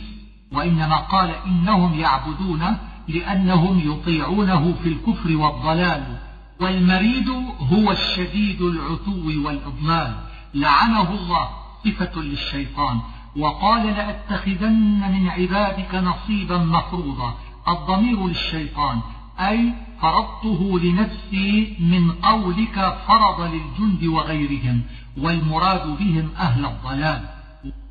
وإنما 0.51 0.95
قال 0.95 1.31
إنهم 1.45 1.99
يعبدونه 1.99 2.79
لأنهم 3.07 3.79
يطيعونه 3.91 4.73
في 4.83 4.89
الكفر 4.89 5.35
والضلال. 5.35 6.17
والمريد 6.61 7.29
هو 7.59 7.91
الشديد 7.91 8.61
العتو 8.61 9.45
والإضلال. 9.45 10.15
لعنه 10.53 11.13
الله 11.13 11.49
صفة 11.85 12.21
للشيطان. 12.21 12.99
وقال 13.37 13.87
لأتخذن 13.87 15.11
من 15.11 15.29
عبادك 15.29 15.95
نصيبا 15.95 16.57
مفروضا. 16.57 17.35
الضمير 17.67 18.27
للشيطان 18.27 18.99
أي 19.39 19.73
فرضته 20.01 20.79
لنفسي 20.79 21.77
من 21.79 22.11
قولك 22.11 22.97
فرض 23.07 23.41
للجند 23.41 24.03
وغيرهم. 24.03 24.81
والمراد 25.17 25.97
بهم 25.99 26.29
أهل 26.39 26.65
الضلال 26.65 27.21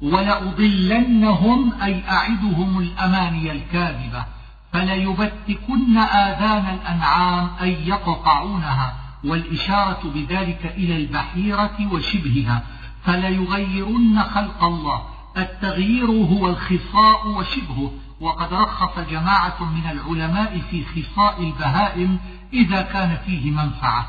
ولأضلنهم 0.03 1.73
أي 1.83 2.09
أعدهم 2.09 2.79
الأماني 2.79 3.53
الكاذبة 3.53 4.25
فليبتكن 4.73 5.99
آذان 5.99 6.75
الأنعام 6.75 7.51
أي 7.61 7.89
يقطعونها 7.89 8.95
والإشارة 9.25 10.01
بذلك 10.15 10.75
إلى 10.77 10.97
البحيرة 10.97 11.93
وشبهها 11.93 12.63
فليغيرن 13.05 14.23
خلق 14.23 14.65
الله 14.65 15.03
التغيير 15.37 16.07
هو 16.07 16.49
الخصاء 16.49 17.29
وشبهه 17.29 17.93
وقد 18.21 18.55
رخص 18.55 18.99
جماعة 19.11 19.65
من 19.65 19.91
العلماء 19.91 20.61
في 20.71 20.85
خصاء 20.85 21.43
البهائم 21.43 22.19
إذا 22.53 22.83
كان 22.83 23.17
فيه 23.27 23.51
منفعة. 23.51 24.07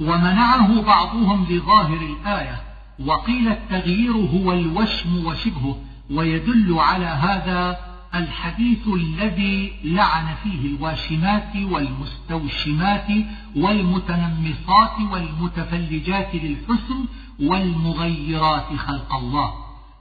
ومنعه 0.00 0.82
بعضهم 0.82 1.46
لظاهر 1.50 1.96
الآية 1.96 2.62
وقيل 3.06 3.48
التغيير 3.48 4.12
هو 4.12 4.52
الوشم 4.52 5.26
وشبهه 5.26 5.76
ويدل 6.10 6.78
على 6.78 7.06
هذا 7.06 7.78
الحديث 8.14 8.88
الذي 8.88 9.72
لعن 9.84 10.34
فيه 10.42 10.76
الواشمات 10.76 11.56
والمستوشمات 11.56 13.06
والمتنمصات 13.56 15.00
والمتفلجات 15.12 16.34
للحسن 16.34 17.04
والمغيرات 17.40 18.76
خلق 18.76 19.14
الله 19.14 19.54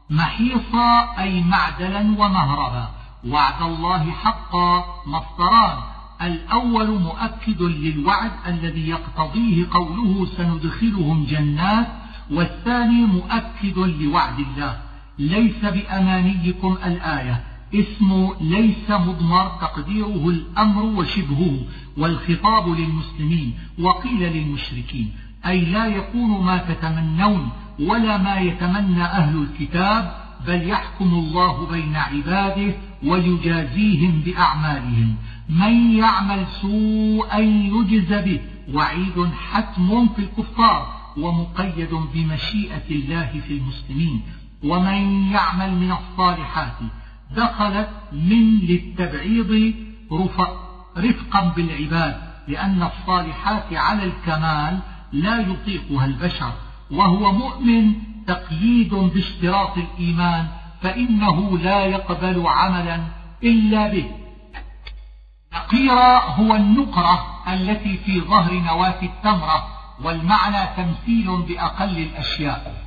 محيصا 0.09 1.15
أي 1.19 1.43
معدلا 1.43 1.99
ومهربا 1.99 2.89
وعد 3.27 3.61
الله 3.61 4.11
حقا 4.11 4.85
مصدران. 5.05 5.77
الأول 6.21 6.99
مؤكد 6.99 7.61
للوعد 7.61 8.31
الذي 8.47 8.89
يقتضيه 8.89 9.65
قوله 9.71 10.27
سندخلهم 10.37 11.25
جنات 11.25 11.87
والثاني 12.31 13.05
مؤكد 13.05 13.77
لوعد 13.77 14.39
الله. 14.39 14.77
ليس 15.19 15.65
بأمانيكم 15.65 16.77
الآية. 16.85 17.43
اسم 17.75 18.29
ليس 18.41 18.89
مضمر 18.89 19.47
تقديره 19.61 20.29
الأمر 20.29 20.83
وشبهه 20.83 21.57
والخطاب 21.97 22.67
للمسلمين 22.67 23.53
وقيل 23.79 24.19
للمشركين. 24.19 25.11
أي 25.45 25.61
لا 25.65 25.85
يكون 25.87 26.45
ما 26.45 26.57
تتمنون 26.57 27.49
ولا 27.79 28.17
ما 28.17 28.37
يتمنى 28.37 29.03
أهل 29.03 29.41
الكتاب 29.41 30.26
بل 30.47 30.69
يحكم 30.69 31.13
الله 31.13 31.67
بين 31.67 31.95
عباده 31.95 32.73
ويجازيهم 33.03 34.21
بأعمالهم. 34.25 35.15
من 35.49 35.91
يعمل 35.91 36.45
سوءا 36.61 37.39
يجز 37.39 38.13
به. 38.13 38.39
وعيد 38.73 39.29
حتم 39.51 40.07
في 40.07 40.19
الكفار 40.19 40.97
ومقيد 41.17 41.89
بمشيئة 42.13 42.89
الله 42.91 43.41
في 43.47 43.53
المسلمين. 43.53 44.21
ومن 44.63 45.31
يعمل 45.31 45.75
من 45.75 45.91
الصالحات 45.91 46.77
دخلت 47.35 47.89
من 48.13 48.59
للتبعيض 48.59 49.73
رفقا 50.97 51.53
بالعباد. 51.55 52.15
لأن 52.47 52.83
الصالحات 52.83 53.73
على 53.73 54.03
الكمال 54.03 54.79
لا 55.11 55.39
يطيقها 55.39 56.05
البشر. 56.05 56.53
وهو 56.91 57.33
مؤمن 57.33 57.93
تقييد 58.27 58.93
باشتراط 58.93 59.77
الإيمان 59.77 60.47
فإنه 60.81 61.57
لا 61.57 61.85
يقبل 61.85 62.47
عملا 62.47 63.01
إلا 63.43 63.87
به. 63.87 64.11
نقيرة 65.53 66.17
هو 66.19 66.55
النقرة 66.55 67.43
التي 67.47 67.97
في 67.97 68.21
ظهر 68.21 68.53
نواة 68.53 69.01
التمرة 69.03 69.67
والمعنى 70.03 70.67
تمثيل 70.77 71.41
بأقل 71.41 71.97
الأشياء. 71.97 72.83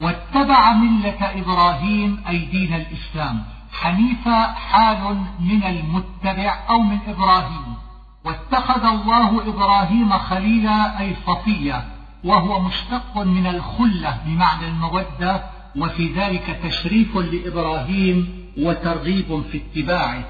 واتبع 0.00 0.72
ملة 0.72 1.40
إبراهيم 1.40 2.24
أي 2.28 2.38
دين 2.38 2.74
الإسلام. 2.74 3.44
حنيفة 3.72 4.52
حال 4.52 5.24
من 5.40 5.64
المتبع 5.64 6.58
أو 6.70 6.78
من 6.78 6.98
إبراهيم. 7.06 7.76
واتخذ 8.24 8.84
الله 8.84 9.48
إبراهيم 9.48 10.18
خليلا 10.18 11.00
أي 11.00 11.16
صفيا. 11.26 11.91
وهو 12.24 12.60
مشتق 12.60 13.18
من 13.18 13.46
الخلة 13.46 14.18
بمعنى 14.26 14.68
المودة 14.68 15.42
وفي 15.76 16.12
ذلك 16.12 16.60
تشريف 16.64 17.16
لإبراهيم 17.16 18.42
وترغيب 18.58 19.42
في 19.52 19.58
اتباعه. 19.58 20.24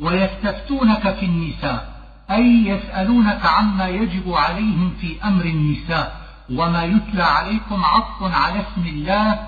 ويستفتونك 0.00 1.14
في 1.14 1.26
النساء 1.26 1.94
أي 2.30 2.66
يسألونك 2.66 3.46
عما 3.46 3.88
يجب 3.88 4.32
عليهم 4.32 4.92
في 5.00 5.24
أمر 5.24 5.44
النساء 5.44 6.20
وما 6.50 6.84
يتلى 6.84 7.22
عليكم 7.22 7.84
عطف 7.84 8.22
على 8.22 8.60
اسم 8.60 8.86
الله 8.86 9.38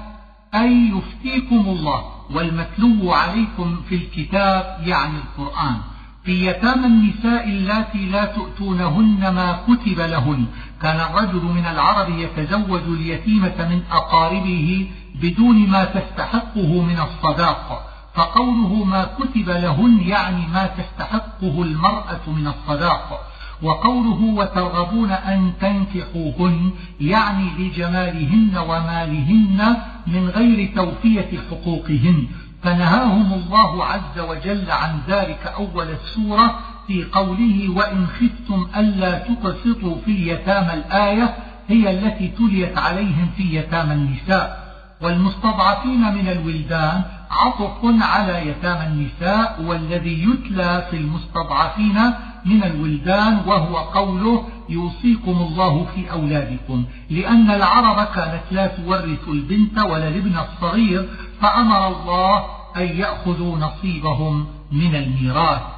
أي 0.54 0.92
يفتيكم 0.96 1.64
الله 1.68 2.04
والمتلو 2.30 3.12
عليكم 3.12 3.76
في 3.88 3.94
الكتاب 3.94 4.78
يعني 4.86 5.14
القرآن. 5.18 5.76
في 6.24 6.46
يتامى 6.46 6.86
النساء 6.86 7.48
اللاتي 7.48 8.06
لا 8.06 8.24
تؤتونهن 8.24 9.34
ما 9.34 9.58
كتب 9.68 10.00
لهن 10.00 10.46
كان 10.82 11.00
الرجل 11.00 11.44
من 11.44 11.66
العرب 11.66 12.08
يتزوج 12.18 12.82
اليتيمة 12.82 13.68
من 13.68 13.82
أقاربه 13.92 14.88
بدون 15.22 15.68
ما 15.68 15.84
تستحقه 15.84 16.82
من 16.82 16.98
الصداق 17.00 17.92
فقوله 18.14 18.84
ما 18.84 19.04
كتب 19.04 19.48
لهن 19.50 20.00
يعني 20.00 20.46
ما 20.46 20.66
تستحقه 20.66 21.62
المرأة 21.62 22.20
من 22.26 22.46
الصداق 22.46 23.20
وقوله 23.62 24.22
وترغبون 24.22 25.10
أن 25.10 25.52
تنكحوهن 25.60 26.70
يعني 27.00 27.50
لجمالهن 27.58 28.58
ومالهن 28.58 29.76
من 30.06 30.28
غير 30.28 30.74
توفية 30.76 31.40
حقوقهن. 31.50 32.26
فنهاهم 32.62 33.32
الله 33.32 33.84
عز 33.84 34.18
وجل 34.18 34.70
عن 34.70 35.00
ذلك 35.08 35.46
أول 35.46 35.88
السورة 35.90 36.58
في 36.86 37.04
قوله 37.04 37.68
وإن 37.76 38.06
خفتم 38.06 38.66
ألا 38.76 39.18
تقسطوا 39.18 39.96
في 40.04 40.10
اليتامى 40.10 40.74
الآية 40.74 41.36
هي 41.68 41.90
التي 41.90 42.28
تليت 42.28 42.78
عليهم 42.78 43.28
في 43.36 43.56
يتامى 43.56 43.92
النساء. 43.92 44.66
والمستضعفين 45.02 46.14
من 46.14 46.28
الولدان 46.28 47.02
عطف 47.30 48.02
على 48.02 48.48
يتامى 48.48 48.86
النساء 48.86 49.62
والذي 49.62 50.22
يتلى 50.22 50.86
في 50.90 50.96
المستضعفين 50.96 51.98
من 52.44 52.64
الولدان 52.64 53.40
وهو 53.46 53.76
قوله 53.76 54.44
يوصيكم 54.68 55.30
الله 55.30 55.86
في 55.94 56.10
أولادكم. 56.10 56.84
لأن 57.10 57.50
العرب 57.50 58.06
كانت 58.14 58.42
لا 58.50 58.66
تورث 58.66 59.28
البنت 59.28 59.78
ولا 59.78 60.08
الابن 60.08 60.38
الصغير 60.38 61.08
فأمر 61.40 61.88
الله 61.88 62.44
أن 62.76 62.82
يأخذوا 62.82 63.58
نصيبهم 63.58 64.46
من 64.72 64.94
الميراث. 64.94 65.75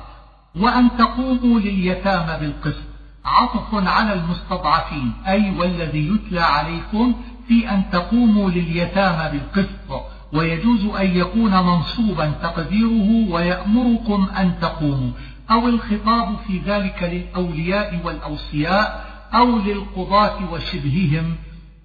وأن 0.58 0.88
تقوموا 0.98 1.60
لليتامى 1.60 2.36
بالقسط. 2.40 2.82
عطف 3.24 3.74
على 3.88 4.12
المستضعفين 4.12 5.12
أي 5.26 5.50
والذي 5.58 6.08
يتلى 6.08 6.40
عليكم 6.40 7.14
في 7.48 7.70
أن 7.70 7.82
تقوموا 7.92 8.50
لليتامى 8.50 9.38
بالقسط. 9.38 10.02
ويجوز 10.32 10.84
أن 10.84 11.16
يكون 11.16 11.50
منصوبا 11.50 12.32
تقديره 12.42 13.32
ويأمركم 13.32 14.28
أن 14.38 14.52
تقوموا. 14.60 15.10
أو 15.50 15.68
الخطاب 15.68 16.36
في 16.46 16.58
ذلك 16.58 17.02
للأولياء 17.02 18.00
والأوصياء 18.04 19.06
أو 19.34 19.58
للقضاة 19.58 20.52
وشبههم. 20.52 21.36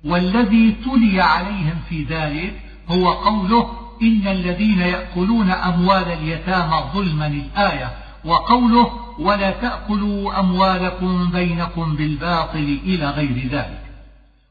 والذي 0.06 0.72
تلي 0.72 1.22
عليهم 1.22 1.76
في 1.90 2.04
ذلك 2.04 2.54
هو 2.90 3.12
قوله 3.12 3.72
إن 4.02 4.28
الذين 4.28 4.80
يأكلون 4.80 5.52
أموال 5.52 6.08
اليتامى 6.08 6.84
ظلما 6.94 7.28
الآية. 7.28 8.03
وقوله 8.26 8.92
ولا 9.20 9.52
تأكلوا 9.52 10.40
أموالكم 10.40 11.32
بينكم 11.32 11.96
بالباطل 11.96 12.80
إلى 12.84 13.10
غير 13.10 13.48
ذلك. 13.52 13.84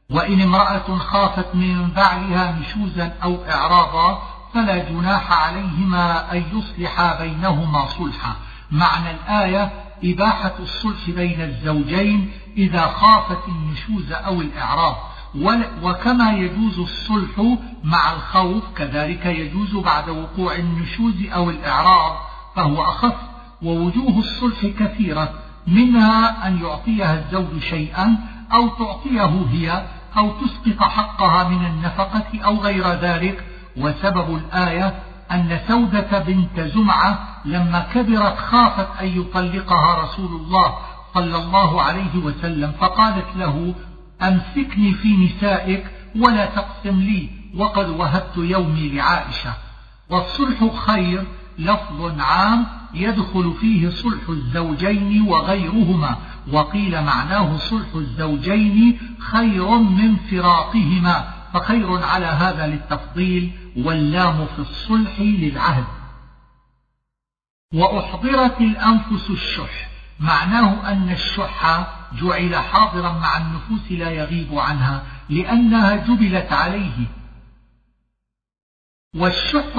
وإن 0.09 0.41
امرأة 0.41 0.97
خافت 0.97 1.55
من 1.55 1.89
بعلها 1.89 2.59
نشوزا 2.59 3.13
أو 3.23 3.37
إعراضا 3.51 4.21
فلا 4.53 4.89
جناح 4.89 5.31
عليهما 5.31 6.31
أن 6.31 6.43
يصلحا 6.53 7.19
بينهما 7.19 7.85
صلحا. 7.85 8.35
معنى 8.71 9.11
الآية 9.11 9.71
إباحة 10.03 10.53
الصلح 10.59 11.09
بين 11.09 11.41
الزوجين 11.41 12.31
إذا 12.57 12.81
خافت 12.81 13.47
النشوز 13.47 14.11
أو 14.11 14.41
الإعراض. 14.41 14.95
وكما 15.83 16.31
يجوز 16.31 16.79
الصلح 16.79 17.57
مع 17.83 18.11
الخوف 18.11 18.63
كذلك 18.75 19.25
يجوز 19.25 19.75
بعد 19.75 20.09
وقوع 20.09 20.55
النشوز 20.55 21.15
أو 21.33 21.49
الإعراض 21.49 22.17
فهو 22.55 22.83
أخف. 22.83 23.32
ووجوه 23.63 24.19
الصلح 24.19 24.65
كثيرة 24.79 25.29
منها 25.67 26.47
أن 26.47 26.61
يعطيها 26.61 27.19
الزوج 27.19 27.59
شيئا 27.69 28.17
أو 28.53 28.67
تعطيه 28.67 29.45
هي 29.51 29.85
أو 30.17 30.31
تسقط 30.31 30.81
حقها 30.81 31.49
من 31.49 31.65
النفقة 31.65 32.39
أو 32.45 32.57
غير 32.57 32.87
ذلك. 32.87 33.43
وسبب 33.77 34.35
الآية 34.35 34.95
أن 35.31 35.59
سودة 35.67 36.19
بنت 36.19 36.59
زمعة 36.59 37.19
لما 37.45 37.85
كبرت 37.93 38.37
خافت 38.37 38.87
أن 39.01 39.07
يطلقها 39.07 40.03
رسول 40.03 40.41
الله 40.41 40.75
صلى 41.13 41.37
الله 41.37 41.81
عليه 41.81 42.17
وسلم 42.17 42.71
فقالت 42.71 43.35
له 43.35 43.73
أمسكني 44.21 44.93
في 44.93 45.17
نسائك 45.17 45.85
ولا 46.15 46.45
تقسم 46.45 46.99
لي 46.99 47.29
وقد 47.57 47.89
وهبت 47.89 48.37
يومي 48.37 48.89
لعائشة. 48.89 49.53
والصلح 50.09 50.75
خير 50.75 51.23
لفظ 51.59 52.19
عام 52.19 52.65
يدخل 52.93 53.53
فيه 53.61 53.89
صلح 53.89 54.29
الزوجين 54.29 55.21
وغيرهما 55.21 56.17
وقيل 56.51 57.03
معناه 57.03 57.57
صلح 57.57 57.95
الزوجين 57.95 58.99
خير 59.19 59.77
من 59.77 60.15
فراقهما 60.15 61.33
فخير 61.53 62.03
على 62.03 62.25
هذا 62.25 62.67
للتفضيل 62.67 63.51
واللام 63.77 64.45
في 64.45 64.59
الصلح 64.59 65.19
للعهد. 65.19 65.85
وأحضرت 67.73 68.61
الأنفس 68.61 69.29
الشح 69.29 69.89
معناه 70.19 70.91
أن 70.91 71.09
الشح 71.09 71.87
جعل 72.21 72.55
حاضرا 72.55 73.11
مع 73.11 73.37
النفوس 73.37 73.91
لا 73.91 74.11
يغيب 74.11 74.57
عنها 74.57 75.03
لأنها 75.29 75.95
جبلت 75.95 76.53
عليه. 76.53 77.07
والشح 79.15 79.73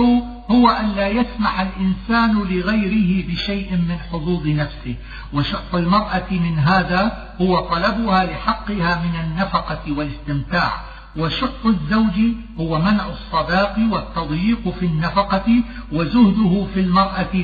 هو 0.50 0.68
أن 0.68 0.92
لا 0.92 1.08
يسمح 1.08 1.60
الإنسان 1.60 2.38
لغيره 2.38 3.26
بشيء 3.28 3.76
من 3.76 3.98
حظوظ 4.12 4.46
نفسه 4.46 4.94
وشح 5.32 5.74
المرأة 5.74 6.30
من 6.30 6.58
هذا 6.58 7.28
هو 7.40 7.60
طلبها 7.60 8.24
لحقها 8.24 9.02
من 9.04 9.20
النفقة 9.20 9.82
والاستمتاع 9.88 10.72
وشح 11.16 11.64
الزوج 11.66 12.20
هو 12.60 12.78
منع 12.78 13.06
الصداق 13.08 13.76
والتضييق 13.90 14.68
في 14.68 14.86
النفقة 14.86 15.62
وزهده 15.92 16.66
في 16.74 16.80
المرأة 16.80 17.34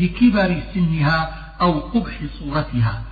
لكبر 0.00 0.62
سنها 0.74 1.34
أو 1.60 1.80
قبح 1.80 2.12
صورتها. 2.38 3.02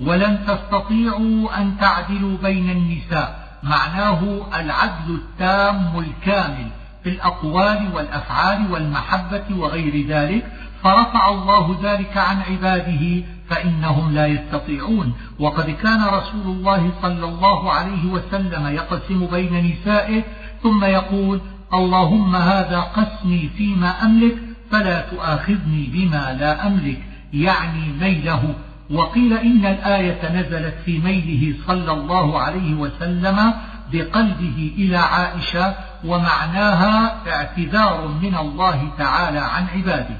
ولن 0.00 0.38
تستطيعوا 0.46 1.60
أن 1.60 1.76
تعدلوا 1.80 2.38
بين 2.42 2.70
النساء 2.70 3.58
معناه 3.62 4.46
العدل 4.60 5.14
التام 5.14 5.98
الكامل. 5.98 6.70
في 7.06 7.12
الأقوال 7.12 7.88
والأفعال 7.94 8.72
والمحبة 8.72 9.44
وغير 9.50 10.06
ذلك 10.06 10.46
فرفع 10.82 11.30
الله 11.30 11.78
ذلك 11.82 12.16
عن 12.16 12.36
عباده 12.50 13.22
فإنهم 13.50 14.14
لا 14.14 14.26
يستطيعون. 14.26 15.12
وقد 15.38 15.70
كان 15.70 16.04
رسول 16.04 16.46
الله 16.46 16.90
صلى 17.02 17.24
الله 17.24 17.72
عليه 17.72 18.06
وسلم 18.06 18.66
يقسم 18.66 19.26
بين 19.26 19.72
نسائه 19.72 20.22
ثم 20.62 20.84
يقول 20.84 21.40
اللهم 21.74 22.36
هذا 22.36 22.80
قسمي 22.80 23.50
فيما 23.56 24.04
أملك 24.04 24.36
فلا 24.70 25.00
تؤاخذني 25.00 25.90
بما 25.92 26.36
لا 26.40 26.66
أملك 26.66 27.02
يعني 27.32 27.92
ميله. 28.00 28.54
وقيل 28.90 29.32
إن 29.32 29.66
الآية 29.66 30.40
نزلت 30.40 30.74
في 30.84 30.98
ميله 30.98 31.54
صلى 31.66 31.92
الله 31.92 32.40
عليه 32.40 32.74
وسلم 32.74 33.52
بقلبه 33.92 34.72
إلى 34.78 34.96
عائشة 34.96 35.74
ومعناها 36.04 37.16
اعتذار 37.26 38.08
من 38.22 38.36
الله 38.36 38.88
تعالى 38.98 39.38
عن 39.38 39.66
عباده. 39.74 40.16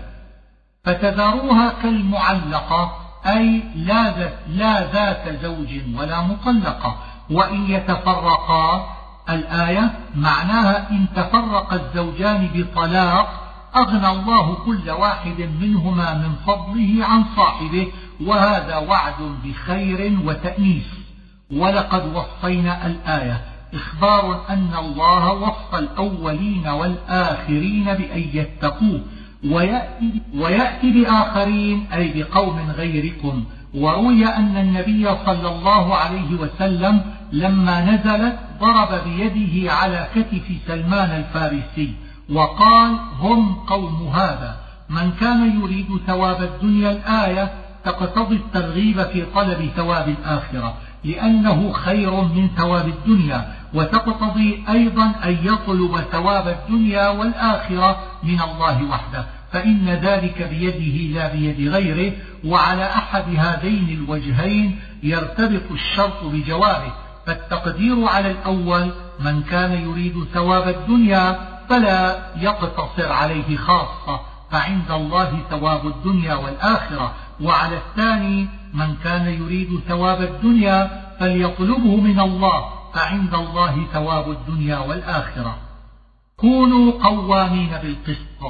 فتذروها 0.85 1.73
كالمعلقة 1.83 2.97
أي 3.27 3.63
لا 3.75 4.19
ذات, 4.19 4.35
لا 4.49 4.93
ذات 4.93 5.43
زوج 5.43 5.81
ولا 5.97 6.21
مطلقة. 6.21 6.97
وإن 7.31 7.71
يتفرقا 7.71 8.97
الآية 9.31 9.91
معناها 10.15 10.91
إن 10.91 11.07
تفرق 11.17 11.73
الزوجان 11.73 12.51
بطلاق 12.55 13.29
أغنى 13.77 14.09
الله 14.09 14.55
كل 14.55 14.91
واحد 14.91 15.41
منهما 15.61 16.15
من 16.15 16.35
فضله 16.47 17.05
عن 17.05 17.25
صاحبه 17.37 17.93
وهذا 18.21 18.77
وعد 18.77 19.39
بخير 19.45 20.19
وتأنيس. 20.25 20.87
ولقد 21.53 22.15
وصينا 22.15 22.87
الآية. 22.87 23.56
إخبار 23.77 24.45
أن 24.49 24.71
الله 24.79 25.33
وصى 25.33 25.79
الأولين 25.79 26.69
والآخرين 26.69 27.85
بأن 27.85 28.25
يتقوه 28.33 29.01
ويأتي, 29.45 30.23
ويأتي 30.35 30.91
بآخرين 30.91 31.87
أي 31.93 32.23
بقوم 32.23 32.71
غيركم. 32.77 33.45
وروي 33.75 34.27
أن 34.27 34.57
النبي 34.57 35.09
صلى 35.27 35.49
الله 35.49 35.95
عليه 35.95 36.35
وسلم 36.35 37.01
لما 37.33 37.81
نزلت 37.81 38.39
ضرب 38.61 39.01
بيده 39.05 39.73
على 39.73 40.09
كتف 40.15 40.43
سلمان 40.67 41.11
الفارسي 41.11 41.95
وقال 42.33 42.97
هم 43.19 43.55
قوم 43.55 44.11
هذا. 44.15 44.57
من 44.91 45.13
كان 45.21 45.61
يريد 45.61 45.87
ثواب 46.07 46.43
الدنيا 46.43 46.91
الآية 46.91 47.53
تقتضي 47.85 48.37
الترغيب 48.37 49.03
في 49.03 49.25
طلب 49.35 49.71
ثواب 49.77 50.09
الآخرة 50.09 50.75
لأنه 51.05 51.73
خير 51.73 52.11
من 52.11 52.49
ثواب 52.57 52.89
الدنيا. 52.89 53.56
وتقتضي 53.75 54.65
أيضا 54.69 55.13
أن 55.25 55.39
يطلب 55.43 56.01
ثواب 56.13 56.49
الدنيا 56.49 57.09
والآخرة 57.09 57.99
من 58.23 58.41
الله 58.41 58.85
وحده. 58.85 59.27
فإن 59.53 59.89
ذلك 59.89 60.43
بيده 60.43 61.21
لا 61.21 61.33
بيد 61.33 61.69
غيره 61.69 62.13
وعلى 62.45 62.85
أحد 62.85 63.25
هذين 63.37 63.89
الوجهين 63.89 64.81
يرتبط 65.03 65.73
الشرط 65.73 66.25
بجوابه. 66.25 66.93
فالتقدير 67.27 68.05
على 68.05 68.31
الأول 68.31 68.91
من 69.21 69.43
كان 69.43 69.73
يريد 69.73 70.25
ثواب 70.35 70.69
الدنيا 70.69 71.39
فلا 71.69 72.17
يقتصر 72.37 73.13
عليه 73.13 73.57
خاصة 73.57 74.21
فعند 74.51 74.91
الله 74.91 75.39
ثواب 75.51 75.87
الدنيا 75.87 76.35
والآخرة. 76.35 77.13
وعلى 77.41 77.77
الثاني 77.77 78.49
من 78.75 78.95
كان 79.05 79.27
يريد 79.27 79.81
ثواب 79.89 80.23
الدنيا 80.23 81.03
فليطلبه 81.21 81.97
من 81.97 82.21
الله. 82.21 82.65
فعند 82.97 83.35
الله 83.35 83.87
ثواب 83.93 84.31
الدنيا 84.31 84.79
والآخرة. 84.79 85.59
كونوا 86.37 86.93
قوامين 86.93 87.71
بالقسط 87.83 88.43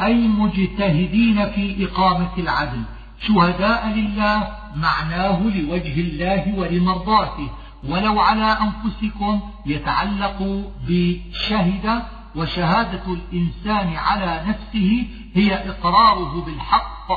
أي 0.00 0.14
مجتهدين 0.14 1.50
في 1.50 1.86
إقامة 1.86 2.30
العدل. 2.38 2.82
شهداء 3.20 3.88
لله 3.88 4.48
معناه 4.76 5.40
لوجه 5.42 6.00
الله 6.00 6.54
ولمرضاته. 6.58 7.50
ولو 7.88 8.20
على 8.20 8.58
أنفسكم 8.66 9.40
يتعلق 9.66 10.64
بشهد 10.88 12.02
وشهادة 12.36 13.02
الإنسان 13.06 13.96
على 13.96 14.42
نفسه 14.48 15.06
هي 15.34 15.70
إقراره 15.70 16.44
بالحق. 16.44 17.08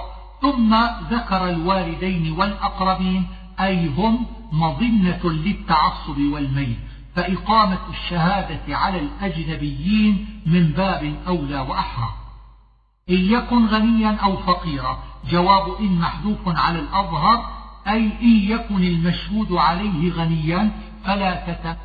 ثم 0.41 0.75
ذكر 1.11 1.49
الوالدين 1.49 2.31
والأقربين 2.31 3.25
أي 3.59 3.87
هم 3.87 4.25
مظنة 4.51 5.19
للتعصب 5.23 6.17
والميل 6.17 6.77
فإقامة 7.15 7.79
الشهادة 7.89 8.77
على 8.77 8.99
الأجنبيين 8.99 10.41
من 10.45 10.67
باب 10.67 11.15
أولى 11.27 11.59
وأحرى. 11.59 12.09
إن 13.09 13.15
يكن 13.15 13.65
غنيا 13.65 14.15
أو 14.15 14.37
فقيرا 14.37 15.03
جواب 15.31 15.75
إن 15.79 15.99
محذوف 15.99 16.39
على 16.47 16.79
الأظهر 16.79 17.45
أي 17.87 18.11
إن 18.21 18.51
يكن 18.51 18.83
المشهود 18.83 19.51
عليه 19.51 20.11
غنيا 20.13 20.71
فلا 21.05 21.33
تت 21.47 21.77